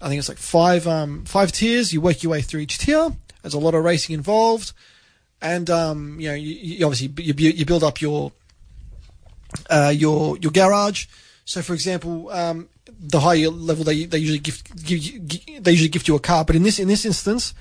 I 0.00 0.08
think 0.08 0.18
it's 0.18 0.28
like 0.28 0.38
five 0.38 0.86
um 0.86 1.24
five 1.24 1.52
tiers. 1.52 1.92
You 1.92 2.00
work 2.00 2.22
your 2.22 2.32
way 2.32 2.40
through 2.40 2.60
each 2.60 2.78
tier. 2.78 3.10
There's 3.42 3.54
a 3.54 3.58
lot 3.58 3.74
of 3.74 3.84
racing 3.84 4.14
involved, 4.14 4.72
and 5.42 5.68
um 5.68 6.18
you 6.18 6.28
know 6.28 6.34
you, 6.34 6.54
you 6.54 6.86
obviously 6.86 7.22
you, 7.22 7.34
you 7.34 7.66
build 7.66 7.84
up 7.84 8.00
your 8.00 8.32
uh, 9.70 9.92
your 9.94 10.38
your 10.38 10.50
garage. 10.50 11.06
So, 11.44 11.62
for 11.62 11.74
example, 11.74 12.30
um, 12.30 12.68
the 12.98 13.20
higher 13.20 13.48
level 13.48 13.84
they 13.84 14.04
they 14.04 14.18
usually 14.18 14.38
give 14.38 14.62
you, 14.86 15.20
they 15.60 15.72
usually 15.72 15.88
gift 15.88 16.08
you 16.08 16.16
a 16.16 16.20
car, 16.20 16.44
but 16.44 16.56
in 16.56 16.62
this 16.62 16.78
in 16.78 16.88
this 16.88 17.04
instance, 17.04 17.54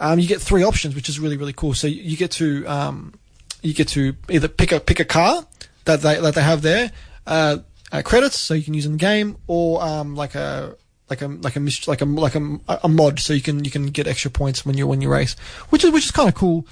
um, 0.00 0.18
you 0.18 0.28
get 0.28 0.40
three 0.40 0.62
options, 0.62 0.94
which 0.94 1.08
is 1.08 1.18
really 1.18 1.36
really 1.36 1.52
cool. 1.52 1.74
So 1.74 1.86
you, 1.86 2.16
get 2.16 2.30
to 2.32 2.66
um, 2.66 3.14
you 3.62 3.74
get 3.74 3.88
to 3.88 4.14
either 4.28 4.48
pick 4.48 4.72
a 4.72 4.80
pick 4.80 5.00
a 5.00 5.04
car 5.04 5.46
that 5.84 6.02
they 6.02 6.20
that 6.20 6.34
they 6.34 6.42
have 6.42 6.62
there, 6.62 6.92
uh, 7.26 7.58
uh, 7.92 8.02
credits 8.02 8.38
so 8.38 8.54
you 8.54 8.62
can 8.62 8.74
use 8.74 8.86
in 8.86 8.92
the 8.92 8.98
game, 8.98 9.36
or 9.46 9.82
um, 9.82 10.14
like 10.14 10.34
a 10.34 10.76
like 11.08 11.22
a 11.22 11.28
like 11.28 11.56
a 11.56 11.60
like 11.86 12.00
a 12.00 12.04
like 12.04 12.34
a, 12.34 12.58
a 12.84 12.88
mod 12.88 13.20
so 13.20 13.32
you 13.32 13.40
can 13.40 13.64
you 13.64 13.70
can 13.70 13.86
get 13.86 14.06
extra 14.06 14.30
points 14.30 14.66
when 14.66 14.76
you 14.76 14.86
when 14.86 15.00
you 15.00 15.10
race, 15.10 15.34
which 15.70 15.84
is 15.84 15.90
which 15.90 16.04
is 16.04 16.10
kind 16.10 16.28
of 16.28 16.34
cool. 16.34 16.66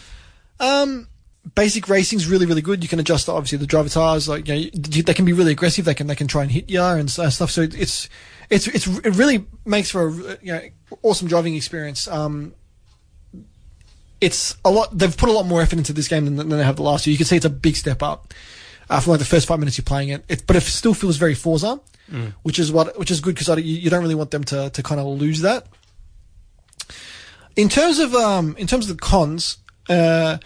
Um, 0.60 1.08
basic 1.54 1.88
racing's 1.88 2.26
really 2.26 2.46
really 2.46 2.62
good. 2.62 2.82
You 2.82 2.88
can 2.88 3.00
adjust 3.00 3.28
obviously 3.28 3.58
the 3.58 3.66
driver 3.66 3.88
tires. 3.88 4.28
Like 4.28 4.48
you 4.48 4.70
know, 4.70 4.70
they 4.72 5.14
can 5.14 5.24
be 5.24 5.32
really 5.32 5.52
aggressive. 5.52 5.84
They 5.84 5.94
can 5.94 6.08
they 6.08 6.16
can 6.16 6.28
try 6.28 6.42
and 6.42 6.50
hit 6.50 6.68
you 6.68 6.82
and 6.82 7.10
stuff. 7.10 7.50
So 7.50 7.62
it, 7.62 7.74
it's 7.74 8.08
it's 8.50 8.66
it's 8.68 8.86
it 8.86 9.16
really 9.16 9.46
makes 9.64 9.90
for 9.90 10.08
a 10.08 10.12
you 10.42 10.52
know 10.52 10.60
awesome 11.02 11.28
driving 11.28 11.54
experience. 11.54 12.08
Um, 12.08 12.54
it's 14.20 14.56
a 14.64 14.70
lot. 14.70 14.96
They've 14.96 15.16
put 15.16 15.28
a 15.28 15.32
lot 15.32 15.46
more 15.46 15.62
effort 15.62 15.78
into 15.78 15.92
this 15.92 16.08
game 16.08 16.24
than, 16.24 16.36
than 16.36 16.48
they 16.48 16.64
have 16.64 16.76
the 16.76 16.82
last 16.82 17.06
year. 17.06 17.12
You 17.12 17.18
can 17.18 17.26
see 17.26 17.36
it's 17.36 17.44
a 17.44 17.50
big 17.50 17.76
step 17.76 18.02
up 18.02 18.32
uh, 18.88 19.00
from 19.00 19.12
like 19.12 19.20
the 19.20 19.26
first 19.26 19.46
five 19.46 19.58
minutes 19.58 19.78
you're 19.78 19.84
playing 19.84 20.10
it. 20.10 20.24
it 20.28 20.46
but 20.46 20.56
it 20.56 20.62
still 20.62 20.94
feels 20.94 21.16
very 21.16 21.34
Forza, 21.34 21.80
which 22.42 22.58
is 22.58 22.72
what 22.72 22.98
which 22.98 23.10
is 23.10 23.20
good 23.20 23.34
because 23.34 23.48
you, 23.58 23.74
you 23.76 23.90
don't 23.90 24.02
really 24.02 24.14
want 24.14 24.30
them 24.30 24.44
to 24.44 24.70
to 24.70 24.82
kind 24.82 25.00
of 25.00 25.06
lose 25.06 25.40
that. 25.40 25.66
In 27.56 27.68
terms 27.68 27.98
of 27.98 28.14
um 28.14 28.56
in 28.58 28.66
terms 28.66 28.88
of 28.88 28.96
the 28.96 29.02
cons, 29.02 29.58
uh, 29.88 30.38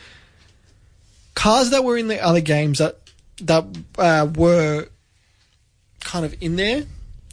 cars 1.34 1.70
that 1.70 1.84
were 1.84 1.96
in 1.96 2.08
the 2.08 2.22
other 2.22 2.40
games 2.40 2.78
that 2.78 2.98
that 3.42 3.64
uh, 3.98 4.28
were 4.36 4.88
kind 6.00 6.24
of 6.24 6.34
in 6.40 6.56
there. 6.56 6.84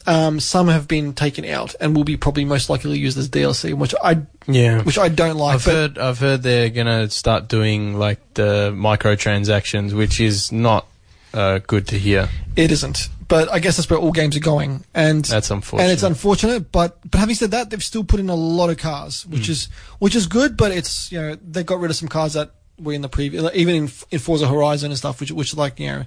Um, 0.07 0.39
some 0.39 0.67
have 0.67 0.87
been 0.87 1.13
taken 1.13 1.45
out 1.45 1.73
and 1.79 1.95
will 1.95 2.03
be 2.03 2.15
probably 2.15 2.45
most 2.45 2.69
likely 2.69 2.99
used 2.99 3.17
as 3.17 3.27
DLC, 3.29 3.73
which 3.73 3.95
I 4.03 4.21
yeah. 4.47 4.83
which 4.83 4.99
I 4.99 5.09
don't 5.09 5.37
like. 5.37 5.55
I've 5.55 5.65
heard 5.65 5.97
I've 5.97 6.19
heard 6.19 6.43
they're 6.43 6.69
gonna 6.69 7.09
start 7.09 7.47
doing 7.47 7.97
like 7.97 8.19
the 8.35 8.71
microtransactions, 8.75 9.93
which 9.93 10.19
is 10.19 10.51
not 10.51 10.85
uh, 11.33 11.59
good 11.59 11.87
to 11.87 11.97
hear. 11.97 12.29
it 12.55 12.71
isn't. 12.71 13.09
But 13.27 13.51
I 13.51 13.57
guess 13.57 13.77
that's 13.77 13.89
where 13.89 13.97
all 13.97 14.11
games 14.11 14.37
are 14.37 14.41
going, 14.41 14.83
and 14.93 15.25
That's 15.25 15.49
unfortunate. 15.49 15.83
and 15.83 15.91
it's 15.91 16.03
unfortunate. 16.03 16.71
But 16.71 16.99
but 17.09 17.17
having 17.17 17.33
said 17.33 17.51
that, 17.51 17.71
they've 17.71 17.83
still 17.83 18.03
put 18.03 18.19
in 18.19 18.29
a 18.29 18.35
lot 18.35 18.69
of 18.69 18.77
cars, 18.77 19.25
which 19.25 19.49
is 19.49 19.65
which 19.97 20.15
is 20.15 20.27
good. 20.27 20.55
But 20.55 20.71
it's 20.71 21.11
you 21.11 21.19
know 21.19 21.35
they 21.35 21.63
got 21.63 21.79
rid 21.79 21.89
of 21.89 21.97
some 21.97 22.07
cars 22.07 22.33
that 22.33 22.51
were 22.79 22.93
in 22.93 23.01
the 23.01 23.09
previous, 23.09 23.41
like, 23.41 23.55
even 23.55 23.75
in 23.75 23.91
in 24.11 24.19
Forza 24.19 24.47
Horizon 24.47 24.91
and 24.91 24.97
stuff, 24.97 25.19
which 25.19 25.31
which 25.31 25.55
like 25.55 25.79
you 25.79 25.87
know 25.87 26.03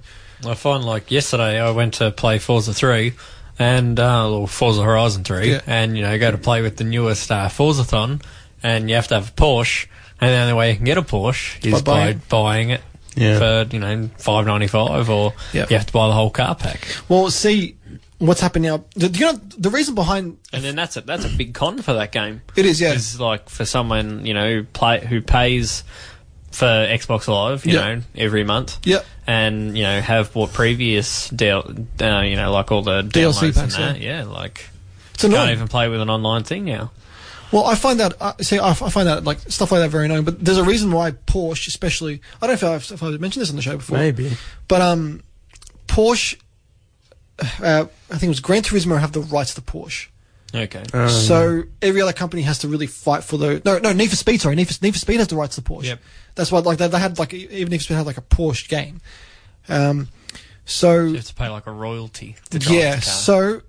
I 0.47 0.53
find 0.53 0.85
like 0.85 1.11
yesterday 1.11 1.59
I 1.59 1.71
went 1.71 1.95
to 1.95 2.11
play 2.11 2.39
Forza 2.39 2.73
3 2.73 3.13
and, 3.59 3.99
uh, 3.99 4.31
or 4.31 4.47
Forza 4.47 4.81
Horizon 4.83 5.23
3 5.23 5.51
Yeah. 5.51 5.61
and, 5.67 5.95
you 5.97 6.03
know, 6.03 6.17
go 6.17 6.31
to 6.31 6.37
play 6.37 6.61
with 6.61 6.77
the 6.77 6.83
newest, 6.85 7.29
uh, 7.31 7.49
Forzathon 7.49 8.21
and 8.63 8.89
you 8.89 8.95
have 8.95 9.07
to 9.09 9.15
have 9.15 9.29
a 9.29 9.31
Porsche 9.33 9.87
and 10.21 10.31
the 10.31 10.37
only 10.37 10.53
way 10.53 10.69
you 10.71 10.75
can 10.77 10.85
get 10.85 10.97
a 10.97 11.01
Porsche 11.01 11.63
is 11.65 11.81
By 11.81 12.13
by, 12.13 12.19
buying 12.29 12.69
it 12.71 12.81
Yeah. 13.15 13.37
for, 13.37 13.67
you 13.75 13.79
know, 13.79 14.09
five 14.17 14.45
ninety 14.45 14.67
five 14.67 15.09
or 15.09 15.33
Yeah. 15.53 15.65
you 15.69 15.75
have 15.77 15.85
to 15.87 15.93
buy 15.93 16.07
the 16.07 16.13
whole 16.13 16.29
car 16.29 16.55
pack. 16.55 16.87
Well, 17.09 17.29
see 17.31 17.75
what's 18.19 18.41
happened 18.41 18.63
now. 18.65 18.83
The, 18.95 19.07
you 19.09 19.25
know 19.25 19.39
the 19.57 19.69
reason 19.69 19.95
behind 19.95 20.37
And 20.53 20.63
then 20.63 20.75
that's 20.75 20.97
a, 20.97 21.01
that's 21.01 21.25
a 21.25 21.29
big 21.29 21.53
con 21.53 21.81
for 21.81 21.93
that 21.93 22.11
game. 22.11 22.41
it 22.55 22.65
is 22.65 22.79
yeah. 22.81 22.93
Is 22.93 23.19
like 23.19 23.49
for 23.49 23.65
someone, 23.65 24.25
you 24.25 24.33
know, 24.33 24.49
who 24.55 24.63
play, 24.63 25.05
who 25.05 25.21
pays 25.21 25.83
for 26.51 26.65
Xbox 26.65 27.27
Live, 27.27 27.65
you 27.65 27.73
Yeah. 27.73 27.95
know, 27.95 28.01
every 28.15 28.43
month. 28.43 28.79
Yeah. 28.83 29.01
and 29.27 29.77
you 29.77 29.83
know 29.83 30.01
have 30.01 30.33
bought 30.33 30.51
previous 30.53 31.29
deal, 31.29 31.59
uh, 32.01 32.21
you 32.21 32.35
know, 32.35 32.51
like 32.51 32.71
all 32.71 32.81
the 32.81 33.03
DLC 33.03 33.53
packs, 33.53 33.75
and 33.77 33.95
that. 33.95 34.01
Yeah, 34.01 34.23
like 34.23 34.69
It's 35.13 35.21
can't 35.21 35.33
annoying. 35.33 35.51
even 35.51 35.67
play 35.67 35.87
with 35.89 36.01
an 36.01 36.09
online 36.09 36.43
thing 36.43 36.65
now. 36.65 36.91
Well, 37.51 37.65
I 37.65 37.75
find 37.75 37.99
that 37.99 38.13
uh, 38.21 38.33
see, 38.41 38.57
I, 38.59 38.69
I 38.69 38.73
find 38.73 39.07
that 39.07 39.23
like 39.23 39.39
stuff 39.51 39.71
like 39.71 39.81
that 39.81 39.89
very 39.89 40.05
annoying. 40.05 40.23
But 40.23 40.43
there's 40.43 40.57
a 40.57 40.63
reason 40.63 40.91
why 40.91 41.11
Porsche, 41.11 41.67
especially, 41.67 42.21
I 42.41 42.47
don't 42.47 42.61
know 42.61 42.67
if 42.77 42.91
I've, 42.91 42.91
if 42.93 43.03
I've 43.03 43.19
mentioned 43.21 43.41
this 43.41 43.49
on 43.49 43.55
the 43.55 43.61
show 43.61 43.77
before. 43.77 43.97
Maybe. 43.97 44.31
But 44.67 44.81
um, 44.81 45.21
Porsche, 45.87 46.35
uh, 47.39 47.85
I 48.09 48.11
think 48.11 48.23
it 48.23 48.27
was 48.29 48.39
Gran 48.39 48.61
Turismo 48.63 48.99
have 48.99 49.11
the 49.13 49.21
rights 49.21 49.53
to 49.55 49.61
Porsche. 49.61 50.07
Okay, 50.53 50.83
Um, 50.93 51.09
So 51.09 51.63
every 51.81 52.01
other 52.01 52.13
company 52.13 52.41
has 52.43 52.59
to 52.59 52.67
really 52.67 52.87
fight 52.87 53.23
for 53.23 53.37
the 53.37 53.61
no 53.65 53.77
no 53.77 53.93
Need 53.93 54.09
for 54.09 54.15
Speed 54.15 54.41
sorry 54.41 54.55
Need 54.55 54.67
for, 54.67 54.83
Need 54.83 54.93
for 54.93 54.99
Speed 54.99 55.17
has 55.17 55.27
the 55.27 55.35
rights 55.35 55.55
to 55.55 55.61
Porsche. 55.61 55.83
Yep. 55.83 55.99
That's 56.35 56.51
why 56.51 56.59
like 56.59 56.77
they, 56.77 56.87
they 56.87 56.99
had 56.99 57.19
like 57.19 57.33
even 57.33 57.69
Need 57.69 57.77
for 57.79 57.83
Speed 57.83 57.95
had 57.95 58.05
like 58.05 58.17
a 58.17 58.21
Porsche 58.21 58.67
game. 58.67 59.01
Um, 59.67 60.07
so 60.65 61.03
you 61.03 61.15
have 61.15 61.25
to 61.25 61.35
pay 61.35 61.49
like 61.49 61.67
a 61.67 61.71
royalty. 61.71 62.35
To 62.49 62.59
drive 62.59 62.75
yeah, 62.75 62.95
the 62.95 63.01
car. 63.01 63.13
so 63.13 63.61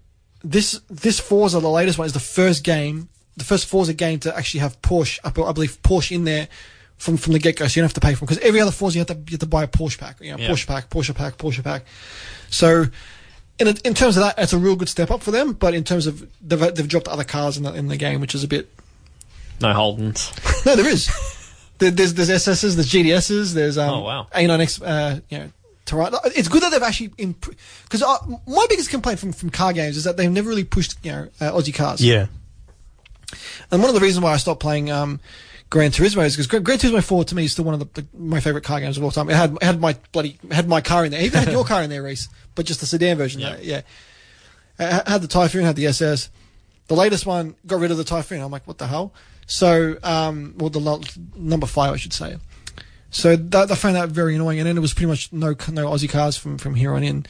this 0.43 0.81
this 0.88 1.21
Forza, 1.21 1.61
the 1.61 1.69
latest 1.69 1.99
one, 1.99 2.07
is 2.07 2.12
the 2.12 2.21
first 2.21 2.64
game, 2.64 3.09
the 3.37 3.45
first 3.45 3.66
Forza 3.66 3.93
game 3.93 4.19
to 4.21 4.35
actually 4.37 4.61
have 4.61 4.81
Porsche. 4.81 5.19
I 5.23 5.29
I 5.29 5.53
believe 5.53 5.83
Porsche 5.83 6.12
in 6.12 6.25
there 6.25 6.49
from 6.97 7.19
from 7.19 7.35
the 7.35 7.38
get 7.38 7.57
go, 7.57 7.66
so 7.66 7.79
you 7.79 7.83
don't 7.83 7.88
have 7.90 7.95
to 7.95 8.01
pay 8.01 8.14
for 8.14 8.21
them 8.21 8.27
because 8.35 8.38
every 8.38 8.61
other 8.61 8.71
Forza 8.71 8.99
you 8.99 9.01
have 9.01 9.09
to 9.09 9.14
you 9.14 9.33
have 9.33 9.40
to 9.40 9.47
buy 9.47 9.64
a 9.64 9.69
Porsche 9.69 9.99
pack, 9.99 10.21
you 10.21 10.31
know, 10.31 10.38
Yeah. 10.38 10.49
Porsche 10.49 10.66
pack, 10.66 10.88
Porsche 10.88 11.14
pack, 11.14 11.37
Porsche 11.37 11.62
pack. 11.62 11.85
So. 12.49 12.87
In, 13.61 13.68
a, 13.68 13.75
in 13.85 13.94
terms 13.94 14.16
of 14.16 14.23
that, 14.23 14.35
it's 14.38 14.53
a 14.53 14.59
real 14.59 14.75
good 14.75 14.88
step 14.88 15.11
up 15.11 15.23
for 15.23 15.31
them. 15.31 15.53
But 15.53 15.75
in 15.75 15.85
terms 15.85 16.07
of 16.07 16.29
they've, 16.40 16.75
they've 16.75 16.88
dropped 16.88 17.09
other 17.09 17.25
cars 17.25 17.57
in 17.57 17.62
the, 17.62 17.73
in 17.75 17.88
the 17.88 17.96
game, 17.96 18.20
which 18.20 18.35
is 18.35 18.42
a 18.42 18.49
bit 18.49 18.68
no 19.61 19.75
Holdens. 19.75 20.33
no, 20.66 20.75
there 20.75 20.88
is. 20.88 21.09
There, 21.79 21.90
there's 21.90 22.14
there's 22.14 22.31
SSs, 22.31 22.75
there's 22.75 22.90
GTSs, 22.90 23.53
there's 23.53 23.79
um, 23.79 23.90
Oh, 23.90 24.01
wow. 24.01 24.27
A9X, 24.35 24.83
uh, 24.85 25.20
you 25.29 25.38
know, 25.38 25.51
Torana. 25.87 26.18
It's 26.37 26.49
good 26.49 26.62
that 26.62 26.70
they've 26.70 26.83
actually 26.83 27.09
because 27.09 28.03
uh, 28.03 28.16
my 28.46 28.66
biggest 28.68 28.90
complaint 28.90 29.18
from, 29.18 29.33
from 29.33 29.51
car 29.51 29.73
games 29.73 29.96
is 29.96 30.05
that 30.05 30.16
they've 30.16 30.31
never 30.31 30.49
really 30.49 30.64
pushed 30.64 30.96
you 31.05 31.12
know 31.12 31.29
uh, 31.40 31.53
Aussie 31.53 31.75
cars. 31.75 32.05
yeah. 32.05 32.27
And 33.70 33.81
one 33.81 33.88
of 33.88 33.94
the 33.94 34.01
reasons 34.01 34.25
why 34.25 34.33
I 34.33 34.38
stopped 34.38 34.61
playing 34.61 34.90
um, 34.90 35.20
Gran 35.70 35.92
Turismo 35.92 36.24
is 36.24 36.35
because 36.35 36.48
Gran, 36.48 36.64
Gran 36.64 36.78
Turismo 36.78 37.02
4 37.02 37.24
to 37.24 37.35
me 37.37 37.44
is 37.44 37.52
still 37.52 37.64
one 37.64 37.74
of 37.74 37.80
the, 37.80 38.02
the, 38.02 38.06
my 38.18 38.40
favorite 38.40 38.64
car 38.64 38.80
games 38.80 38.98
of 38.98 39.04
all 39.04 39.12
time. 39.12 39.30
It 39.30 39.37
had 39.37 39.54
it 39.54 39.62
had 39.62 39.80
my 39.80 39.96
bloody 40.12 40.38
had 40.50 40.68
my 40.68 40.80
car 40.80 41.04
in 41.04 41.12
there. 41.12 41.20
It 41.20 41.26
even 41.26 41.44
had 41.44 41.52
your 41.52 41.64
car 41.64 41.83
in 41.83 41.90
there, 41.90 42.02
Rhys, 42.02 42.28
but 42.56 42.66
just 42.66 42.80
the 42.80 42.87
sedan 42.87 43.16
version. 43.16 43.40
Yeah. 43.40 43.56
Yeah, 43.61 43.80
yeah. 44.78 44.98
It 45.00 45.09
had 45.09 45.22
the 45.22 45.28
Typhoon, 45.28 45.64
had 45.64 45.76
the 45.76 45.87
SS. 45.87 46.30
The 46.88 46.96
latest 46.96 47.24
one 47.24 47.54
got 47.66 47.78
rid 47.78 47.92
of 47.92 47.98
the 47.98 48.04
Typhoon. 48.04 48.40
I'm 48.40 48.50
like, 48.50 48.66
what 48.66 48.78
the 48.78 48.88
hell? 48.88 49.14
So, 49.46 49.96
um, 50.02 50.54
well, 50.59 50.70
the 50.70 50.80
lo- 50.80 51.02
number 51.37 51.66
five, 51.66 51.92
I 51.92 51.96
should 51.96 52.12
say. 52.12 52.37
So 53.11 53.37
that, 53.37 53.70
I 53.70 53.74
found 53.74 53.96
that 53.96 54.09
very 54.09 54.35
annoying, 54.35 54.59
and 54.59 54.66
then 54.66 54.76
it 54.76 54.80
was 54.80 54.94
pretty 54.94 55.06
much 55.06 55.33
no 55.33 55.48
no 55.48 55.88
Aussie 55.90 56.09
cars 56.09 56.37
from, 56.37 56.59
from 56.59 56.74
here 56.74 56.94
on 56.94 57.04
in. 57.04 57.26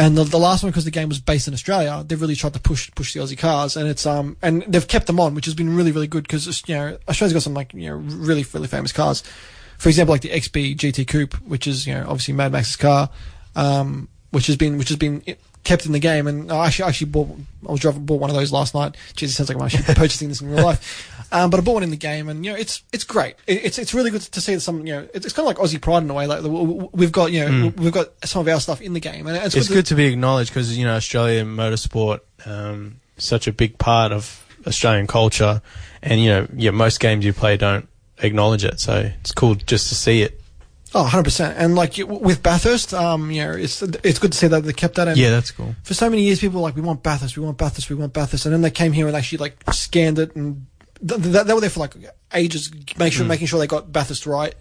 And 0.00 0.16
the, 0.16 0.24
the 0.24 0.38
last 0.38 0.62
one, 0.62 0.72
because 0.72 0.86
the 0.86 0.90
game 0.90 1.10
was 1.10 1.20
based 1.20 1.46
in 1.46 1.52
Australia, 1.52 2.02
they've 2.06 2.18
really 2.18 2.34
tried 2.34 2.54
to 2.54 2.58
push 2.58 2.90
push 2.94 3.12
the 3.12 3.20
Aussie 3.20 3.36
cars, 3.36 3.76
and 3.76 3.86
it's 3.86 4.06
um 4.06 4.38
and 4.40 4.62
they've 4.62 4.88
kept 4.88 5.06
them 5.06 5.20
on, 5.20 5.34
which 5.34 5.44
has 5.44 5.52
been 5.52 5.76
really 5.76 5.92
really 5.92 6.06
good 6.06 6.22
because 6.22 6.46
you 6.66 6.74
know 6.74 6.96
Australia's 7.06 7.34
got 7.34 7.42
some 7.42 7.52
like 7.52 7.74
you 7.74 7.90
know 7.90 7.96
really 7.96 8.46
really 8.54 8.66
famous 8.66 8.92
cars. 8.92 9.22
for 9.76 9.90
example, 9.90 10.14
like 10.14 10.22
the 10.22 10.30
XB 10.30 10.76
GT 10.76 11.06
Coupe, 11.06 11.34
which 11.42 11.66
is 11.66 11.86
you 11.86 11.92
know 11.92 12.00
obviously 12.04 12.32
Mad 12.32 12.50
Max's 12.50 12.76
car, 12.76 13.10
um, 13.54 14.08
which 14.30 14.46
has 14.46 14.56
been 14.56 14.78
which 14.78 14.88
has 14.88 14.96
been 14.96 15.22
kept 15.64 15.86
in 15.86 15.92
the 15.92 15.98
game. 15.98 16.26
And 16.26 16.50
I 16.50 16.66
actually 16.66 16.86
actually 16.86 17.10
bought 17.10 17.28
I 17.68 17.72
was 17.72 17.80
driving 17.80 18.04
bought 18.06 18.20
one 18.20 18.30
of 18.30 18.36
those 18.36 18.52
last 18.52 18.74
night. 18.74 18.96
It 19.20 19.28
sounds 19.28 19.48
like 19.48 19.58
I'm 19.58 19.64
actually 19.64 19.94
purchasing 19.94 20.28
this 20.28 20.40
in 20.40 20.50
real 20.50 20.64
life. 20.64 21.16
Um, 21.32 21.48
but 21.48 21.60
I 21.60 21.62
bought 21.62 21.74
one 21.74 21.82
in 21.84 21.90
the 21.90 21.96
game, 21.96 22.28
and 22.28 22.44
you 22.44 22.50
know 22.52 22.58
it's 22.58 22.82
it's 22.92 23.04
great. 23.04 23.36
It, 23.46 23.64
it's 23.64 23.78
it's 23.78 23.94
really 23.94 24.10
good 24.10 24.22
to 24.22 24.40
see 24.40 24.58
some 24.58 24.84
you 24.86 24.94
know 24.94 25.08
it's, 25.14 25.26
it's 25.26 25.32
kind 25.34 25.48
of 25.48 25.56
like 25.56 25.64
Aussie 25.64 25.80
pride 25.80 26.02
in 26.02 26.10
a 26.10 26.14
way. 26.14 26.26
Like 26.26 26.42
we've 26.92 27.12
got 27.12 27.30
you 27.30 27.40
know 27.48 27.72
we've 27.76 27.92
got 27.92 28.08
some 28.24 28.40
of 28.40 28.48
our 28.48 28.58
stuff 28.60 28.80
in 28.80 28.94
the 28.94 29.00
game, 29.00 29.26
and 29.28 29.36
it's, 29.36 29.54
It's 29.54 29.68
good. 29.68 29.74
good 29.74 29.86
to 29.86 29.94
be 29.94 30.06
acknowledged 30.06 30.50
because 30.50 30.76
you 30.76 30.84
know 30.84 30.94
Australian 30.96 31.54
motorsport 31.56 32.20
um, 32.46 32.96
such 33.16 33.46
a 33.46 33.52
big 33.52 33.78
part 33.78 34.10
of 34.10 34.44
Australian 34.66 35.06
culture, 35.06 35.62
and 36.02 36.20
you 36.20 36.30
know 36.30 36.48
yeah 36.54 36.72
most 36.72 36.98
games 36.98 37.24
you 37.24 37.32
play 37.32 37.56
don't 37.56 37.86
acknowledge 38.18 38.64
it, 38.64 38.80
so 38.80 39.10
it's 39.20 39.30
cool 39.30 39.54
just 39.54 39.88
to 39.90 39.94
see 39.94 40.22
it. 40.22 40.39
Oh, 40.94 41.08
100%. 41.10 41.54
And 41.56 41.76
like 41.76 41.96
with 41.98 42.42
Bathurst, 42.42 42.92
um, 42.94 43.30
you 43.30 43.44
know, 43.44 43.52
it's 43.52 43.80
it's 43.82 44.18
good 44.18 44.32
to 44.32 44.38
see 44.38 44.48
that 44.48 44.64
they 44.64 44.72
kept 44.72 44.96
that. 44.96 45.06
And 45.08 45.16
Yeah, 45.16 45.30
that's 45.30 45.50
cool. 45.52 45.74
for 45.84 45.94
so 45.94 46.10
many 46.10 46.22
years, 46.22 46.40
people 46.40 46.60
were 46.60 46.66
like, 46.68 46.74
we 46.74 46.82
want 46.82 47.02
Bathurst, 47.02 47.36
we 47.36 47.44
want 47.44 47.58
Bathurst, 47.58 47.88
we 47.90 47.96
want 47.96 48.12
Bathurst. 48.12 48.44
And 48.46 48.52
then 48.52 48.62
they 48.62 48.70
came 48.72 48.92
here 48.92 49.06
and 49.06 49.16
actually 49.16 49.38
like 49.38 49.62
scanned 49.72 50.18
it 50.18 50.34
and 50.34 50.66
th- 51.06 51.22
th- 51.22 51.46
they 51.46 51.54
were 51.54 51.60
there 51.60 51.70
for 51.70 51.80
like 51.80 51.94
ages, 52.34 52.70
make 52.98 53.12
sure, 53.12 53.24
making 53.24 53.46
sure 53.46 53.58
they 53.60 53.66
got 53.68 53.92
Bathurst 53.92 54.26
right. 54.26 54.54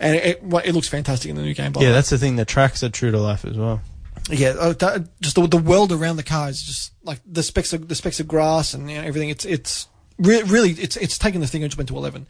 And 0.00 0.16
it, 0.16 0.24
it, 0.42 0.54
it 0.64 0.74
looks 0.74 0.88
fantastic 0.88 1.30
in 1.30 1.36
the 1.36 1.42
new 1.42 1.54
game. 1.54 1.72
Yeah, 1.78 1.92
that's 1.92 2.10
the 2.10 2.18
thing. 2.18 2.36
The 2.36 2.44
tracks 2.46 2.82
are 2.82 2.88
true 2.88 3.10
to 3.10 3.18
life 3.20 3.44
as 3.44 3.56
well. 3.56 3.82
Yeah, 4.30 4.54
uh, 4.58 4.72
that, 4.74 5.20
just 5.20 5.36
the, 5.36 5.46
the 5.46 5.58
world 5.58 5.92
around 5.92 6.16
the 6.16 6.22
car 6.22 6.48
is 6.48 6.62
just 6.62 6.92
like 7.02 7.20
the 7.26 7.42
specks 7.42 7.72
of 7.72 7.86
the 7.88 7.94
specks 7.94 8.18
of 8.20 8.26
grass 8.28 8.74
and 8.74 8.90
you 8.90 8.96
know, 8.96 9.02
everything. 9.04 9.28
It's 9.28 9.44
it's 9.44 9.88
re- 10.18 10.42
really 10.42 10.70
it's 10.70 10.96
it's 10.96 11.18
taken 11.18 11.40
the 11.40 11.46
thing 11.46 11.62
and 11.62 11.70
just 11.70 11.78
went 11.78 11.88
to 11.88 11.96
eleven. 11.96 12.26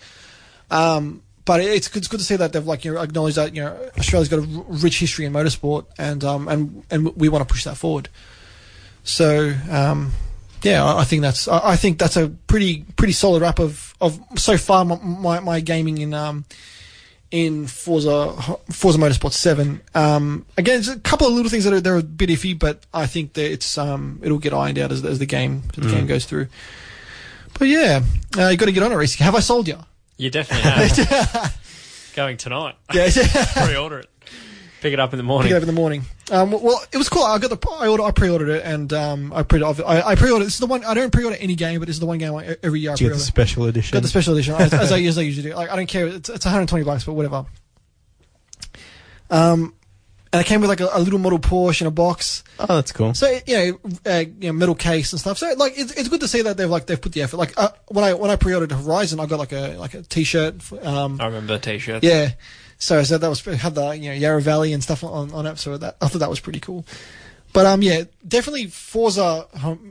Um, 0.70 1.22
but 1.50 1.62
it's 1.62 1.88
good, 1.88 1.98
it's 1.98 2.06
good 2.06 2.20
to 2.20 2.24
see 2.24 2.36
that 2.36 2.52
they've 2.52 2.64
like 2.64 2.84
you 2.84 2.94
know 2.94 3.00
acknowledged 3.00 3.36
that 3.36 3.56
you 3.56 3.60
know 3.60 3.76
Australia's 3.98 4.28
got 4.28 4.38
a 4.38 4.42
r- 4.42 4.64
rich 4.68 5.00
history 5.00 5.24
in 5.24 5.32
motorsport 5.32 5.84
and 5.98 6.22
um 6.22 6.46
and 6.46 6.84
and 6.92 7.16
we 7.16 7.28
want 7.28 7.42
to 7.42 7.52
push 7.52 7.64
that 7.64 7.76
forward. 7.76 8.08
So 9.02 9.52
um, 9.68 10.12
yeah, 10.62 10.84
I, 10.84 11.00
I 11.00 11.04
think 11.04 11.22
that's 11.22 11.48
I, 11.48 11.70
I 11.70 11.76
think 11.76 11.98
that's 11.98 12.16
a 12.16 12.28
pretty 12.28 12.84
pretty 12.94 13.14
solid 13.14 13.42
wrap 13.42 13.58
of 13.58 13.96
of 14.00 14.20
so 14.36 14.56
far 14.56 14.84
my 14.84 14.96
my, 15.02 15.40
my 15.40 15.58
gaming 15.58 15.98
in 15.98 16.14
um 16.14 16.44
in 17.32 17.66
Forza 17.66 18.32
Forza 18.70 18.98
Motorsport 18.98 19.32
Seven. 19.32 19.80
Um, 19.92 20.46
again, 20.56 20.78
it's 20.78 20.86
a 20.86 21.00
couple 21.00 21.26
of 21.26 21.32
little 21.32 21.50
things 21.50 21.64
that 21.64 21.72
are 21.72 21.80
they're 21.80 21.96
a 21.96 22.02
bit 22.04 22.30
iffy, 22.30 22.56
but 22.56 22.86
I 22.94 23.06
think 23.06 23.32
that 23.32 23.50
it's 23.50 23.76
um, 23.76 24.20
it'll 24.22 24.38
get 24.38 24.54
ironed 24.54 24.78
out 24.78 24.92
as, 24.92 25.04
as 25.04 25.18
the 25.18 25.26
game 25.26 25.64
as 25.76 25.82
the 25.84 25.90
game 25.90 26.06
goes 26.06 26.26
through. 26.26 26.46
But 27.58 27.66
yeah, 27.66 28.02
uh, 28.38 28.50
you 28.50 28.56
got 28.56 28.66
to 28.66 28.72
get 28.72 28.84
on 28.84 28.92
it, 28.92 28.94
Rhys. 28.94 29.16
Have 29.16 29.34
I 29.34 29.40
sold 29.40 29.66
you? 29.66 29.80
You 30.20 30.28
definitely 30.28 30.70
have. 30.70 31.58
Going 32.14 32.36
tonight. 32.36 32.74
Yeah, 32.92 33.08
Pre-order 33.64 34.00
it. 34.00 34.06
Pick 34.82 34.92
it 34.92 35.00
up 35.00 35.14
in 35.14 35.16
the 35.16 35.22
morning. 35.22 35.48
pick 35.48 35.52
it 35.52 35.56
up 35.56 35.62
in 35.62 35.66
the 35.66 35.80
morning. 35.80 36.04
Um, 36.30 36.50
well, 36.50 36.82
it 36.92 36.98
was 36.98 37.08
cool. 37.08 37.22
I 37.22 37.38
got 37.38 37.48
the 37.48 37.70
I, 37.70 37.88
order, 37.88 38.02
I 38.02 38.10
pre-ordered 38.10 38.50
it, 38.50 38.62
and 38.64 38.92
um, 38.92 39.32
I 39.32 39.42
pre 39.44 39.62
I, 39.62 39.70
I 40.10 40.14
pre-ordered. 40.16 40.44
This 40.44 40.54
is 40.54 40.60
the 40.60 40.66
one 40.66 40.84
I 40.84 40.92
don't 40.92 41.10
pre-order 41.10 41.38
any 41.40 41.54
game, 41.54 41.78
but 41.80 41.86
this 41.86 41.96
is 41.96 42.00
the 42.00 42.06
one 42.06 42.18
game 42.18 42.34
I, 42.34 42.54
every 42.62 42.80
year 42.80 42.92
I 42.92 42.96
Do 42.96 43.04
you 43.04 43.10
get 43.10 43.14
pre-order. 43.14 43.14
the 43.14 43.20
special 43.20 43.64
edition? 43.64 43.96
Got 43.96 44.02
the 44.02 44.08
special 44.08 44.34
edition 44.34 44.54
as, 44.56 44.74
as 44.74 44.92
I 44.92 45.00
as 45.00 45.16
I 45.16 45.22
usually 45.22 45.48
do. 45.50 45.56
Like 45.56 45.70
I 45.70 45.76
don't 45.76 45.86
care. 45.88 46.06
It's, 46.06 46.28
it's 46.28 46.44
120 46.44 46.84
bucks, 46.84 47.04
but 47.04 47.14
whatever. 47.14 47.46
Um, 49.30 49.74
and 50.32 50.40
it 50.40 50.46
came 50.46 50.60
with 50.60 50.70
like 50.70 50.80
a, 50.80 50.88
a 50.92 51.00
little 51.00 51.18
model 51.18 51.38
Porsche 51.38 51.80
in 51.80 51.86
a 51.86 51.90
box. 51.90 52.44
oh, 52.60 52.66
that's 52.76 52.92
cool. 52.92 53.14
So 53.14 53.38
you 53.46 53.56
know, 53.56 53.80
uh, 54.06 54.24
you 54.40 54.48
know, 54.48 54.52
metal 54.52 54.74
case 54.74 55.12
and 55.12 55.20
stuff. 55.20 55.38
So 55.38 55.52
like, 55.54 55.72
it's, 55.76 55.92
it's 55.92 56.08
good 56.08 56.20
to 56.20 56.28
see 56.28 56.42
that 56.42 56.56
they've 56.56 56.70
like 56.70 56.86
they've 56.86 57.00
put 57.00 57.12
the 57.12 57.22
effort. 57.22 57.38
Like 57.38 57.54
uh, 57.58 57.70
when 57.88 58.04
I 58.04 58.14
when 58.14 58.30
I 58.30 58.36
pre-ordered 58.36 58.70
Horizon, 58.70 59.18
I 59.18 59.26
got 59.26 59.38
like 59.38 59.52
a 59.52 59.76
like 59.76 59.94
a 59.94 60.02
T-shirt. 60.02 60.72
Um, 60.84 61.20
I 61.20 61.26
remember 61.26 61.54
the 61.54 61.58
t-shirt. 61.58 62.04
yeah. 62.04 62.30
So 62.78 63.02
so 63.02 63.18
that 63.18 63.28
was 63.28 63.44
had 63.44 63.74
the 63.74 63.90
you 63.90 64.10
know 64.10 64.14
Yarra 64.14 64.40
Valley 64.40 64.72
and 64.72 64.82
stuff 64.82 65.02
on 65.04 65.32
on 65.32 65.46
it. 65.46 65.58
So 65.58 65.76
that 65.76 65.96
I 66.00 66.08
thought 66.08 66.20
that 66.20 66.30
was 66.30 66.40
pretty 66.40 66.60
cool. 66.60 66.86
But 67.52 67.66
um 67.66 67.82
yeah, 67.82 68.04
definitely 68.26 68.68
Forza 68.68 69.46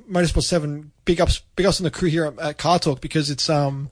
Motorsport 0.10 0.44
Seven. 0.44 0.92
Big 1.06 1.20
ups, 1.20 1.42
big 1.56 1.66
ups 1.66 1.80
on 1.82 1.84
the 1.84 1.92
crew 1.92 2.10
here 2.10 2.26
at, 2.26 2.40
at 2.40 2.58
Car 2.58 2.80
Torque 2.80 3.02
because 3.02 3.30
it's 3.30 3.50
um, 3.50 3.90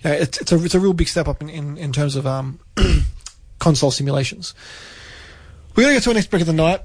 you 0.00 0.10
know, 0.10 0.16
it's 0.16 0.40
it's 0.40 0.52
a 0.52 0.62
it's 0.64 0.74
a 0.74 0.80
real 0.80 0.92
big 0.92 1.08
step 1.08 1.26
up 1.26 1.40
in 1.40 1.48
in, 1.48 1.78
in 1.78 1.92
terms 1.92 2.16
of 2.16 2.26
um, 2.26 2.58
console 3.58 3.90
simulations. 3.90 4.54
We're 5.76 5.82
gonna 5.82 5.94
go 5.94 6.00
to 6.00 6.10
our 6.10 6.14
next 6.14 6.30
break 6.30 6.40
of 6.40 6.46
the 6.46 6.52
night. 6.54 6.80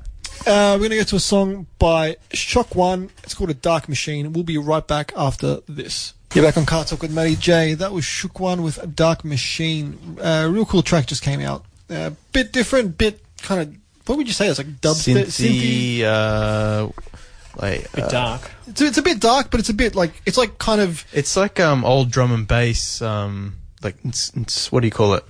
Uh, 0.46 0.76
we're 0.80 0.88
gonna 0.90 0.98
go 0.98 1.04
to 1.04 1.16
a 1.16 1.20
song 1.20 1.66
by 1.80 2.18
ShockOne. 2.32 3.10
It's 3.24 3.34
called 3.34 3.50
A 3.50 3.54
Dark 3.54 3.88
Machine. 3.88 4.34
We'll 4.34 4.44
be 4.44 4.58
right 4.58 4.86
back 4.86 5.14
after 5.16 5.60
this. 5.68 6.14
You're 6.34 6.44
back 6.44 6.58
on 6.58 6.66
Car 6.66 6.84
Torque 6.86 7.02
with 7.02 7.14
Matty 7.14 7.36
J. 7.36 7.74
That 7.76 7.92
was 7.94 8.04
ShockOne 8.04 8.64
with 8.64 8.78
A 8.84 8.88
Dark 8.88 9.24
Machine. 9.24 10.18
Uh, 10.22 10.50
real 10.52 10.66
cool 10.66 10.82
track 10.82 11.06
just 11.08 11.22
came 11.24 11.40
out. 11.42 11.64
Uh, 11.90 12.12
bit 12.34 12.52
different, 12.52 12.98
bit 12.98 13.24
kind 13.42 13.62
of. 13.62 13.76
What 14.08 14.18
would 14.18 14.28
you 14.28 14.34
say? 14.34 14.48
It's 14.48 14.58
like 14.58 14.68
dubstep, 14.82 15.26
synthy. 15.28 16.00
Synthy, 16.00 16.04
uh, 16.04 16.90
like 17.62 17.92
Bit 17.94 18.04
uh, 18.06 18.10
dark. 18.10 18.52
It's, 18.68 18.82
it's 18.82 18.98
a 18.98 19.02
bit 19.02 19.20
dark, 19.22 19.52
but 19.52 19.60
it's 19.62 19.70
a 19.70 19.74
bit 19.74 19.96
like 19.96 20.22
it's 20.26 20.38
like 20.38 20.58
kind 20.58 20.82
of. 20.82 21.06
It's 21.14 21.38
like 21.38 21.60
um 21.62 21.86
old 21.86 22.12
drum 22.12 22.32
and 22.34 22.48
bass. 22.48 23.02
Um, 23.02 23.58
like 23.84 23.96
it's, 24.04 24.30
it's- 24.36 24.72
what 24.72 24.82
do 24.82 24.88
you 24.88 24.92
call 24.92 25.14
it? 25.14 25.24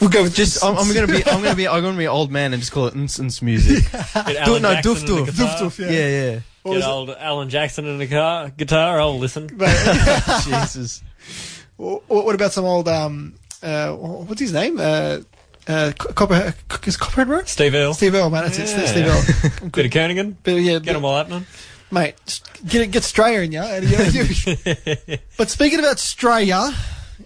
We'll 0.00 0.10
go 0.10 0.22
with 0.22 0.34
Just 0.34 0.62
I'm, 0.64 0.76
I'm 0.76 0.92
gonna 0.94 1.06
be 1.06 1.24
I'm 1.26 1.42
gonna 1.42 1.54
be 1.54 1.66
I'm 1.68 1.82
gonna 1.82 1.96
be 1.96 2.04
an 2.04 2.10
old 2.10 2.30
man 2.30 2.52
and 2.52 2.60
just 2.60 2.72
call 2.72 2.86
it 2.86 2.94
ins 2.94 3.18
ins 3.18 3.40
music. 3.42 3.90
Get 3.92 4.26
Do, 4.44 4.56
Alan 4.56 4.62
no, 4.62 4.74
Jackson 4.74 4.94
doof 5.08 5.18
in 5.20 5.24
the 5.26 5.32
doof. 5.32 5.56
Doof 5.56 5.58
doof, 5.58 5.78
Yeah, 5.78 5.90
yeah. 5.90 6.06
yeah. 6.32 6.40
What 6.62 6.72
Get 6.72 6.76
was 6.76 6.84
it? 6.84 6.88
old 6.88 7.10
Alan 7.10 7.48
Jackson 7.48 7.86
in 7.86 7.98
the 7.98 8.06
car 8.06 8.50
guitar. 8.50 9.00
I'll 9.00 9.18
listen. 9.18 9.48
Jesus. 10.44 11.02
Wh- 11.76 12.08
What 12.10 12.34
about 12.34 12.52
some 12.52 12.64
old 12.64 12.88
um 12.88 13.34
uh 13.62 13.92
what's 13.92 14.40
his 14.40 14.52
name 14.52 14.78
uh 14.80 15.18
uh 15.68 15.92
Copperhead 15.98 16.54
is 16.86 16.96
Copperhead 16.96 17.28
Road 17.28 17.48
Steve 17.48 17.74
Earle. 17.74 17.94
Steve 17.94 18.14
Earle 18.14 18.30
man 18.30 18.44
that's 18.44 18.58
it 18.58 18.68
Yeah. 18.68 18.86
Steve 18.86 19.06
Earle 19.06 19.70
Bit 19.70 19.86
of 19.86 19.92
Koenigan. 19.92 20.34
but 20.42 20.52
yeah 20.52 20.72
Get 20.78 20.86
but- 20.86 20.92
them 20.94 21.04
all 21.04 21.16
happening. 21.16 21.46
mate 21.90 22.14
get 22.66 22.90
get 22.90 23.02
Straya 23.02 23.44
in 23.44 23.52
ya 23.52 23.64
but 25.36 25.50
speaking 25.50 25.78
about 25.78 25.96
Straya 25.96 26.72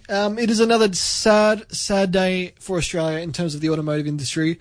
um 0.09 0.37
it 0.39 0.49
is 0.49 0.59
another 0.59 0.91
sad 0.93 1.65
sad 1.71 2.11
day 2.11 2.53
for 2.59 2.77
Australia 2.77 3.19
in 3.19 3.31
terms 3.31 3.55
of 3.55 3.61
the 3.61 3.69
automotive 3.69 4.07
industry 4.07 4.59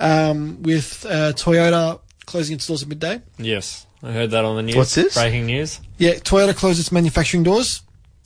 um 0.00 0.62
with 0.62 1.04
uh, 1.08 1.32
Toyota 1.32 2.00
closing 2.26 2.54
its 2.56 2.66
doors 2.66 2.82
at 2.82 2.88
midday 2.88 3.20
Yes, 3.38 3.86
I 4.02 4.12
heard 4.12 4.30
that 4.30 4.44
on 4.44 4.56
the 4.56 4.62
news. 4.62 4.76
What's 4.76 4.94
this? 4.94 5.14
Breaking 5.14 5.46
news. 5.46 5.80
yeah 5.98 6.14
Toyota 6.14 6.54
closed 6.54 6.80
its 6.80 6.92
manufacturing 6.92 7.42
doors 7.42 7.82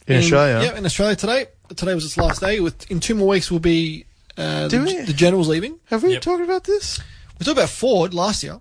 In 0.07 0.16
Australia. 0.16 0.61
yeah 0.64 0.79
in 0.79 0.85
Australia 0.85 1.16
today 1.16 1.46
today 1.75 1.94
was 1.94 2.05
its 2.05 2.16
last 2.16 2.40
day 2.40 2.61
with 2.61 2.90
in 2.90 3.01
two 3.01 3.14
more 3.14 3.29
weeks 3.29 3.51
we'll 3.51 3.61
be 3.61 4.05
uh, 4.38 4.68
Do 4.68 4.79
the, 4.85 4.85
we? 4.85 5.01
the 5.07 5.12
general's 5.12 5.49
leaving 5.49 5.79
Have 5.87 6.03
we 6.03 6.12
Yep. 6.12 6.22
talked 6.22 6.42
about 6.44 6.64
this? 6.64 7.01
We 7.38 7.44
talked 7.44 7.59
about 7.59 7.70
Ford 7.70 8.12
last 8.14 8.42
year, 8.42 8.61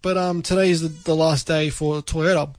but 0.00 0.16
um, 0.16 0.42
today 0.42 0.70
is 0.70 0.80
the, 0.82 0.88
the 0.88 1.14
last 1.14 1.46
day 1.46 1.70
for 1.70 2.02
Toyota. 2.02 2.54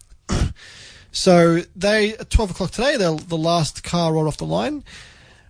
So 1.14 1.62
they 1.76 2.18
at 2.18 2.30
twelve 2.30 2.52
o'clock 2.52 2.72
today, 2.72 2.98
they're 2.98 3.16
the 3.16 3.38
last 3.38 3.84
car 3.86 4.12
rolled 4.14 4.28
off 4.28 4.38
the 4.38 4.46
line. 4.46 4.84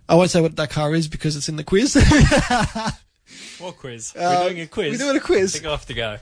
I 0.08 0.14
won't 0.14 0.30
say 0.30 0.40
what 0.40 0.54
that 0.54 0.70
car 0.70 0.94
is 0.94 1.08
because 1.08 1.34
it's 1.34 1.48
in 1.48 1.56
the 1.56 1.64
quiz. 1.64 1.96
What 3.58 3.76
quiz? 3.76 4.14
Uh, 4.14 4.40
we're 4.42 4.48
doing 4.50 4.60
a 4.62 4.66
quiz. 4.66 4.92
We're 4.92 5.06
doing 5.06 5.16
a 5.16 5.20
quiz. 5.20 5.52
Think 5.54 5.66
I 5.66 5.70
have 5.70 5.86
to 5.86 5.94
go. 5.94 6.18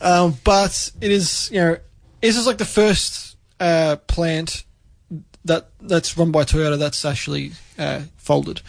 Um, 0.00 0.36
but 0.44 0.90
it 1.00 1.10
is, 1.10 1.50
you 1.52 1.60
know, 1.60 1.76
this 2.20 2.36
is 2.36 2.46
like 2.46 2.58
the 2.58 2.64
first 2.64 3.36
uh, 3.60 3.96
plant 4.06 4.64
that 5.44 5.70
that's 5.80 6.16
run 6.16 6.30
by 6.30 6.44
Toyota 6.44 6.78
that's 6.78 7.04
actually 7.04 7.52
uh, 7.78 8.02
folded. 8.16 8.62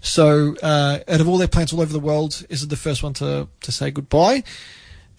So, 0.00 0.56
uh, 0.62 1.00
out 1.06 1.20
of 1.20 1.28
all 1.28 1.36
their 1.36 1.48
plants 1.48 1.72
all 1.72 1.80
over 1.80 1.92
the 1.92 2.00
world, 2.00 2.44
this 2.48 2.62
is 2.62 2.68
the 2.68 2.76
first 2.76 3.02
one 3.02 3.12
to 3.14 3.48
to 3.60 3.72
say 3.72 3.90
goodbye. 3.90 4.44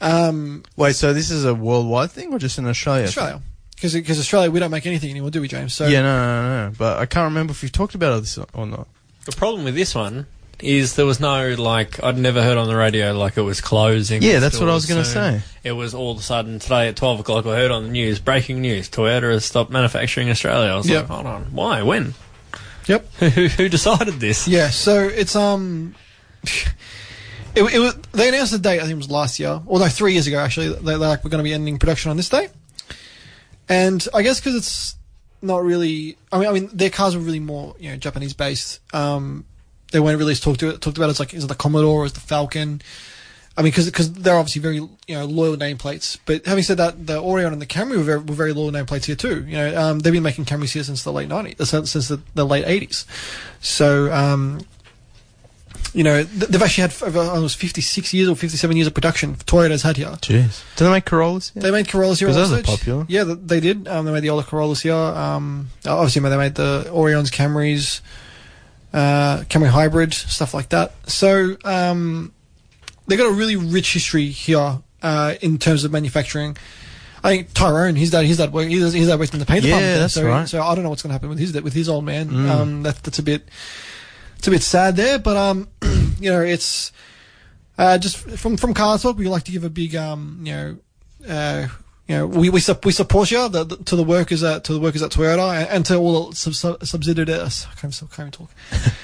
Um, 0.01 0.63
Wait, 0.75 0.95
so 0.95 1.13
this 1.13 1.29
is 1.29 1.45
a 1.45 1.53
worldwide 1.53 2.11
thing 2.11 2.33
or 2.33 2.39
just 2.39 2.57
in 2.57 2.65
Australia? 2.65 3.05
Australia, 3.05 3.41
because 3.81 3.95
because 3.95 4.19
Australia 4.19 4.51
we 4.51 4.59
don't 4.59 4.69
make 4.69 4.85
anything 4.85 5.09
anymore, 5.09 5.31
do 5.31 5.41
we, 5.41 5.47
James? 5.47 5.73
So 5.73 5.87
Yeah, 5.87 6.03
no, 6.03 6.15
no, 6.15 6.41
no, 6.43 6.67
no. 6.69 6.75
But 6.77 6.99
I 6.99 7.07
can't 7.07 7.25
remember 7.25 7.49
if 7.51 7.63
you've 7.63 7.71
talked 7.71 7.95
about 7.95 8.19
this 8.19 8.37
or 8.53 8.67
not. 8.67 8.87
The 9.25 9.31
problem 9.31 9.63
with 9.65 9.73
this 9.73 9.95
one 9.95 10.27
is 10.59 10.95
there 10.95 11.07
was 11.07 11.19
no 11.19 11.55
like 11.57 12.03
I'd 12.03 12.19
never 12.19 12.43
heard 12.43 12.59
on 12.59 12.67
the 12.67 12.75
radio 12.75 13.17
like 13.17 13.37
it 13.37 13.41
was 13.41 13.59
closing. 13.59 14.21
Yeah, 14.21 14.37
that's 14.37 14.59
what 14.59 14.69
I 14.69 14.73
was 14.75 14.85
gonna 14.85 15.03
say. 15.03 15.41
It 15.63 15.71
was 15.71 15.95
all 15.95 16.11
of 16.11 16.19
a 16.19 16.21
sudden 16.21 16.59
today 16.59 16.89
at 16.89 16.95
twelve 16.95 17.19
o'clock. 17.19 17.47
I 17.47 17.55
heard 17.55 17.71
on 17.71 17.85
the 17.85 17.89
news 17.89 18.19
breaking 18.19 18.61
news: 18.61 18.87
Toyota 18.87 19.31
has 19.31 19.43
stopped 19.45 19.71
manufacturing 19.71 20.29
Australia. 20.29 20.71
I 20.71 20.75
was 20.77 20.87
Yep. 20.87 21.09
like, 21.09 21.11
hold 21.11 21.25
on, 21.25 21.43
why? 21.45 21.81
When? 21.81 22.13
Yep. 22.85 23.13
who, 23.19 23.47
who 23.47 23.67
decided 23.69 24.19
this? 24.19 24.47
Yeah, 24.47 24.69
so 24.69 25.01
it's 25.07 25.35
um, 25.35 25.95
it, 27.55 27.63
it 27.63 27.79
was 27.79 27.95
they 28.11 28.29
announced 28.29 28.51
the 28.51 28.59
date. 28.59 28.77
I 28.79 28.81
think 28.83 28.91
it 28.93 28.97
was 28.97 29.09
last 29.11 29.39
year, 29.39 29.61
or 29.65 29.79
no, 29.79 29.87
three 29.87 30.13
years 30.13 30.27
ago 30.27 30.39
actually. 30.39 30.69
They, 30.69 30.79
they're 30.81 30.97
like, 30.97 31.23
we're 31.23 31.29
going 31.31 31.43
to 31.43 31.47
be 31.49 31.53
ending 31.53 31.79
production 31.79 32.11
on 32.11 32.17
this 32.17 32.29
day, 32.29 32.49
and 33.71 34.05
I 34.13 34.21
guess 34.21 34.39
because 34.39 34.55
it's 34.55 34.95
not 35.41 35.63
really. 35.63 36.17
I 36.31 36.39
mean, 36.39 36.47
I 36.49 36.51
mean, 36.51 36.69
their 36.73 36.89
cars 36.89 37.15
were 37.15 37.23
really 37.23 37.39
more 37.39 37.73
you 37.79 37.89
know 37.89 37.95
Japanese 37.95 38.33
based. 38.33 38.81
Um, 38.93 39.45
they 39.91 39.99
weren't 39.99 40.19
really 40.19 40.35
talked 40.35 40.59
to 40.59 40.77
talked 40.77 40.97
about 40.97 41.09
as 41.09 41.19
like 41.19 41.33
is 41.33 41.45
it 41.45 41.47
the 41.47 41.55
Commodore 41.55 42.01
or 42.01 42.05
is 42.05 42.11
it 42.11 42.15
the 42.15 42.21
Falcon. 42.21 42.81
I 43.57 43.63
mean, 43.63 43.71
because 43.71 44.13
they're 44.13 44.37
obviously 44.37 44.61
very 44.61 44.75
you 44.75 45.15
know 45.15 45.25
loyal 45.25 45.55
nameplates. 45.55 46.17
But 46.25 46.45
having 46.45 46.63
said 46.63 46.77
that, 46.77 47.07
the 47.07 47.21
Aurion 47.21 47.53
and 47.53 47.61
the 47.61 47.65
Camry 47.65 47.97
were 47.97 48.03
very, 48.03 48.19
were 48.19 48.35
very 48.35 48.53
loyal 48.53 48.71
nameplates 48.71 49.05
here 49.05 49.15
too. 49.15 49.45
You 49.45 49.55
know, 49.55 49.81
um, 49.81 49.99
they've 49.99 50.13
been 50.13 50.23
making 50.23 50.45
Camrys 50.45 50.73
here 50.73 50.83
since 50.83 51.03
the 51.03 51.11
late 51.13 51.29
nineties, 51.29 51.69
since 51.69 52.07
the, 52.07 52.21
the 52.35 52.45
late 52.45 52.65
eighties. 52.67 53.05
So, 53.61 54.11
um, 54.11 54.61
you 55.93 56.03
know, 56.03 56.23
they've 56.23 56.61
actually 56.61 56.83
had 56.89 57.03
over 57.03 57.19
almost 57.19 57.57
fifty 57.57 57.81
six 57.81 58.13
years 58.13 58.29
or 58.29 58.35
fifty 58.35 58.57
seven 58.57 58.77
years 58.77 58.87
of 58.87 58.93
production. 58.93 59.35
Toyota's 59.35 59.81
had 59.83 59.97
here. 59.97 60.07
Jeez. 60.21 60.63
Do 60.77 60.85
they 60.85 60.91
make 60.91 61.05
Corollas? 61.05 61.51
Yeah. 61.55 61.63
They 61.63 61.71
made 61.71 61.87
Corollas 61.89 62.19
here. 62.19 62.27
'Cause 62.29 62.35
those 62.49 62.51
are 62.59 62.63
popular. 62.63 63.05
Yeah, 63.09 63.23
they 63.27 63.59
did. 63.59 63.87
Um, 63.87 64.05
they 64.05 64.11
made 64.11 64.23
the 64.23 64.29
older 64.29 64.45
Corollas 64.45 64.81
here. 64.81 64.93
Um, 64.93 65.69
obviously, 65.85 66.21
they 66.27 66.37
made 66.37 66.55
the 66.55 66.85
Aurions, 66.91 67.29
Camrys, 67.31 68.01
uh, 68.93 69.43
Camry 69.49 69.67
Hybrid, 69.69 70.13
stuff 70.13 70.53
like 70.53 70.69
that. 70.69 70.93
So 71.07 71.55
um, 71.65 72.31
they 73.07 73.17
got 73.17 73.27
a 73.27 73.33
really 73.33 73.55
rich 73.55 73.93
history 73.93 74.27
here 74.27 74.79
uh, 75.01 75.35
in 75.41 75.57
terms 75.57 75.83
of 75.83 75.91
manufacturing. 75.91 76.57
I 77.23 77.29
think 77.29 77.53
Tyrone, 77.53 77.95
he's 77.95 78.11
that 78.11 78.25
he's 78.25 78.37
that 78.37 78.51
work 78.51 78.67
he's, 78.67 78.93
he's 78.93 79.05
that 79.07 79.19
worked 79.19 79.33
in 79.33 79.39
the 79.39 79.45
paint 79.45 79.63
Yeah, 79.63 79.71
department. 79.75 79.91
there. 79.93 79.99
that's 79.99 80.13
so, 80.15 80.25
right. 80.25 80.49
So 80.49 80.61
I 80.61 80.73
don't 80.73 80.83
know 80.83 80.89
what's 80.89 81.03
going 81.03 81.09
to 81.11 81.13
happen 81.13 81.29
with 81.29 81.37
his 81.37 81.51
that 81.51 81.63
with 81.63 81.73
his 81.73 81.87
old 81.87 82.03
man. 82.03 82.29
Mm. 82.29 82.49
Um, 82.49 82.83
that, 82.83 83.03
that's 83.03 83.19
a 83.19 83.23
bit 83.23 83.47
it's 84.41 84.47
a 84.47 84.51
bit 84.51 84.63
sad 84.63 84.95
there, 84.95 85.19
but 85.19 85.37
um, 85.37 85.67
you 86.19 86.31
know, 86.31 86.41
it's 86.41 86.91
uh, 87.77 87.99
just 87.99 88.17
from 88.17 88.57
from 88.57 88.73
Car 88.73 88.97
Torque, 88.97 89.19
we 89.19 89.27
like 89.27 89.43
to 89.43 89.51
give 89.51 89.63
a 89.63 89.69
big 89.69 89.95
um, 89.95 90.39
you 90.41 90.51
know, 90.51 90.77
uh, 91.29 91.67
you 92.07 92.15
know, 92.15 92.25
we 92.25 92.49
we, 92.49 92.59
sup- 92.59 92.83
we 92.83 92.91
support 92.91 93.29
you 93.29 93.47
the, 93.49 93.63
the, 93.65 93.77
to 93.77 93.95
the 93.95 94.03
workers 94.03 94.41
at 94.41 94.63
to 94.63 94.73
the 94.73 94.79
workers 94.79 95.03
at 95.03 95.11
Toyota 95.11 95.53
and, 95.59 95.69
and 95.69 95.85
to 95.85 95.95
all 95.97 96.31
the 96.31 96.35
sub, 96.35 96.55
sub, 96.55 96.83
subsidiaries. 96.83 97.67
I 97.71 97.79
can't, 97.79 98.01
I 98.03 98.15
can't 98.15 98.19
even 98.19 98.31
talk. 98.31 98.49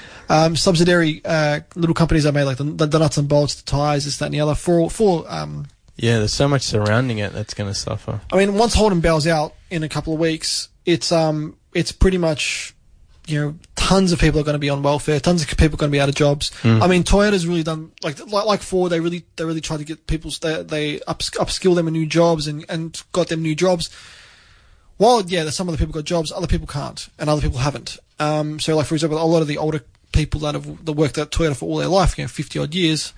um, 0.30 0.56
subsidiary 0.56 1.22
uh, 1.24 1.60
little 1.76 1.94
companies 1.94 2.24
that 2.24 2.32
made 2.32 2.46
like 2.46 2.58
the, 2.58 2.64
the, 2.64 2.88
the 2.88 2.98
nuts 2.98 3.18
and 3.18 3.28
bolts, 3.28 3.54
the 3.54 3.64
tires, 3.64 4.06
this, 4.06 4.18
that, 4.18 4.26
and 4.26 4.34
the 4.34 4.40
other. 4.40 4.56
For 4.56 4.90
for 4.90 5.24
um, 5.32 5.68
Yeah, 5.98 6.18
there's 6.18 6.34
so 6.34 6.48
much 6.48 6.64
surrounding 6.64 7.20
it 7.20 7.32
that's 7.32 7.54
going 7.54 7.70
to 7.70 7.76
suffer. 7.76 8.22
I 8.34 8.38
mean, 8.38 8.56
once 8.56 8.74
Holden 8.74 9.02
bows 9.02 9.28
out 9.28 9.54
in 9.70 9.84
a 9.84 9.90
couple 9.90 10.14
of 10.16 10.20
weeks, 10.20 10.70
it's 10.84 11.12
um, 11.12 11.58
it's 11.76 11.92
pretty 11.92 12.18
much, 12.18 12.74
you 13.28 13.40
know, 13.40 13.56
tons 13.76 14.12
of 14.12 14.20
people 14.20 14.40
are 14.40 14.44
going 14.44 14.56
to 14.56 14.60
be 14.60 14.70
on 14.70 14.82
welfare. 14.82 15.20
Tons 15.20 15.42
of 15.42 15.50
people 15.50 15.76
are 15.76 15.78
going 15.78 15.92
to 15.92 15.96
be 15.96 16.00
out 16.00 16.10
of 16.10 16.16
jobs. 16.16 16.52
Mm. 16.62 16.82
I 16.82 16.88
mean, 16.88 17.04
Toyota's 17.04 17.46
really 17.48 17.64
done 17.64 17.92
like 18.04 18.20
like, 18.28 18.46
like 18.46 18.62
Ford. 18.62 18.92
They 18.92 19.00
really 19.00 19.26
they 19.36 19.46
really 19.46 19.62
tried 19.62 19.78
to 19.78 19.86
get 19.86 20.08
people 20.08 20.32
they 20.42 20.64
they 20.64 21.02
up, 21.02 21.20
upskill 21.20 21.76
them 21.76 21.88
in 21.88 21.94
new 21.94 22.06
jobs 22.06 22.48
and 22.48 22.66
and 22.70 23.02
got 23.12 23.28
them 23.28 23.42
new 23.42 23.56
jobs. 23.56 23.90
While 24.98 25.22
yeah, 25.28 25.50
some 25.50 25.68
of 25.68 25.74
the 25.74 25.78
people 25.78 25.94
got 25.94 26.06
jobs, 26.06 26.32
other 26.32 26.48
people 26.48 26.68
can't, 26.68 27.08
and 27.20 27.30
other 27.30 27.42
people 27.42 27.60
haven't. 27.60 27.98
Um, 28.20 28.60
so 28.60 28.76
like 28.76 28.88
for 28.88 28.96
example, 28.96 29.22
a 29.22 29.24
lot 29.24 29.42
of 29.42 29.48
the 29.48 29.58
older 29.58 29.84
people 30.12 30.40
that 30.42 30.56
have 30.56 30.86
that 30.86 30.94
worked 30.94 31.18
at 31.18 31.32
Toyota 31.32 31.56
for 31.56 31.66
all 31.66 31.78
their 31.78 31.88
life, 31.88 32.18
you 32.18 32.24
know, 32.24 32.30
fifty 32.30 32.60
odd 32.60 32.74
years, 32.74 33.14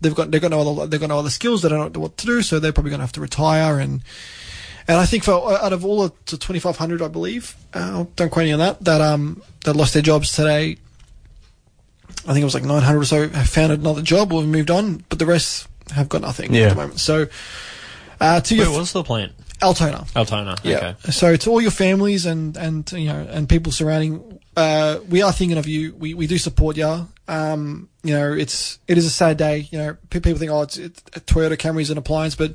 they've 0.00 0.14
got 0.14 0.30
they've 0.30 0.42
got 0.42 0.50
no 0.50 0.60
other 0.60 0.86
they've 0.86 1.00
got 1.00 1.08
no 1.08 1.18
other 1.18 1.30
skills. 1.30 1.62
They 1.62 1.68
don't 1.68 1.94
know 1.94 2.00
what 2.00 2.16
to 2.18 2.26
do, 2.26 2.42
so 2.42 2.58
they're 2.58 2.72
probably 2.72 2.90
going 2.90 3.00
to 3.00 3.04
have 3.04 3.12
to 3.12 3.20
retire. 3.20 3.78
And 3.78 4.02
and 4.88 4.96
I 4.98 5.06
think 5.06 5.24
for 5.24 5.52
out 5.52 5.72
of 5.72 5.84
all 5.84 6.08
the 6.08 6.36
twenty 6.38 6.58
five 6.60 6.76
hundred, 6.76 7.02
I 7.02 7.08
believe, 7.08 7.54
uh, 7.74 8.04
don't 8.16 8.30
quote 8.30 8.44
me 8.46 8.52
on 8.52 8.58
that, 8.60 8.82
that 8.84 9.00
um 9.00 9.42
that 9.64 9.74
lost 9.74 9.92
their 9.94 10.02
jobs 10.02 10.32
today. 10.34 10.76
I 12.26 12.32
think 12.32 12.38
it 12.42 12.44
was 12.44 12.54
like 12.54 12.64
nine 12.64 12.82
hundred 12.82 13.00
or 13.00 13.04
so 13.06 13.28
have 13.28 13.48
found 13.48 13.72
another 13.72 14.02
job 14.02 14.32
or 14.32 14.40
have 14.42 14.50
moved 14.50 14.70
on, 14.70 15.04
but 15.08 15.18
the 15.18 15.26
rest 15.26 15.66
have 15.92 16.08
got 16.08 16.20
nothing 16.20 16.54
Yeah. 16.54 16.64
at 16.64 16.68
the 16.70 16.74
moment. 16.76 17.00
So. 17.00 17.26
Uh, 18.20 18.40
to 18.40 18.56
Where 18.56 18.68
your 18.68 18.78
was 18.78 18.92
the 18.92 19.02
plant? 19.02 19.32
Altona, 19.60 20.06
Altona. 20.14 20.56
yeah. 20.62 20.94
Okay. 21.02 21.10
So 21.10 21.34
to 21.34 21.50
all 21.50 21.60
your 21.60 21.72
families 21.72 22.24
and 22.24 22.56
and 22.56 22.90
you 22.92 23.06
know 23.08 23.26
and 23.30 23.48
people 23.48 23.72
surrounding, 23.72 24.38
uh, 24.56 25.00
we 25.08 25.22
are 25.22 25.32
thinking 25.32 25.58
of 25.58 25.66
you. 25.66 25.92
We 25.96 26.14
we 26.14 26.28
do 26.28 26.38
support 26.38 26.76
you. 26.76 27.08
Um, 27.26 27.88
you 28.04 28.14
know, 28.14 28.32
it's 28.32 28.78
it 28.86 28.96
is 28.96 29.06
a 29.06 29.10
sad 29.10 29.38
day. 29.38 29.66
You 29.72 29.78
know, 29.78 29.96
people 30.10 30.32
think, 30.36 30.52
oh, 30.52 30.62
it's, 30.62 30.76
it's 30.78 31.02
a 31.16 31.20
Toyota 31.20 31.58
Camry's 31.58 31.90
an 31.90 31.98
appliance, 31.98 32.36
but 32.36 32.54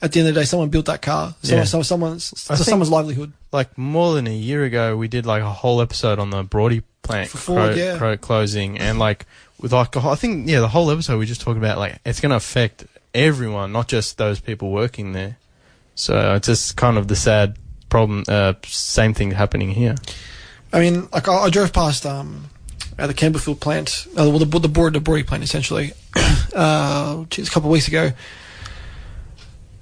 at 0.00 0.12
the 0.12 0.20
end 0.20 0.28
of 0.28 0.34
the 0.34 0.40
day, 0.40 0.44
someone 0.44 0.68
built 0.68 0.86
that 0.86 1.02
car. 1.02 1.34
Someone, 1.42 1.58
Yeah. 1.60 1.64
so 1.64 1.82
someone's 1.82 2.24
so 2.40 2.54
someone's 2.56 2.90
livelihood. 2.90 3.32
Like 3.52 3.76
more 3.78 4.14
than 4.14 4.26
a 4.26 4.34
year 4.34 4.64
ago, 4.64 4.96
we 4.96 5.08
did 5.08 5.26
like 5.26 5.42
a 5.42 5.50
whole 5.50 5.80
episode 5.80 6.18
on 6.18 6.30
the 6.30 6.42
Brody 6.42 6.82
plant 7.02 7.30
For 7.30 7.38
Ford, 7.38 7.62
cro- 7.72 7.74
yeah. 7.74 7.96
cro- 7.98 8.16
closing, 8.16 8.78
and 8.78 8.98
like 8.98 9.26
with 9.60 9.72
like 9.72 9.96
a 9.96 10.00
whole- 10.00 10.12
I 10.12 10.16
think 10.16 10.48
yeah, 10.48 10.60
the 10.60 10.68
whole 10.68 10.90
episode 10.90 11.18
we 11.18 11.26
just 11.26 11.40
talked 11.40 11.58
about 11.58 11.78
like 11.78 11.98
it's 12.04 12.20
going 12.20 12.30
to 12.30 12.36
affect 12.36 12.84
everyone, 13.14 13.72
not 13.72 13.88
just 13.88 14.18
those 14.18 14.38
people 14.40 14.70
working 14.70 15.12
there. 15.12 15.36
So 15.94 16.34
it's 16.34 16.46
just 16.46 16.76
kind 16.76 16.96
of 16.98 17.08
the 17.08 17.16
sad 17.16 17.56
problem. 17.88 18.22
Uh, 18.28 18.52
same 18.66 19.14
thing 19.14 19.32
happening 19.32 19.70
here. 19.70 19.96
I 20.72 20.80
mean, 20.80 21.08
like 21.12 21.26
I, 21.26 21.44
I 21.44 21.50
drove 21.50 21.72
past 21.72 22.04
um, 22.06 22.50
at 22.98 23.06
the 23.08 23.14
Campbellfield 23.14 23.58
plant, 23.60 24.06
uh, 24.10 24.28
well, 24.28 24.38
the 24.38 24.58
the 24.60 24.68
board 24.68 24.92
the 24.92 25.00
Brody 25.00 25.22
plant 25.24 25.42
essentially, 25.42 25.92
uh, 26.54 27.24
geez, 27.30 27.48
a 27.48 27.50
couple 27.50 27.68
of 27.70 27.72
weeks 27.72 27.88
ago. 27.88 28.12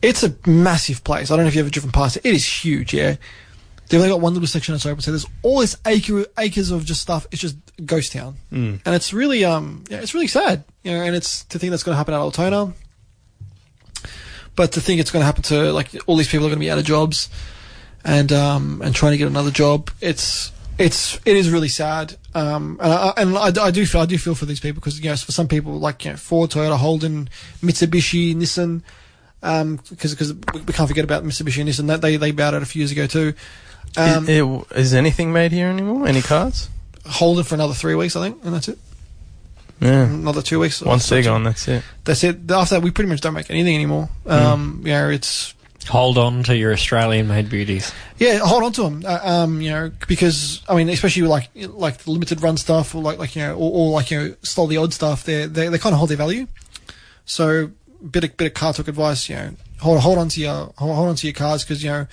It's 0.07 0.23
a 0.23 0.35
massive 0.49 1.03
place. 1.05 1.31
I 1.31 1.37
don't 1.37 1.45
know 1.45 1.49
if 1.49 1.55
you've 1.55 1.65
ever 1.67 1.71
driven 1.71 1.91
past 1.93 2.17
it. 2.17 2.25
It 2.25 2.35
is 2.35 2.45
huge. 2.65 2.95
Yeah, 2.95 3.17
they've 3.89 4.01
only 4.01 4.11
got 4.11 4.21
one 4.21 4.33
little 4.35 4.47
section 4.47 4.73
that's 4.75 4.87
open, 4.87 5.01
so 5.03 5.11
there's 5.11 5.27
all 5.43 5.61
this 5.61 5.77
acre 5.87 6.25
acres 6.39 6.71
of 6.71 6.85
just 6.85 7.01
stuff. 7.03 7.27
It's 7.33 7.41
just 7.43 7.57
ghost 7.85 8.13
town, 8.13 8.37
Mm. 8.53 8.81
and 8.85 8.95
it's 8.95 9.13
really 9.13 9.45
um, 9.45 9.85
yeah, 9.91 9.99
it's 10.01 10.15
really 10.15 10.27
sad. 10.29 10.65
You 10.85 10.93
know, 10.93 11.03
and 11.03 11.15
it's 11.17 11.45
to 11.47 11.59
think 11.59 11.71
that's 11.71 11.83
going 11.83 11.95
to 11.95 11.99
happen 11.99 12.15
at 12.15 12.21
Altona. 12.21 12.73
But 14.55 14.73
to 14.73 14.81
think 14.81 15.01
it's 15.01 15.11
going 15.11 15.21
to 15.21 15.27
happen 15.27 15.43
to 15.45 15.73
like 15.73 15.91
all 16.07 16.17
these 16.17 16.29
people 16.29 16.47
are 16.47 16.49
going 16.49 16.59
to 16.59 16.65
be 16.65 16.71
out 16.71 16.79
of 16.79 16.85
jobs, 16.85 17.29
and 18.05 18.33
um, 18.33 18.81
and 18.83 18.95
trying 18.95 19.13
to 19.13 19.19
get 19.19 19.27
another 19.29 19.51
job, 19.51 19.91
it's 20.01 20.51
it's 20.79 21.17
it 21.27 21.37
is 21.37 21.51
really 21.51 21.69
sad. 21.69 22.17
Um, 22.35 22.79
and 22.81 22.93
I, 22.93 23.13
and 23.17 23.37
I, 23.37 23.65
I 23.67 23.71
do 23.71 23.85
feel 23.85 24.01
I 24.01 24.07
do 24.07 24.17
feel 24.19 24.35
for 24.35 24.47
these 24.47 24.61
people 24.61 24.81
because 24.81 24.99
you 25.01 25.11
know 25.11 25.17
for 25.17 25.33
some 25.33 25.49
people 25.49 25.79
like 25.79 26.05
you 26.05 26.13
know 26.13 26.17
Ford, 26.17 26.51
Toyota, 26.51 26.77
Holden, 26.79 27.29
Mitsubishi, 27.63 28.35
Nissan, 28.35 28.83
um, 29.43 29.81
because 29.91 30.13
because 30.13 30.33
we 30.33 30.61
we 30.63 30.73
can't 30.73 30.89
forget 30.89 31.05
about 31.05 31.23
the 31.23 31.29
Mitsubishi 31.29 31.61
and 31.61 31.69
Nissan 31.69 31.87
that 31.89 32.01
they 32.01 32.17
they 32.17 32.31
bowed 32.31 32.55
out 32.55 32.63
a 32.63 32.67
few 32.67 32.81
years 32.81 32.91
ago 32.93 33.07
too. 33.07 33.35
Um, 33.97 34.29
is, 34.29 34.41
it- 34.41 34.77
is 34.77 34.95
anything 34.95 35.33
made 35.33 35.53
here 35.53 35.69
anymore? 35.69 36.07
Any 36.07 36.23
cars? 36.23 36.69
Holden 37.07 37.45
for 37.45 37.55
another 37.55 37.75
three 37.75 37.95
weeks, 37.95 38.17
I 38.17 38.23
think, 38.29 38.45
and 38.45 38.53
that's 38.55 38.69
it. 38.69 38.79
Yeah, 39.81 40.05
Another 40.05 40.41
two 40.43 40.59
weeks. 40.59 40.81
one 40.83 41.01
sig 41.01 41.27
on. 41.27 41.45
That's 41.45 41.69
it. 41.69 41.83
That's 42.05 42.25
it. 42.25 42.51
After 42.51 42.77
that, 42.77 42.83
we 42.83 42.91
pretty 42.91 43.11
much 43.11 43.21
don't 43.21 43.35
make 43.35 43.51
anything 43.51 43.75
anymore. 43.75 44.09
Um, 44.25 44.81
you 44.85 44.93
know, 44.93 45.11
it's 45.11 45.53
Hold 45.89 46.19
on 46.19 46.43
to 46.45 46.57
your 46.57 46.73
Australian-made 46.73 47.49
beauties. 47.49 47.93
Yeah, 48.19 48.39
hold 48.39 48.65
on 48.65 48.73
to 48.73 48.83
them. 48.83 49.03
Uh, 49.07 49.21
um, 49.23 49.61
you 49.61 49.71
know, 49.71 49.93
because 50.09 50.61
I 50.69 50.75
mean, 50.75 50.89
especially 50.89 51.23
like 51.23 51.51
like 51.55 51.99
the 51.99 52.11
limited 52.11 52.43
run 52.43 52.57
stuff, 52.57 52.93
or 52.95 53.03
like 53.03 53.19
like 53.19 53.37
you 53.37 53.43
know, 53.43 53.55
or, 53.55 53.71
or 53.71 53.91
like 53.93 54.11
you 54.11 54.19
know, 54.19 54.35
stole 54.43 54.67
the 54.67 54.79
odd 54.79 54.93
stuff. 54.93 55.23
They 55.25 55.47
they 55.47 55.69
they 55.69 55.79
kind 55.79 55.93
of 55.93 55.99
hold 55.99 56.11
their 56.11 56.17
value. 56.17 56.49
So, 57.25 57.71
bit 58.11 58.25
of 58.25 58.37
bit 58.37 58.47
of 58.49 58.55
car 58.55 58.73
talk 58.73 58.89
advice. 58.89 59.29
You 59.29 59.37
know, 59.37 59.51
hold 59.81 60.01
hold 60.01 60.19
on 60.19 60.29
to 60.31 60.41
your 60.41 60.55
hold, 60.77 60.95
hold 60.97 61.09
on 61.09 61.17
to 61.17 61.27
your 61.27 61.35
cars 61.35 61.65
because 61.65 61.83
you 61.83 61.91
know, 61.91 62.07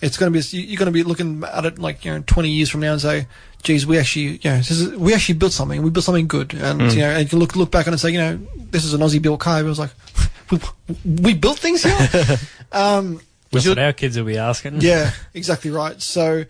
it's 0.00 0.16
going 0.16 0.32
to 0.32 0.38
be 0.38 0.58
you're 0.58 0.78
going 0.78 0.86
to 0.86 0.92
be 0.92 1.02
looking 1.02 1.42
at 1.44 1.64
it 1.66 1.78
like 1.78 2.04
you 2.04 2.12
know, 2.12 2.22
20 2.26 2.50
years 2.50 2.68
from 2.70 2.80
now 2.80 2.92
and 2.92 3.00
say, 3.00 3.26
geez, 3.62 3.86
we 3.86 3.98
actually 3.98 4.22
you 4.42 4.50
know, 4.50 4.56
this 4.58 4.70
is, 4.70 4.94
we 4.96 5.14
actually 5.14 5.36
built 5.36 5.52
something. 5.52 5.82
We 5.82 5.90
built 5.90 6.04
something 6.04 6.28
good, 6.28 6.54
and 6.54 6.80
Mm. 6.80 6.92
you 6.94 7.00
know, 7.00 7.10
and 7.10 7.22
you 7.22 7.28
can 7.28 7.38
look 7.38 7.56
look 7.56 7.70
back 7.70 7.86
on 7.86 7.92
it 7.92 7.94
and 7.94 8.00
say, 8.00 8.10
you 8.10 8.18
know, 8.18 8.38
this 8.70 8.84
is 8.84 8.94
an 8.94 9.00
Aussie 9.00 9.20
built 9.22 9.40
car. 9.40 9.60
It 9.60 9.64
was 9.64 9.78
like, 9.78 9.90
we, 10.50 10.58
we 11.04 11.34
built 11.34 11.58
things 11.58 11.82
here. 11.82 11.96
um, 12.72 13.20
That's 13.50 13.64
your- 13.64 13.72
what 13.72 13.78
our 13.78 13.92
kids 13.92 14.16
will 14.16 14.24
be 14.26 14.38
asking. 14.38 14.80
yeah, 14.80 15.10
exactly 15.34 15.70
right. 15.70 16.00
So, 16.02 16.44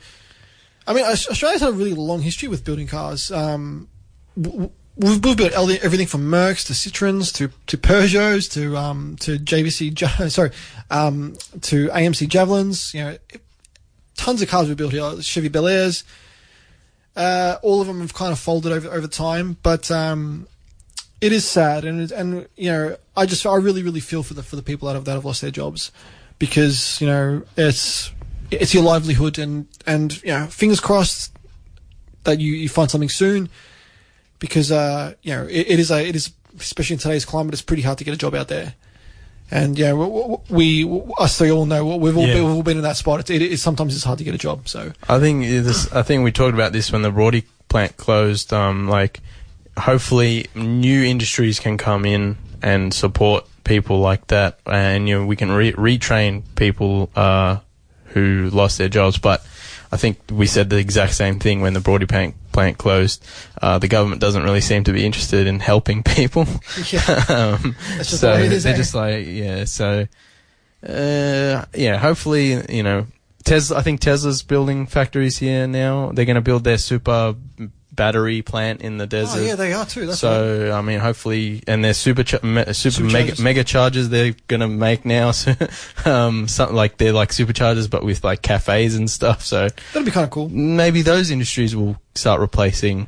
I 0.87 0.93
mean, 0.93 1.05
Australia's 1.05 1.61
had 1.61 1.71
a 1.71 1.73
really 1.73 1.95
long 1.95 2.21
history 2.23 2.49
with 2.49 2.65
building 2.65 2.87
cars. 2.87 3.31
Um, 3.31 3.89
w- 4.41 4.53
w- 4.53 4.73
we've, 4.97 5.25
we've 5.25 5.37
built 5.37 5.53
everything 5.53 6.07
from 6.07 6.23
Mercs 6.23 6.67
to 6.67 6.73
Citroens 6.73 7.33
to 7.35 7.51
to 7.67 7.79
Peugeots 7.79 8.51
to 8.53 8.77
um, 8.77 9.17
to 9.21 9.39
JVC, 9.39 10.31
sorry, 10.31 10.51
um, 10.91 11.37
to 11.63 11.89
AMC 11.89 12.29
Javelins. 12.29 12.93
You 12.95 13.01
know, 13.03 13.19
tons 14.17 14.43
of 14.43 14.49
cars 14.49 14.69
we 14.69 14.75
built 14.75 14.93
here. 14.93 15.21
Chevy 15.23 15.49
Bel 15.49 15.67
Airs. 15.67 16.05
Uh, 17.15 17.57
all 17.63 17.81
of 17.81 17.87
them 17.87 18.01
have 18.01 18.13
kind 18.13 18.33
of 18.33 18.39
folded 18.39 18.73
over 18.73 18.89
over 18.89 19.07
time, 19.07 19.57
but 19.63 19.91
um, 19.91 20.47
it 21.21 21.33
is 21.33 21.49
sad, 21.49 21.85
and 21.85 22.11
and 22.13 22.47
you 22.57 22.71
know, 22.71 22.97
I 23.17 23.27
just 23.27 23.47
I 23.47 23.57
really 23.57 23.83
really 23.83 24.01
feel 24.01 24.23
for 24.23 24.35
the 24.35 24.43
for 24.43 24.57
the 24.57 24.63
people 24.63 24.89
that 24.89 24.95
have 24.95 25.05
that 25.07 25.13
have 25.13 25.25
lost 25.25 25.41
their 25.41 25.51
jobs 25.51 25.91
because 26.39 27.01
you 27.01 27.07
know 27.07 27.43
it's 27.57 28.13
it's 28.51 28.75
your 28.75 28.83
livelihood 28.83 29.39
and 29.39 29.67
and 29.87 30.23
you 30.23 30.29
know 30.29 30.47
fingers 30.47 30.81
crossed 30.81 31.33
that 32.25 32.41
you, 32.41 32.53
you 32.53 32.69
find 32.69 32.91
something 32.91 33.09
soon 33.09 33.49
because 34.39 34.71
uh 34.73 35.15
you 35.23 35.33
know 35.33 35.45
it, 35.45 35.67
it 35.69 35.79
is 35.79 35.91
a 35.91 36.07
it 36.07 36.17
is 36.17 36.33
especially 36.59 36.95
in 36.95 37.01
today's 37.01 37.25
climate 37.25 37.53
it's 37.53 37.63
pretty 37.63 37.83
hard 37.83 37.99
to 37.99 38.05
get 38.05 38.15
a 38.15 38.17
job 38.17 38.35
out 38.35 38.49
there 38.49 38.75
and 39.51 39.79
yeah 39.79 39.93
we, 39.93 40.85
we, 40.85 41.03
us 41.19 41.39
three 41.39 41.51
all 41.51 41.67
know 41.67 41.85
we've 41.97 42.17
all, 42.17 42.27
Yeah. 42.27 42.35
been, 42.35 42.45
we've 42.47 42.55
all 42.55 42.63
been 42.63 42.77
in 42.79 42.83
that 42.83 42.97
spot 42.97 43.21
it's, 43.21 43.31
it, 43.31 43.43
it 43.43 43.59
sometimes 43.61 43.95
it's 43.95 44.05
hard 44.05 44.19
to 44.19 44.25
get 44.25 44.35
a 44.35 44.39
job 44.39 44.69
so 44.69 44.93
I 45.09 45.19
think 45.21 45.43
this. 45.45 45.93
I 45.93 46.03
think 46.03 46.25
we 46.25 46.33
talked 46.33 46.55
about 46.55 46.73
this 46.73 46.91
when 46.91 47.03
the 47.03 47.11
Brody 47.11 47.45
plant 47.69 47.97
closed. 47.97 48.53
Um, 48.53 48.89
like, 48.89 49.21
hopefully, 49.77 50.47
new 50.55 51.03
industries 51.05 51.61
can 51.61 51.77
come 51.79 52.05
in 52.05 52.37
and 52.63 52.93
support 52.95 53.47
people 53.65 53.99
like 54.01 54.29
that, 54.29 54.59
and 54.67 55.09
you 55.09 55.19
know, 55.21 55.27
we 55.27 55.37
can 55.37 55.53
re- 55.53 55.73
retrain 55.73 56.43
people 56.55 57.11
uh, 57.17 57.59
who 58.07 58.49
lost 58.53 58.79
their 58.79 58.89
jobs. 58.89 59.19
But 59.19 59.45
I 59.93 59.97
think 59.97 60.19
we 60.31 60.47
said 60.47 60.71
the 60.71 60.79
exact 60.79 61.15
same 61.15 61.39
thing 61.39 61.61
when 61.61 61.73
the 61.75 61.81
Brody 61.81 62.07
plant 62.07 62.35
plant 62.57 62.79
closed. 62.79 63.23
Uh, 63.61 63.79
the 63.79 63.87
government 63.87 64.19
doesn't 64.19 64.43
really 64.43 64.63
seem 64.63 64.83
to 64.85 64.93
be 64.95 65.05
interested 65.05 65.47
in 65.47 65.61
helping 65.61 66.03
people. 66.03 66.47
Yeah. 66.91 67.25
um, 67.29 67.75
so 68.03 68.17
the 68.17 68.33
way 68.33 68.47
it 68.47 68.53
is, 68.53 68.65
they're 68.65 68.75
eh? 68.75 68.77
just 68.77 68.95
like, 68.95 69.27
yeah. 69.27 69.65
So, 69.65 70.07
uh, 70.87 71.65
yeah. 71.75 71.97
Hopefully, 71.99 72.63
you 72.75 72.83
know, 72.83 73.07
Tesla. 73.45 73.79
I 73.79 73.83
think 73.83 74.01
Tesla's 74.01 74.43
building 74.43 74.87
factories 74.87 75.39
here 75.39 75.67
now. 75.67 76.13
They're 76.13 76.25
going 76.25 76.37
to 76.37 76.41
build 76.41 76.65
their 76.65 76.79
super 76.79 77.35
battery 77.97 78.43
plant 78.43 78.83
in 78.83 78.99
the 78.99 79.07
desert. 79.07 79.39
Oh 79.39 79.43
yeah, 79.43 79.55
they 79.57 79.73
are 79.73 79.85
too. 79.87 80.07
That's 80.07 80.23
right. 80.23 80.31
so 80.31 80.73
I 80.73 80.83
mean, 80.83 81.01
hopefully, 81.01 81.63
and 81.67 81.83
their 81.83 81.95
super 81.95 82.23
cha- 82.23 82.45
me, 82.45 82.65
super 82.73 83.03
mega, 83.05 83.41
mega 83.43 83.65
chargers 83.65 84.09
they're 84.11 84.35
gonna 84.49 84.69
make 84.69 85.05
now. 85.05 85.33
So, 85.37 85.55
um, 86.05 86.47
something 86.49 86.77
like 86.77 86.99
they're 86.99 87.13
like 87.13 87.31
superchargers, 87.31 87.89
but 87.91 88.05
with 88.05 88.23
like 88.23 88.43
cafes 88.43 88.95
and 88.95 89.11
stuff. 89.11 89.43
So 89.45 89.69
That'd 89.93 90.05
be 90.05 90.11
kind 90.13 90.25
of 90.25 90.31
cool. 90.31 90.49
maybe 90.51 91.03
those 91.03 91.31
industries 91.31 91.75
will 91.75 91.97
start 92.15 92.41
replacing 92.41 93.07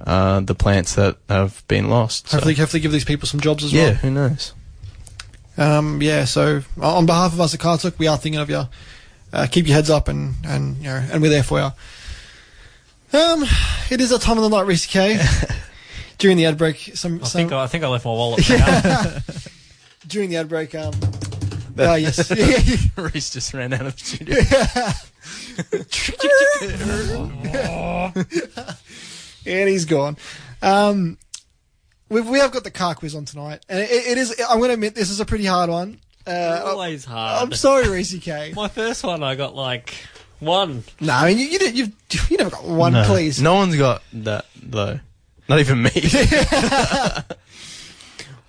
uh, 0.00 0.40
the 0.40 0.54
plants 0.54 0.94
that 0.96 1.16
have 1.28 1.64
been 1.68 1.88
lost. 1.88 2.28
So, 2.28 2.36
Hopefully, 2.36 2.54
hopefully 2.54 2.80
give 2.80 2.92
these 2.92 3.04
people 3.04 3.26
some 3.26 3.40
jobs 3.40 3.64
as 3.64 3.72
yeah, 3.72 3.84
well. 3.84 3.94
who 3.94 4.10
knows? 4.10 4.52
Um, 5.58 6.02
yeah. 6.02 6.24
So 6.24 6.62
on 6.80 7.06
behalf 7.06 7.32
of 7.32 7.40
us 7.40 7.54
at 7.54 7.60
Car 7.60 7.78
Torque, 7.78 7.98
we 7.98 8.06
are 8.06 8.16
thinking 8.18 8.40
of 8.40 8.50
you. 8.50 8.64
Uh, 9.32 9.46
keep 9.50 9.66
your 9.66 9.74
heads 9.74 9.90
up, 9.90 10.08
and 10.08 10.34
and 10.46 10.76
you 10.78 10.84
know, 10.84 11.02
and 11.12 11.20
we're 11.22 11.30
there 11.30 11.42
for 11.42 11.60
you. 11.60 11.68
Um, 13.12 13.44
it 13.90 14.00
is 14.00 14.10
that 14.10 14.20
time 14.20 14.36
of 14.36 14.42
the 14.42 14.50
night, 14.50 14.66
Rhys 14.66 14.86
K. 14.86 15.20
during 16.18 16.36
the 16.36 16.46
ad 16.46 16.58
break, 16.58 16.76
some, 16.94 17.20
I 17.22 17.26
some 17.26 17.38
think 17.40 17.52
I, 17.52 17.64
I 17.64 17.66
think 17.66 17.84
I 17.84 17.88
left 17.88 18.04
my 18.04 18.10
wallet. 18.10 18.38
behind. 18.48 19.22
during 20.08 20.30
the 20.30 20.36
ad 20.36 20.48
break, 20.48 20.74
um, 20.74 20.92
ah, 21.78 21.94
yes, 21.94 22.30
Rhys 22.96 23.30
just 23.30 23.54
ran 23.54 23.72
out 23.72 23.86
of 23.86 23.96
the 23.96 24.04
studio. 24.04 24.36
and 29.46 29.68
he's 29.68 29.84
gone. 29.84 30.16
Um, 30.62 31.18
we've, 32.08 32.28
we 32.28 32.38
have 32.38 32.52
got 32.52 32.64
the 32.64 32.70
car 32.70 32.94
quiz 32.94 33.14
on 33.14 33.24
tonight, 33.24 33.64
and 33.68 33.80
it, 33.80 33.90
it 33.90 34.18
is. 34.18 34.34
I'm 34.48 34.58
going 34.58 34.70
to 34.70 34.74
admit 34.74 34.94
this 34.94 35.10
is 35.10 35.20
a 35.20 35.26
pretty 35.26 35.46
hard 35.46 35.70
one. 35.70 36.00
Uh, 36.26 36.62
Always 36.64 37.04
hard. 37.04 37.42
I'm 37.42 37.52
sorry, 37.52 37.88
Rhys 37.88 38.16
K. 38.20 38.52
My 38.56 38.68
first 38.68 39.04
one, 39.04 39.22
I 39.22 39.36
got 39.36 39.54
like 39.54 39.94
one. 40.40 40.84
No, 41.00 41.12
I 41.14 41.28
mean 41.28 41.38
you, 41.38 41.46
you, 41.46 41.58
didn't- 41.58 41.76
you've 41.76 42.30
you 42.30 42.36
never 42.36 42.50
got 42.50 42.64
one, 42.64 42.92
no, 42.92 43.04
please. 43.04 43.40
no 43.40 43.54
one's 43.54 43.76
got 43.76 44.02
that 44.12 44.46
though. 44.62 45.00
Not 45.48 45.60
even 45.60 45.82
me. 45.82 45.90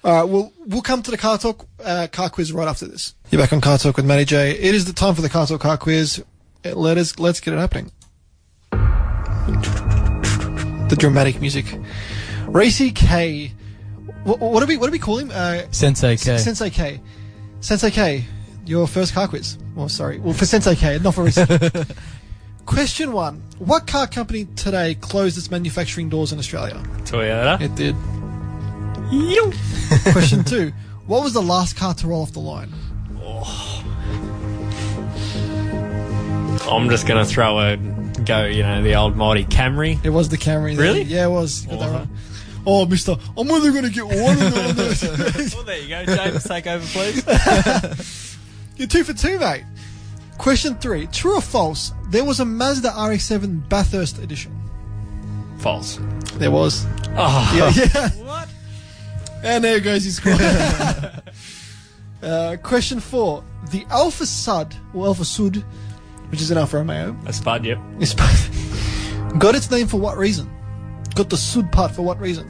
All 0.03 0.13
right, 0.13 0.23
we'll 0.23 0.53
we'll 0.65 0.81
come 0.81 1.01
to 1.03 1.11
the 1.11 1.17
car 1.17 1.37
talk 1.37 1.65
uh, 1.83 2.07
car 2.11 2.29
quiz 2.29 2.51
right 2.53 2.67
after 2.67 2.87
this. 2.87 3.13
You're 3.29 3.41
back 3.41 3.51
on 3.51 3.61
car 3.61 3.77
talk 3.77 3.97
with 3.97 4.05
Matty 4.05 4.25
J. 4.25 4.51
It 4.51 4.73
is 4.75 4.85
the 4.85 4.93
time 4.93 5.15
for 5.15 5.21
the 5.21 5.29
car 5.29 5.45
talk 5.47 5.59
car 5.61 5.77
quiz. 5.77 6.23
Uh, 6.65 6.69
Let 6.75 6.97
us 6.97 7.19
let's 7.19 7.39
get 7.39 7.53
it 7.53 7.57
happening. 7.57 7.91
The 10.89 10.95
dramatic 10.97 11.41
music. 11.41 11.65
Racy 12.47 12.91
K. 12.91 13.51
What, 14.23 14.39
what 14.39 14.61
do 14.61 14.65
we 14.65 14.77
what 14.77 14.85
do 14.87 14.91
we 14.91 14.99
call 14.99 15.17
him? 15.17 15.29
Uh, 15.33 15.63
Sensei 15.71 16.15
K. 16.15 16.37
Sensei 16.37 16.69
K. 16.69 17.01
Sensei 17.59 17.91
K. 17.91 18.23
Your 18.67 18.85
first 18.87 19.13
car 19.13 19.27
quiz. 19.29 19.57
Well, 19.75 19.87
sorry. 19.89 20.19
Well, 20.19 20.33
for 20.33 20.45
Sensei 20.45 20.75
K, 20.75 20.99
not 21.01 21.15
for 21.15 21.23
Racy. 21.23 21.43
Question 22.65 23.13
one: 23.13 23.41
What 23.59 23.87
car 23.87 24.07
company 24.07 24.45
today 24.57 24.95
closed 24.95 25.37
its 25.37 25.49
manufacturing 25.49 26.09
doors 26.09 26.33
in 26.33 26.39
Australia? 26.39 26.75
Toyota. 27.05 27.61
It 27.61 27.73
did. 27.75 27.95
Question 30.11 30.43
two. 30.43 30.73
What 31.07 31.23
was 31.23 31.31
the 31.31 31.41
last 31.41 31.77
car 31.77 31.93
to 31.93 32.07
roll 32.07 32.23
off 32.23 32.33
the 32.33 32.41
line? 32.41 32.69
Oh. 33.21 33.83
I'm 36.69 36.89
just 36.89 37.07
gonna 37.07 37.23
throw 37.23 37.57
a 37.59 37.77
go. 38.25 38.43
You 38.43 38.63
know 38.63 38.83
the 38.83 38.95
old 38.95 39.15
mighty 39.15 39.45
Camry. 39.45 40.03
It 40.03 40.09
was 40.09 40.27
the 40.27 40.37
Camry. 40.37 40.77
Really? 40.77 41.03
Yeah, 41.03 41.27
it 41.27 41.29
was. 41.29 41.63
You 41.63 41.69
got 41.71 41.79
that 41.79 41.89
Oh. 41.89 41.93
right. 41.99 42.07
Oh, 42.69 42.85
mister, 42.85 43.15
I'm 43.37 43.49
only 43.49 43.71
going 43.71 43.85
to 43.85 43.89
get 43.89 44.03
one 44.03 44.41
of 44.41 44.75
those. 44.75 45.55
Well, 45.55 45.63
there 45.63 45.79
you 45.79 45.87
go, 45.87 46.03
James. 46.13 46.43
Take 46.43 46.67
over, 46.67 46.85
please. 46.87 47.23
You're 48.77 48.87
two 48.87 49.03
for 49.03 49.13
two, 49.13 49.39
mate. 49.39 49.63
Question 50.37 50.75
three. 50.75 51.07
True 51.07 51.35
or 51.37 51.41
false? 51.41 51.93
There 52.09 52.23
was 52.23 52.39
a 52.39 52.45
Mazda 52.45 52.89
RX-7 52.89 53.67
Bathurst 53.69 54.19
edition. 54.19 54.55
False. 55.57 55.99
There 56.35 56.51
was. 56.51 56.85
Oh, 57.17 57.53
Yeah, 57.55 57.71
yeah. 57.75 58.09
what? 58.23 58.47
And 59.43 59.63
there 59.63 59.79
goes 59.79 60.03
his 60.03 60.17
score. 60.17 60.33
uh, 62.21 62.57
question 62.61 62.99
four. 62.99 63.43
The 63.71 63.83
Alfasud, 63.85 64.73
or 64.93 65.07
Alfasud, 65.07 65.63
which 66.29 66.41
is 66.41 66.51
an 66.51 66.57
Alfa 66.57 66.77
Romeo, 66.77 67.15
A 67.25 67.33
spud. 67.33 67.65
Yep. 67.65 67.79
is 67.99 68.13
got 69.39 69.55
its 69.55 69.71
name 69.71 69.87
for 69.87 69.99
what 69.99 70.17
reason? 70.17 70.49
Got 71.15 71.29
the 71.29 71.37
Sud 71.37 71.71
part 71.71 71.91
for 71.91 72.03
what 72.03 72.19
reason? 72.19 72.47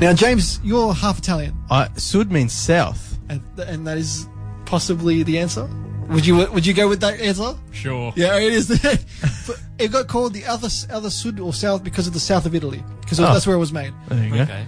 Now, 0.00 0.12
James, 0.12 0.60
you're 0.64 0.92
half 0.92 1.18
Italian, 1.18 1.54
I, 1.70 1.88
Sud 1.96 2.30
means 2.32 2.52
south. 2.52 3.15
And, 3.28 3.42
and 3.58 3.86
that 3.86 3.98
is 3.98 4.28
possibly 4.64 5.22
the 5.22 5.38
answer. 5.38 5.68
Would 6.08 6.24
you 6.24 6.36
Would 6.52 6.64
you 6.64 6.72
go 6.74 6.88
with 6.88 7.00
that 7.00 7.18
answer? 7.20 7.54
Sure. 7.72 8.12
Yeah, 8.16 8.36
it 8.38 8.52
is. 8.52 8.68
but 9.46 9.60
it 9.78 9.90
got 9.90 10.06
called 10.06 10.34
the 10.34 10.44
other 10.44 10.68
other 10.90 11.10
Sud 11.10 11.40
or 11.40 11.52
South 11.52 11.82
because 11.82 12.06
of 12.06 12.12
the 12.12 12.20
south 12.20 12.46
of 12.46 12.54
Italy, 12.54 12.82
because 13.00 13.18
Oh. 13.18 13.24
that's 13.32 13.46
where 13.46 13.56
it 13.56 13.58
was 13.58 13.72
made. 13.72 13.92
There 14.08 14.22
you 14.24 14.34
go. 14.34 14.40
Okay. 14.42 14.66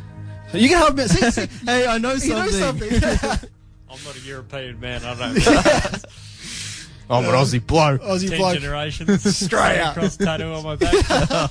So 0.50 0.58
you 0.58 0.68
can 0.68 0.78
have 0.78 0.96
me. 0.96 1.04
See, 1.06 1.30
see, 1.30 1.46
Hey, 1.64 1.86
I 1.86 1.98
know 1.98 2.12
you 2.14 2.30
know 2.30 2.48
something. 2.48 2.90
I'm 3.90 3.98
not 4.04 4.16
a 4.16 4.20
European 4.26 4.80
man. 4.80 5.04
I 5.04 5.14
don't. 5.14 5.34
know. 5.34 5.52
I'm 7.10 7.24
an 7.24 7.30
Aussie 7.30 7.64
bloke. 7.64 8.02
Aussie 8.02 8.28
Ten 8.30 8.38
bloke. 8.38 8.58
generations 8.58 9.36
Straight 9.36 9.78
out. 9.78 9.94
Cross 9.94 10.16
tattoo 10.18 10.52
on 10.52 10.62
my 10.64 10.76
back. 10.76 10.92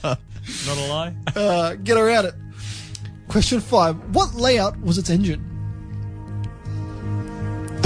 not 0.04 0.78
a 0.78 0.86
lie. 0.88 1.16
Uh, 1.36 1.74
get 1.76 1.98
around 1.98 2.26
it. 2.26 2.34
Question 3.28 3.60
five. 3.62 3.96
What 4.14 4.36
layout 4.36 4.80
was 4.82 4.98
its 4.98 5.10
engine? 5.10 5.44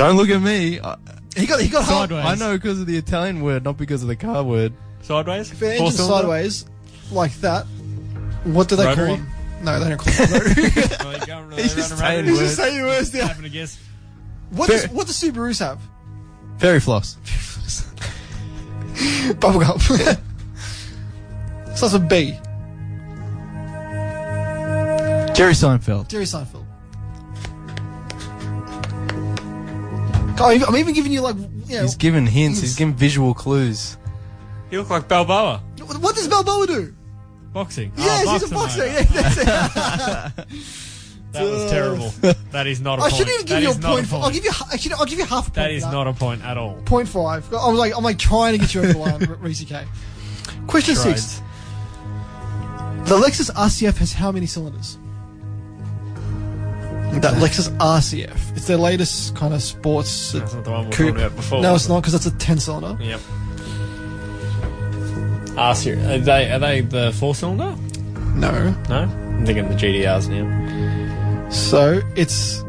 Don't 0.01 0.17
look 0.17 0.29
at 0.29 0.41
me. 0.41 0.79
I, 0.79 0.97
He 1.35 1.45
got 1.45 1.61
he 1.61 1.67
got 1.69 1.81
half, 1.85 2.09
Sideways. 2.09 2.25
I 2.25 2.35
know 2.35 2.55
because 2.57 2.79
of 2.81 2.87
the 2.87 2.97
Italian 2.97 3.41
word, 3.41 3.63
not 3.63 3.77
because 3.77 4.01
of 4.01 4.07
the 4.07 4.15
car 4.15 4.43
word. 4.43 4.73
Sideways. 5.01 5.51
If 5.51 5.59
the 5.59 5.65
Four 5.65 5.71
engine's 5.73 5.95
cylinder? 5.95 6.15
sideways, 6.21 6.65
like 7.11 7.33
that, 7.41 7.65
what 8.45 8.67
do 8.67 8.75
they 8.75 8.85
Rotary? 8.85 9.07
call 9.07 9.15
them? 9.17 9.29
No, 9.63 9.79
they 9.79 9.89
don't 9.89 9.97
call 9.99 10.13
them 10.13 10.31
rotary. 10.33 10.63
You 11.21 11.27
go, 11.27 11.55
He's 11.55 11.75
just 11.75 11.97
saying 11.97 12.25
He's 12.25 12.33
words. 12.33 12.41
just 12.41 12.55
saying 12.57 12.81
words 12.83 13.13
now. 13.13 13.27
Having 13.27 13.45
a 13.45 13.49
guess. 13.49 13.77
What 14.49 14.69
does 14.69 14.87
what 14.89 15.05
do 15.07 15.13
Subarus 15.13 15.59
have? 15.59 15.79
Fairy 16.57 16.79
floss. 16.79 17.15
Bubblegum. 19.39 19.79
Starts 21.75 21.93
with 21.93 22.09
B. 22.09 22.31
Jerry 25.33 25.53
Seinfeld. 25.53 26.07
Jerry 26.09 26.25
Seinfeld. 26.25 26.61
Oh, 30.43 30.59
God, 30.59 30.67
I'm 30.69 30.75
even- 30.77 30.93
giving 30.93 31.11
you 31.11 31.21
like, 31.21 31.35
you 31.37 31.75
know, 31.75 31.81
He's 31.83 31.95
given 31.95 32.25
hints. 32.25 32.61
He's 32.61 32.75
given 32.75 32.93
visual 32.95 33.33
clues. 33.33 33.97
You 34.69 34.79
look 34.79 34.89
like 34.89 35.07
Balboa. 35.07 35.61
what 35.99 36.15
does 36.15 36.27
Balboa 36.27 36.67
do? 36.67 36.93
Boxing. 37.53 37.91
Yes, 37.97 38.25
oh, 38.27 38.33
he's 38.33 38.43
a 38.43 38.53
boxer. 38.53 38.85
Yeah, 38.87 39.01
that's 39.03 39.37
it. 39.37 40.47
That 41.33 41.43
was 41.43 41.71
terrible. 41.71 42.13
That 42.51 42.67
is 42.67 42.81
not 42.81 42.99
a 42.99 43.03
I 43.03 43.09
point. 43.09 43.13
I 43.13 43.17
shouldn't 43.17 43.33
even 43.35 43.45
give 43.45 43.55
That 43.55 43.61
you 43.61 43.67
a 43.69 43.71
is 43.71 43.79
not 43.79 43.91
point. 43.93 44.07
For, 44.07 44.15
I'll 44.17 44.31
give 44.31 44.43
you. 44.43 44.51
ha- 44.51 44.67
Actually, 44.73 44.95
I'll 44.95 45.05
give 45.05 45.17
you 45.19 45.23
half 45.25 45.47
a 45.47 45.51
point. 45.51 45.55
That 45.55 45.81
for 45.81 45.91
not 45.93 46.07
a 46.07 46.11
point 46.13 46.43
at 46.43 46.57
all. 46.57 46.73
point 46.83 47.07
five. 47.07 47.47
I 47.53 47.69
was 47.69 47.79
like, 47.79 47.95
I'm 47.95 48.03
like 48.03 48.17
trying 48.19 48.51
to 48.53 48.57
get 48.59 48.73
you 48.73 48.81
over 48.81 48.91
the 48.93 48.99
line, 48.99 49.25
R- 49.29 49.35
Rhys 49.35 49.63
K. 49.63 49.85
Question 50.67 50.95
six. 50.97 51.41
The 53.05 53.15
Lexus 53.17 53.49
RCF 53.51 53.95
has 53.97 54.11
how 54.11 54.31
many 54.33 54.45
cylinders? 54.45 54.97
That 57.20 57.36
Lexus 57.36 57.70
RCF. 57.78 58.55
It's 58.55 58.68
their 58.68 58.78
latest 58.78 59.36
kind 59.36 59.53
of 59.53 59.62
sports. 59.62 60.32
That's 60.32 60.53
not 60.53 60.64
the 60.64 60.72
one 60.72 60.82
we 60.82 60.86
were 60.88 60.91
coupe. 60.93 61.07
talking 61.09 61.26
about 61.26 61.36
before. 61.36 61.62
No, 61.62 61.76
it's 61.76 61.89
not 61.89 62.01
because 62.01 62.14
it's 62.14 62.26
a 62.26 62.32
ten 62.38 62.57
cylinder. 62.59 62.97
Yep. 63.03 63.20
Serious. 65.76 66.05
Are 66.05 66.18
they, 66.20 66.51
are 66.51 66.59
they 66.59 66.82
the 66.82 67.12
four 67.14 67.36
cylinder? 67.36 67.76
No. 68.36 68.76
No? 68.89 69.01
I'm 69.01 69.45
thinking 69.45 69.68
the 69.68 69.76
GDRs 69.76 70.30
now. 70.30 71.49
So 71.49 72.01
it's 72.16 72.64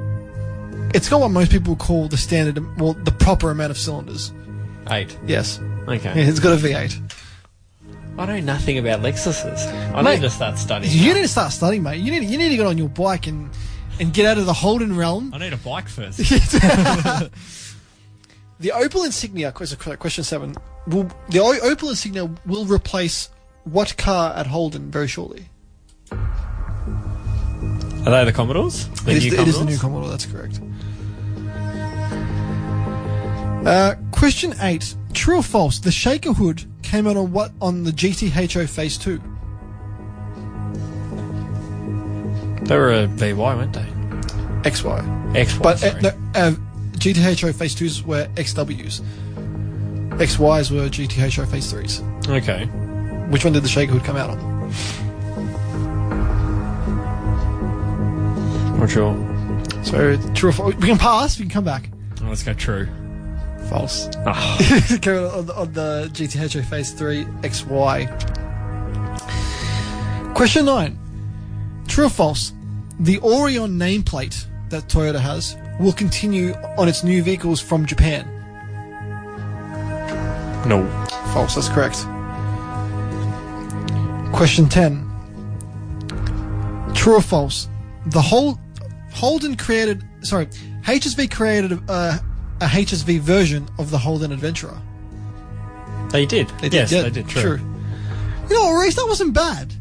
it's 0.94 1.08
got 1.08 1.20
what 1.20 1.30
most 1.30 1.50
people 1.50 1.76
call 1.76 2.08
the 2.08 2.16
standard, 2.16 2.58
well, 2.78 2.92
the 2.94 3.12
proper 3.12 3.50
amount 3.50 3.70
of 3.70 3.78
cylinders. 3.78 4.32
Eight. 4.90 5.16
Yes. 5.26 5.58
Okay. 5.88 6.12
Yeah, 6.20 6.28
it's 6.28 6.40
got 6.40 6.52
a 6.52 6.56
V8. 6.56 7.14
I 8.18 8.26
know 8.26 8.40
nothing 8.40 8.76
about 8.78 9.00
Lexuses. 9.00 9.66
I 9.94 10.02
Mate, 10.02 10.16
need 10.16 10.22
to 10.22 10.30
start 10.30 10.58
studying. 10.58 10.92
You 10.92 11.14
need 11.14 11.22
to 11.22 11.28
start 11.28 11.52
studying, 11.52 11.82
mate. 11.82 12.00
You 12.00 12.10
need 12.10 12.28
you 12.28 12.36
need 12.36 12.50
to 12.50 12.56
get 12.56 12.66
on 12.66 12.76
your 12.76 12.90
bike 12.90 13.26
and 13.26 13.48
and 14.00 14.12
get 14.12 14.26
out 14.26 14.38
of 14.38 14.46
the 14.46 14.52
Holden 14.52 14.96
realm. 14.96 15.32
I 15.34 15.38
need 15.38 15.52
a 15.52 15.56
bike 15.56 15.88
first. 15.88 16.18
The 18.62 18.68
Opel 18.68 19.04
Insignia, 19.04 19.50
question 19.50 20.22
seven, 20.22 20.54
will 20.86 21.10
the 21.30 21.38
Opel 21.38 21.90
Insignia 21.90 22.30
will 22.46 22.64
replace 22.64 23.28
what 23.64 23.96
car 23.96 24.32
at 24.36 24.46
Holden 24.46 24.88
very 24.88 25.08
shortly? 25.08 25.46
Are 26.12 26.18
they 28.04 28.24
the 28.24 28.32
Commodores? 28.32 28.86
The 29.04 29.10
It 29.10 29.16
is, 29.16 29.24
new 29.24 29.30
the, 29.32 29.42
it 29.42 29.48
is 29.48 29.58
the 29.58 29.64
new 29.64 29.78
Commodores? 29.78 29.80
Commodore. 29.80 30.10
That's 30.10 30.26
correct. 30.26 30.60
Uh, 33.66 33.96
question 34.12 34.54
eight: 34.60 34.94
True 35.12 35.38
or 35.38 35.42
false? 35.42 35.80
The 35.80 35.90
Shaker 35.90 36.32
hood 36.32 36.64
came 36.82 37.08
out 37.08 37.16
on 37.16 37.32
what 37.32 37.50
on 37.60 37.82
the 37.82 37.90
GTHO 37.90 38.68
Phase 38.68 38.96
Two? 38.96 39.20
They 42.64 42.76
were 42.76 42.92
a 42.92 43.06
VY, 43.06 43.34
weren't 43.34 43.72
they? 43.72 43.86
XY. 44.68 45.32
XY. 45.34 45.62
But 45.62 45.82
uh, 45.82 45.90
sorry. 45.90 46.02
no, 46.02 46.08
uh, 46.34 46.50
GTHO 46.92 47.54
Phase 47.54 47.74
Twos 47.74 48.02
were 48.04 48.26
XWs. 48.36 49.00
XYs 50.18 50.70
were 50.70 50.88
GTHO 50.88 51.46
Phase 51.50 51.70
Threes. 51.72 52.02
okay. 52.28 52.66
Which 53.28 53.44
one 53.44 53.52
did 53.54 53.62
the 53.64 53.68
Shaker 53.68 53.92
Hood 53.92 54.04
come 54.04 54.16
out 54.16 54.30
on? 54.30 54.38
Not 58.78 58.90
sure. 58.90 59.14
So 59.84 60.16
true 60.34 60.50
or 60.50 60.52
false? 60.52 60.74
We 60.76 60.88
can 60.88 60.98
pass. 60.98 61.38
We 61.38 61.44
can 61.46 61.50
come 61.52 61.64
back. 61.64 61.88
Oh, 62.22 62.26
let's 62.28 62.42
go 62.42 62.52
true. 62.54 62.88
False. 63.68 64.08
Oh, 64.26 64.98
Go 65.00 65.30
on, 65.30 65.46
the- 65.46 65.54
on 65.56 65.72
the 65.72 66.10
GTHO 66.12 66.64
Phase 66.66 66.90
3 66.92 67.24
XY. 67.24 68.08
Question 70.34 70.64
9. 70.66 70.98
True 71.92 72.06
or 72.06 72.08
false? 72.08 72.54
The 73.00 73.18
Aurion 73.18 73.76
nameplate 73.76 74.46
that 74.70 74.84
Toyota 74.84 75.20
has 75.20 75.58
will 75.78 75.92
continue 75.92 76.54
on 76.78 76.88
its 76.88 77.04
new 77.04 77.22
vehicles 77.22 77.60
from 77.60 77.84
Japan. 77.84 78.24
no. 80.66 80.88
False, 81.34 81.54
that's 81.54 81.68
correct. 81.68 81.96
Question 84.34 84.70
10. 84.70 85.06
True 86.94 87.16
or 87.16 87.20
false? 87.20 87.68
The 88.06 88.22
whole 88.22 88.58
Holden 89.12 89.54
created, 89.58 90.02
sorry, 90.22 90.46
HSV 90.84 91.30
created 91.30 91.78
uh, 91.90 92.18
a 92.62 92.66
HSV 92.68 93.20
version 93.20 93.68
of 93.78 93.90
the 93.90 93.98
Holden 93.98 94.30
Adventra. 94.30 94.80
They 96.10 96.24
did. 96.24 96.50
yes, 96.72 96.90
yeah, 96.90 97.02
they 97.02 97.10
did. 97.10 97.28
True. 97.28 97.60
You 98.48 98.54
know 98.54 98.62
what, 98.62 98.80
Rhys? 98.82 98.94
That 98.96 99.04
wasn't 99.06 99.34
bad. 99.34 99.74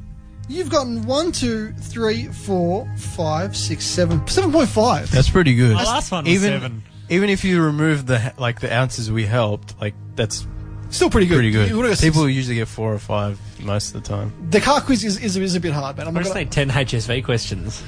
You've 0.48 0.70
gotten 0.70 1.04
one, 1.06 1.32
two, 1.32 1.72
three, 1.74 2.26
four, 2.28 2.88
five, 2.98 3.56
six, 3.56 3.86
seven, 3.86 4.26
seven 4.28 4.52
point 4.52 4.70
five. 4.70 5.10
That's 5.12 5.30
pretty 5.30 5.56
good. 5.56 5.72
The 5.72 5.76
last 5.76 6.12
one 6.12 6.26
was 6.26 6.34
even, 6.34 6.52
seven. 6.52 6.84
Even 7.10 7.30
if 7.30 7.44
you 7.44 7.62
remove 7.62 8.06
the 8.06 8.34
like 8.38 8.60
the 8.60 8.74
ounces 8.74 9.12
we 9.12 9.26
helped, 9.26 9.80
like 9.80 9.94
that's 10.16 10.46
Still 10.90 11.10
pretty 11.10 11.28
good. 11.28 11.36
pretty 11.36 11.52
good. 11.52 11.70
You 11.70 11.78
would've 11.78 11.98
People 12.02 12.24
six- 12.26 12.36
usually 12.36 12.56
get 12.58 12.68
four 12.68 12.94
or 12.94 13.00
five 13.00 13.40
most 13.62 13.96
of 13.96 14.04
the 14.04 14.10
time. 14.10 14.34
the 14.50 14.60
car 14.60 14.82
quiz 14.82 15.06
is, 15.06 15.18
is, 15.24 15.38
is 15.38 15.56
a 15.56 15.60
bit 15.62 15.72
hard, 15.72 15.96
man. 15.96 16.06
I'm 16.08 16.18
I 16.18 16.20
not 16.20 16.24
just 16.24 16.34
gonna. 16.34 16.44
need 16.44 16.52
10 16.52 16.70
HSV 16.70 17.24
questions. 17.24 17.82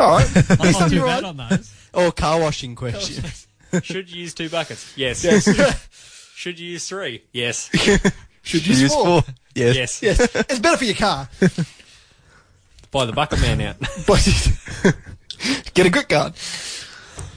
All 0.00 0.16
right. 0.16 0.26
I'm 0.26 0.42
Next 0.42 0.58
not 0.58 0.72
time 0.74 0.90
too 0.90 0.96
you're 0.96 1.06
bad 1.06 1.22
on. 1.24 1.38
on 1.40 1.48
those. 1.50 1.72
Or 1.94 2.10
car 2.10 2.40
washing 2.40 2.74
question. 2.74 3.22
Should 3.82 4.10
you 4.10 4.22
use 4.22 4.32
two 4.34 4.48
buckets? 4.48 4.92
Yes. 4.96 5.20
Should 6.34 6.58
you 6.58 6.70
use 6.70 6.88
three? 6.88 7.22
Yes. 7.32 7.68
Should 8.42 8.66
you 8.66 8.74
use 8.74 8.92
four. 8.94 9.22
Yes. 9.54 9.76
Yes. 9.76 10.02
Yes, 10.02 10.34
it's 10.34 10.58
better 10.58 10.78
for 10.78 10.84
your 10.86 10.94
car. 10.96 11.28
Buy 12.92 13.06
the 13.06 13.12
bucket 13.12 13.40
man 13.40 13.60
out. 13.62 13.76
But 14.06 14.22
get 15.74 15.86
a 15.86 15.90
grit 15.90 16.08
guard. 16.08 16.34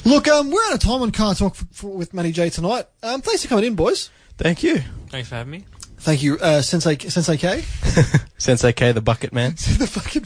Look, 0.03 0.27
um, 0.27 0.51
we're 0.51 0.61
out 0.67 0.73
of 0.73 0.79
time 0.81 1.01
on 1.01 1.11
car 1.11 1.33
talk 1.33 1.55
for, 1.55 1.65
for, 1.71 1.87
with 1.87 2.13
Matty 2.13 2.31
J 2.31 2.49
tonight. 2.49 2.85
Um, 3.01 3.21
thanks 3.21 3.41
for 3.41 3.47
coming 3.47 3.65
in, 3.65 3.75
boys. 3.75 4.11
Thank 4.37 4.61
you. 4.61 4.81
Thanks 5.09 5.29
for 5.29 5.35
having 5.35 5.51
me. 5.51 5.65
Thank 5.97 6.21
you, 6.21 6.37
uh, 6.37 6.61
Sensei 6.61 6.97
Sensei 6.97 7.37
K. 7.37 7.63
Sensei 8.37 8.73
K, 8.73 8.91
the 8.91 9.01
bucket 9.01 9.33
man. 9.33 9.51
the 9.53 9.87
fucking 9.87 10.23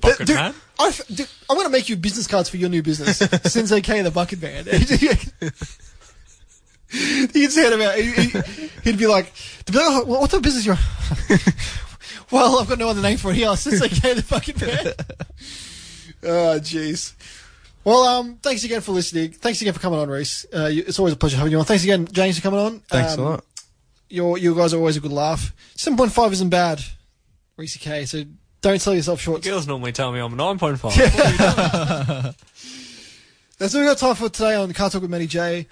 Bucket 0.00 0.26
Dude, 0.26 0.36
man? 0.36 0.54
I 0.78 0.88
f- 0.88 1.06
dude, 1.06 1.28
I'm 1.48 1.56
going 1.56 1.66
to 1.66 1.72
make 1.72 1.88
you 1.88 1.96
business 1.96 2.26
cards 2.26 2.50
for 2.50 2.58
your 2.58 2.68
new 2.68 2.82
business. 2.82 3.16
Sensei 3.50 3.80
K, 3.80 4.02
the 4.02 4.10
bucket 4.10 4.42
man. 4.42 4.64
He'd 4.66 4.86
say 7.50 7.66
it 7.66 7.72
about. 7.72 7.94
He, 7.96 8.10
he, 8.10 8.68
he'd 8.82 8.98
be 8.98 9.06
like, 9.06 9.32
they'd 9.64 9.72
be 9.72 9.78
like, 9.78 9.88
"Oh, 9.88 10.04
"What 10.04 10.30
type 10.30 10.38
of 10.38 10.42
business 10.42 10.66
you're?" 10.66 10.76
Well, 12.30 12.58
I've 12.58 12.68
got 12.68 12.78
no 12.78 12.88
other 12.88 13.00
name 13.02 13.16
for 13.18 13.30
it 13.30 13.36
here. 13.36 13.54
Sensei 13.56 13.88
K, 13.88 14.14
the 14.14 14.22
fucking 14.22 14.56
man. 14.60 14.92
oh, 16.24 16.58
jeez. 16.60 17.14
Well, 17.84 18.02
um, 18.04 18.36
thanks 18.42 18.64
again 18.64 18.80
for 18.82 18.92
listening. 18.92 19.30
Thanks 19.32 19.60
again 19.62 19.72
for 19.72 19.80
coming 19.80 19.98
on, 19.98 20.08
Rhys. 20.10 20.44
Uh, 20.54 20.66
you, 20.66 20.84
it's 20.86 20.98
always 20.98 21.14
a 21.14 21.16
pleasure 21.16 21.36
having 21.38 21.52
you 21.52 21.58
on. 21.58 21.64
Thanks 21.64 21.84
again, 21.84 22.06
James, 22.12 22.36
for 22.36 22.42
coming 22.42 22.60
on. 22.60 22.80
Thanks 22.80 23.14
Um, 23.14 23.20
a 23.20 23.22
lot. 23.30 23.44
Your, 24.10 24.36
you 24.38 24.54
guys 24.54 24.74
are 24.74 24.78
always 24.78 24.96
a 24.96 25.00
good 25.00 25.12
laugh. 25.12 25.54
7.5 25.76 26.32
isn't 26.32 26.48
bad, 26.50 26.82
Rhys 27.56 27.76
K, 27.76 28.04
so 28.04 28.24
don't 28.60 28.80
sell 28.80 28.94
yourself 28.94 29.20
short. 29.20 29.42
Girls 29.42 29.66
normally 29.66 29.92
tell 29.92 30.12
me 30.12 30.18
I'm 30.20 30.36
9.5. 30.36 32.34
That's 33.58 33.74
all 33.74 33.80
we 33.80 33.86
got 33.86 33.98
time 33.98 34.14
for 34.14 34.28
today 34.28 34.54
on 34.54 34.72
Car 34.72 34.88
Torque 34.90 35.02
with 35.02 35.10
Matty 35.10 35.26
J. 35.26 35.66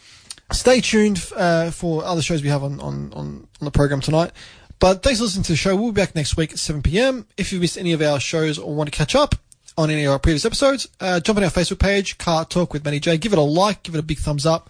Stay 0.53 0.81
tuned 0.81 1.25
uh, 1.37 1.71
for 1.71 2.05
other 2.05 2.23
shows 2.23 2.43
we 2.43 2.49
have 2.49 2.63
on, 2.63 2.79
on, 2.81 3.13
on, 3.15 3.47
on 3.61 3.65
the 3.65 3.71
program 3.71 4.01
tonight. 4.01 4.33
But 4.79 5.03
thanks 5.03 5.19
for 5.19 5.25
listening 5.25 5.45
to 5.45 5.53
the 5.53 5.57
show. 5.57 5.75
We'll 5.75 5.93
be 5.93 6.01
back 6.01 6.15
next 6.15 6.37
week 6.37 6.53
at 6.53 6.59
7 6.59 6.83
p.m. 6.83 7.27
If 7.37 7.53
you've 7.53 7.63
missed 7.63 7.79
any 7.79 7.93
of 7.93 8.03
our 8.03 8.21
shows 8.21 8.59
or 8.59 8.75
want 8.75 8.93
to 8.93 8.97
catch 8.97 9.15
up 9.15 9.35
on 9.79 9.91
any 9.91 10.05
of 10.05 10.13
our 10.13 10.19
previous 10.19 10.45
episodes, 10.45 10.89
uh, 11.01 11.21
jump 11.21 11.39
on 11.39 11.45
our 11.45 11.51
Facebook 11.51 11.79
page, 11.79 12.19
Car 12.19 12.45
Torque 12.45 12.73
with 12.73 12.85
Matty 12.85 13.01
J. 13.01 13.17
Give 13.17 13.33
it 13.33 13.39
a 13.39 13.43
like, 13.43 13.83
give 13.83 13.95
it 13.95 13.99
a 13.99 14.03
big 14.03 14.19
thumbs 14.19 14.45
up. 14.45 14.69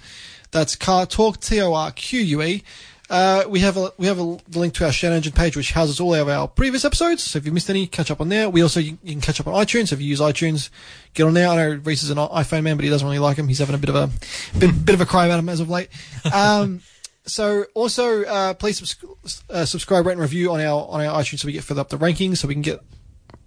That's 0.53 0.77
Car 0.77 1.07
Torque, 1.07 1.41
T 1.41 1.61
O 1.61 1.75
R 1.75 1.91
Q 1.91 2.21
U 2.21 2.43
E. 2.43 2.63
Uh, 3.09 3.45
we 3.49 3.61
have 3.61 3.77
a 3.77 3.93
we 3.99 4.07
have 4.07 4.19
a 4.19 4.39
link 4.55 4.75
to 4.75 4.85
our 4.85 4.93
Shan 4.93 5.13
Engine 5.13 5.33
page, 5.33 5.57
which 5.57 5.73
houses 5.73 6.01
all 6.01 6.15
of 6.15 6.29
our 6.29 6.49
previous 6.49 6.85
episodes. 6.85 7.23
So 7.23 7.39
if 7.39 7.47
you 7.47 7.53
missed 7.53 7.71
any, 7.71 7.87
catch 7.87 8.11
up 8.11 8.21
on 8.21 8.29
there. 8.29 8.51
We 8.51 8.63
also 8.63 8.81
you, 8.81 8.99
you 9.03 9.13
can 9.13 9.21
catch 9.21 9.41
up 9.41 9.47
on 9.47 9.55
iTunes. 9.55 9.93
If 9.93 10.01
you 10.01 10.07
use 10.07 10.21
iTunes, 10.21 10.71
get 11.15 11.25
on 11.25 11.35
there. 11.35 11.49
I 11.49 11.57
know 11.57 11.81
Rhys 11.85 12.03
is 12.03 12.11
an 12.11 12.19
iPhone 12.19 12.65
man, 12.65 12.77
but 12.77 12.85
he 12.85 12.91
doesn't 12.91 13.07
really 13.07 13.21
like 13.21 13.37
him. 13.37 13.47
He's 13.47 13.61
having 13.61 13.77
a 13.77 13.79
bit 13.79 13.91
of 13.91 13.97
a 13.97 14.11
bit, 14.59 14.85
bit 14.85 14.95
of 14.95 15.01
a 15.01 15.07
cry 15.07 15.27
about 15.27 15.39
him 15.39 15.49
as 15.49 15.61
of 15.61 15.69
late. 15.69 15.89
Um, 16.33 16.83
so 17.27 17.65
also 17.75 18.23
uh, 18.25 18.55
please 18.55 18.79
subs- 18.79 19.43
uh, 19.51 19.65
subscribe, 19.65 20.07
rate, 20.07 20.13
and 20.13 20.21
review 20.21 20.53
on 20.53 20.61
our 20.61 20.87
on 20.89 21.05
our 21.05 21.21
iTunes 21.21 21.41
so 21.41 21.47
we 21.47 21.53
get 21.53 21.65
further 21.65 21.81
up 21.81 21.89
the 21.89 21.99
rankings, 21.99 22.39
so 22.39 22.49
we 22.49 22.55
can 22.55 22.63
get 22.63 22.81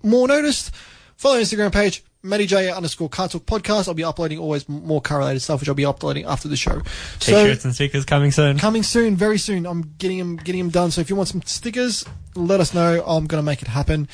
more 0.04 0.28
noticed. 0.28 0.72
Follow 1.18 1.36
our 1.36 1.42
Instagram 1.42 1.74
page, 1.74 2.02
Matty 2.24 2.46
J 2.46 2.72
underscore 2.72 3.10
Car 3.10 3.28
Torque 3.28 3.46
Podcast. 3.46 3.90
I'll 3.90 3.94
be 3.94 4.06
uploading 4.06 4.40
always 4.40 4.70
more 4.70 5.02
car 5.02 5.18
related 5.20 5.42
stuff, 5.42 5.60
which 5.60 5.68
I'll 5.68 5.76
be 5.76 5.86
uploading 5.86 6.24
after 6.26 6.48
the 6.48 6.56
show. 6.56 6.82
So- 7.20 7.44
T-shirts 7.44 7.66
and 7.66 7.76
stickers 7.76 8.06
coming 8.06 8.32
soon. 8.32 8.58
coming 8.58 8.84
soon, 8.84 9.18
very 9.18 9.38
soon. 9.38 9.66
I'm 9.66 9.94
getting 9.98 10.18
them, 10.18 10.38
getting 10.38 10.60
them 10.62 10.70
done. 10.70 10.92
So 10.92 11.02
if 11.02 11.10
you 11.10 11.18
want 11.18 11.28
some 11.28 11.42
stickers, 11.42 12.06
let 12.36 12.62
us 12.62 12.74
know. 12.74 13.04
I'm 13.06 13.26
going 13.28 13.42
to 13.42 13.46
make 13.46 13.62
it 13.62 13.68
happen. 13.68 14.08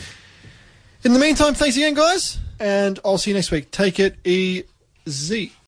In 1.03 1.13
the 1.13 1.20
meantime, 1.20 1.53
thanks 1.53 1.76
again, 1.78 1.93
guys, 1.93 2.39
and 2.59 2.99
I'll 3.05 3.20
see 3.20 3.30
you 3.30 3.36
next 3.36 3.51
week. 3.51 3.70
Take 3.70 3.99
it 3.99 4.16
easy. 4.26 5.51